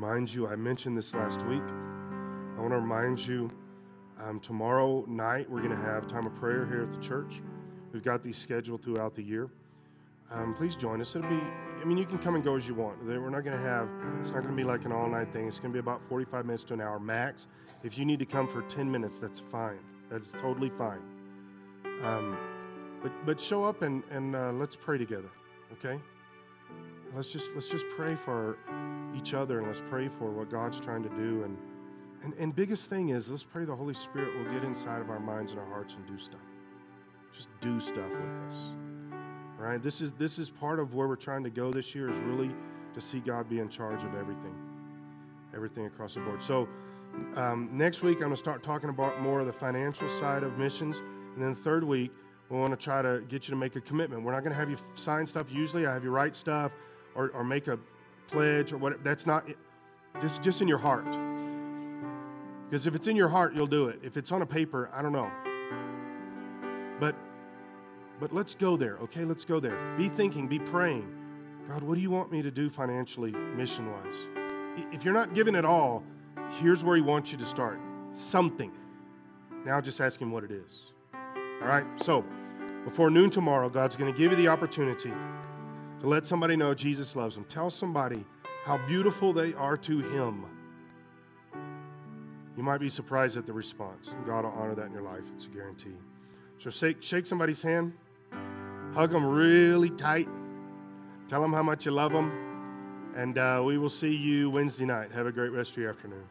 Remind 0.03 0.33
you, 0.33 0.47
I 0.47 0.55
mentioned 0.57 0.97
this 0.97 1.13
last 1.13 1.45
week. 1.45 1.63
I 1.63 2.59
want 2.59 2.71
to 2.71 2.79
remind 2.79 3.25
you 3.25 3.49
um, 4.21 4.41
tomorrow 4.41 5.05
night 5.07 5.49
we're 5.49 5.61
going 5.61 5.75
to 5.75 5.81
have 5.81 6.07
time 6.07 6.25
of 6.25 6.35
prayer 6.35 6.65
here 6.65 6.81
at 6.81 6.91
the 6.91 6.99
church. 6.99 7.41
We've 7.93 8.03
got 8.03 8.21
these 8.21 8.37
scheduled 8.37 8.83
throughout 8.83 9.15
the 9.15 9.23
year. 9.23 9.49
Um, 10.29 10.55
please 10.55 10.75
join 10.75 10.99
us. 10.99 11.15
It'll 11.15 11.29
be, 11.29 11.39
I 11.81 11.85
mean, 11.85 11.97
you 11.97 12.05
can 12.05 12.17
come 12.17 12.35
and 12.35 12.43
go 12.43 12.57
as 12.57 12.67
you 12.67 12.75
want. 12.75 13.01
We're 13.05 13.29
not 13.29 13.45
going 13.45 13.57
to 13.57 13.63
have, 13.63 13.87
it's 14.21 14.31
not 14.31 14.43
going 14.43 14.55
to 14.55 14.61
be 14.61 14.65
like 14.65 14.83
an 14.83 14.91
all 14.91 15.07
night 15.07 15.31
thing. 15.31 15.47
It's 15.47 15.59
going 15.59 15.71
to 15.71 15.73
be 15.73 15.79
about 15.79 16.01
45 16.09 16.45
minutes 16.45 16.65
to 16.65 16.73
an 16.73 16.81
hour 16.81 16.99
max. 16.99 17.47
If 17.83 17.97
you 17.97 18.03
need 18.03 18.19
to 18.19 18.25
come 18.25 18.49
for 18.49 18.61
10 18.63 18.91
minutes, 18.91 19.19
that's 19.19 19.41
fine. 19.51 19.79
That's 20.11 20.33
totally 20.33 20.71
fine. 20.77 20.99
Um, 22.03 22.37
but, 23.01 23.13
but 23.25 23.39
show 23.39 23.63
up 23.63 23.83
and, 23.83 24.03
and 24.11 24.35
uh, 24.35 24.51
let's 24.51 24.75
pray 24.75 24.97
together, 24.97 25.29
okay? 25.71 25.97
Let's 27.15 27.29
just, 27.29 27.49
let's 27.55 27.69
just 27.69 27.85
pray 27.95 28.15
for 28.15 28.57
each 29.15 29.33
other 29.33 29.59
and 29.59 29.67
let's 29.67 29.81
pray 29.89 30.07
for 30.07 30.29
what 30.29 30.49
God's 30.49 30.79
trying 30.79 31.03
to 31.03 31.09
do. 31.09 31.43
And, 31.43 31.57
and, 32.23 32.33
and 32.39 32.55
biggest 32.55 32.89
thing 32.89 33.09
is, 33.09 33.29
let's 33.29 33.43
pray 33.43 33.65
the 33.65 33.75
Holy 33.75 33.93
Spirit 33.93 34.37
will 34.37 34.53
get 34.53 34.63
inside 34.63 35.01
of 35.01 35.09
our 35.09 35.19
minds 35.19 35.51
and 35.51 35.59
our 35.59 35.67
hearts 35.67 35.93
and 35.93 36.05
do 36.05 36.23
stuff. 36.23 36.39
Just 37.35 37.49
do 37.61 37.79
stuff 37.79 38.09
with 38.09 38.51
us. 38.51 38.53
All 39.59 39.65
right? 39.65 39.81
This 39.81 40.01
is, 40.01 40.11
this 40.13 40.39
is 40.39 40.49
part 40.49 40.79
of 40.79 40.93
where 40.93 41.07
we're 41.07 41.15
trying 41.15 41.43
to 41.43 41.49
go 41.49 41.71
this 41.71 41.93
year 41.95 42.09
is 42.09 42.17
really 42.19 42.51
to 42.93 43.01
see 43.01 43.19
God 43.19 43.49
be 43.49 43.59
in 43.59 43.69
charge 43.69 44.03
of 44.03 44.15
everything, 44.15 44.55
everything 45.55 45.85
across 45.85 46.13
the 46.13 46.19
board. 46.21 46.41
So 46.41 46.67
um, 47.35 47.69
next 47.71 48.03
week, 48.03 48.17
I'm 48.17 48.23
going 48.23 48.31
to 48.31 48.37
start 48.37 48.63
talking 48.63 48.89
about 48.89 49.21
more 49.21 49.39
of 49.39 49.47
the 49.47 49.53
financial 49.53 50.09
side 50.09 50.43
of 50.43 50.57
missions. 50.57 51.01
And 51.35 51.43
then 51.43 51.55
third 51.55 51.83
week, 51.83 52.11
we 52.49 52.57
want 52.57 52.71
to 52.71 52.83
try 52.83 53.01
to 53.01 53.23
get 53.29 53.47
you 53.47 53.51
to 53.51 53.55
make 53.55 53.75
a 53.75 53.81
commitment. 53.81 54.23
We're 54.23 54.33
not 54.33 54.41
going 54.41 54.51
to 54.51 54.59
have 54.59 54.69
you 54.69 54.77
sign 54.95 55.25
stuff. 55.25 55.47
Usually, 55.51 55.87
I 55.87 55.93
have 55.93 56.03
you 56.03 56.11
write 56.11 56.35
stuff 56.35 56.71
or, 57.15 57.29
or 57.29 57.43
make 57.43 57.67
a 57.67 57.79
pledge 58.27 58.71
or 58.71 58.77
whatever. 58.77 59.01
That's 59.03 59.25
not, 59.25 59.47
just 60.21 60.43
just 60.43 60.61
in 60.61 60.67
your 60.67 60.77
heart. 60.77 61.05
Because 62.69 62.87
if 62.87 62.95
it's 62.95 63.07
in 63.07 63.15
your 63.15 63.29
heart, 63.29 63.53
you'll 63.55 63.67
do 63.67 63.87
it. 63.87 63.99
If 64.03 64.17
it's 64.17 64.31
on 64.31 64.41
a 64.41 64.45
paper, 64.45 64.89
I 64.93 65.01
don't 65.01 65.13
know. 65.13 65.29
But 66.99 67.15
but 68.19 68.33
let's 68.33 68.55
go 68.55 68.77
there, 68.77 68.97
okay? 68.97 69.25
Let's 69.25 69.43
go 69.43 69.59
there. 69.59 69.77
Be 69.97 70.09
thinking, 70.09 70.47
be 70.47 70.59
praying. 70.59 71.07
God, 71.67 71.83
what 71.83 71.95
do 71.95 72.01
you 72.01 72.11
want 72.11 72.31
me 72.31 72.41
to 72.41 72.51
do 72.51 72.69
financially, 72.69 73.31
mission 73.31 73.91
wise? 73.91 74.85
If 74.91 75.03
you're 75.03 75.13
not 75.13 75.33
giving 75.33 75.55
at 75.55 75.65
all, 75.65 76.03
here's 76.59 76.83
where 76.83 76.95
He 76.95 77.01
wants 77.01 77.31
you 77.31 77.37
to 77.37 77.45
start 77.45 77.79
something. 78.13 78.71
Now 79.65 79.81
just 79.81 79.99
ask 80.01 80.21
Him 80.21 80.31
what 80.31 80.43
it 80.43 80.51
is. 80.51 80.91
All 81.61 81.67
right? 81.67 81.85
So, 82.01 82.23
before 82.85 83.09
noon 83.09 83.29
tomorrow, 83.29 83.69
God's 83.69 83.95
going 83.95 84.11
to 84.11 84.17
give 84.17 84.31
you 84.31 84.37
the 84.37 84.47
opportunity 84.47 85.13
to 86.03 86.09
let 86.09 86.27
somebody 86.27 86.57
know 86.57 86.73
Jesus 86.73 87.15
loves 87.15 87.35
them. 87.35 87.45
Tell 87.45 87.69
somebody 87.69 88.25
how 88.65 88.77
beautiful 88.87 89.31
they 89.31 89.53
are 89.53 89.77
to 89.77 89.99
Him. 89.99 90.45
You 92.57 92.61
might 92.61 92.79
be 92.79 92.89
surprised 92.89 93.37
at 93.37 93.45
the 93.45 93.53
response. 93.53 94.13
God 94.27 94.43
will 94.43 94.51
honor 94.51 94.75
that 94.75 94.87
in 94.87 94.91
your 94.91 95.01
life. 95.01 95.23
It's 95.33 95.45
a 95.45 95.47
guarantee. 95.47 95.95
So 96.59 96.69
shake, 96.69 97.01
shake 97.01 97.25
somebody's 97.25 97.61
hand, 97.61 97.93
hug 98.93 99.11
them 99.11 99.25
really 99.25 99.91
tight, 99.91 100.27
tell 101.29 101.41
them 101.41 101.53
how 101.53 101.63
much 101.63 101.85
you 101.85 101.91
love 101.91 102.11
them, 102.11 103.13
and 103.15 103.37
uh, 103.37 103.61
we 103.65 103.77
will 103.77 103.89
see 103.89 104.13
you 104.13 104.49
Wednesday 104.49 104.83
night. 104.83 105.09
Have 105.13 105.25
a 105.25 105.31
great 105.31 105.53
rest 105.53 105.71
of 105.71 105.77
your 105.77 105.89
afternoon. 105.89 106.25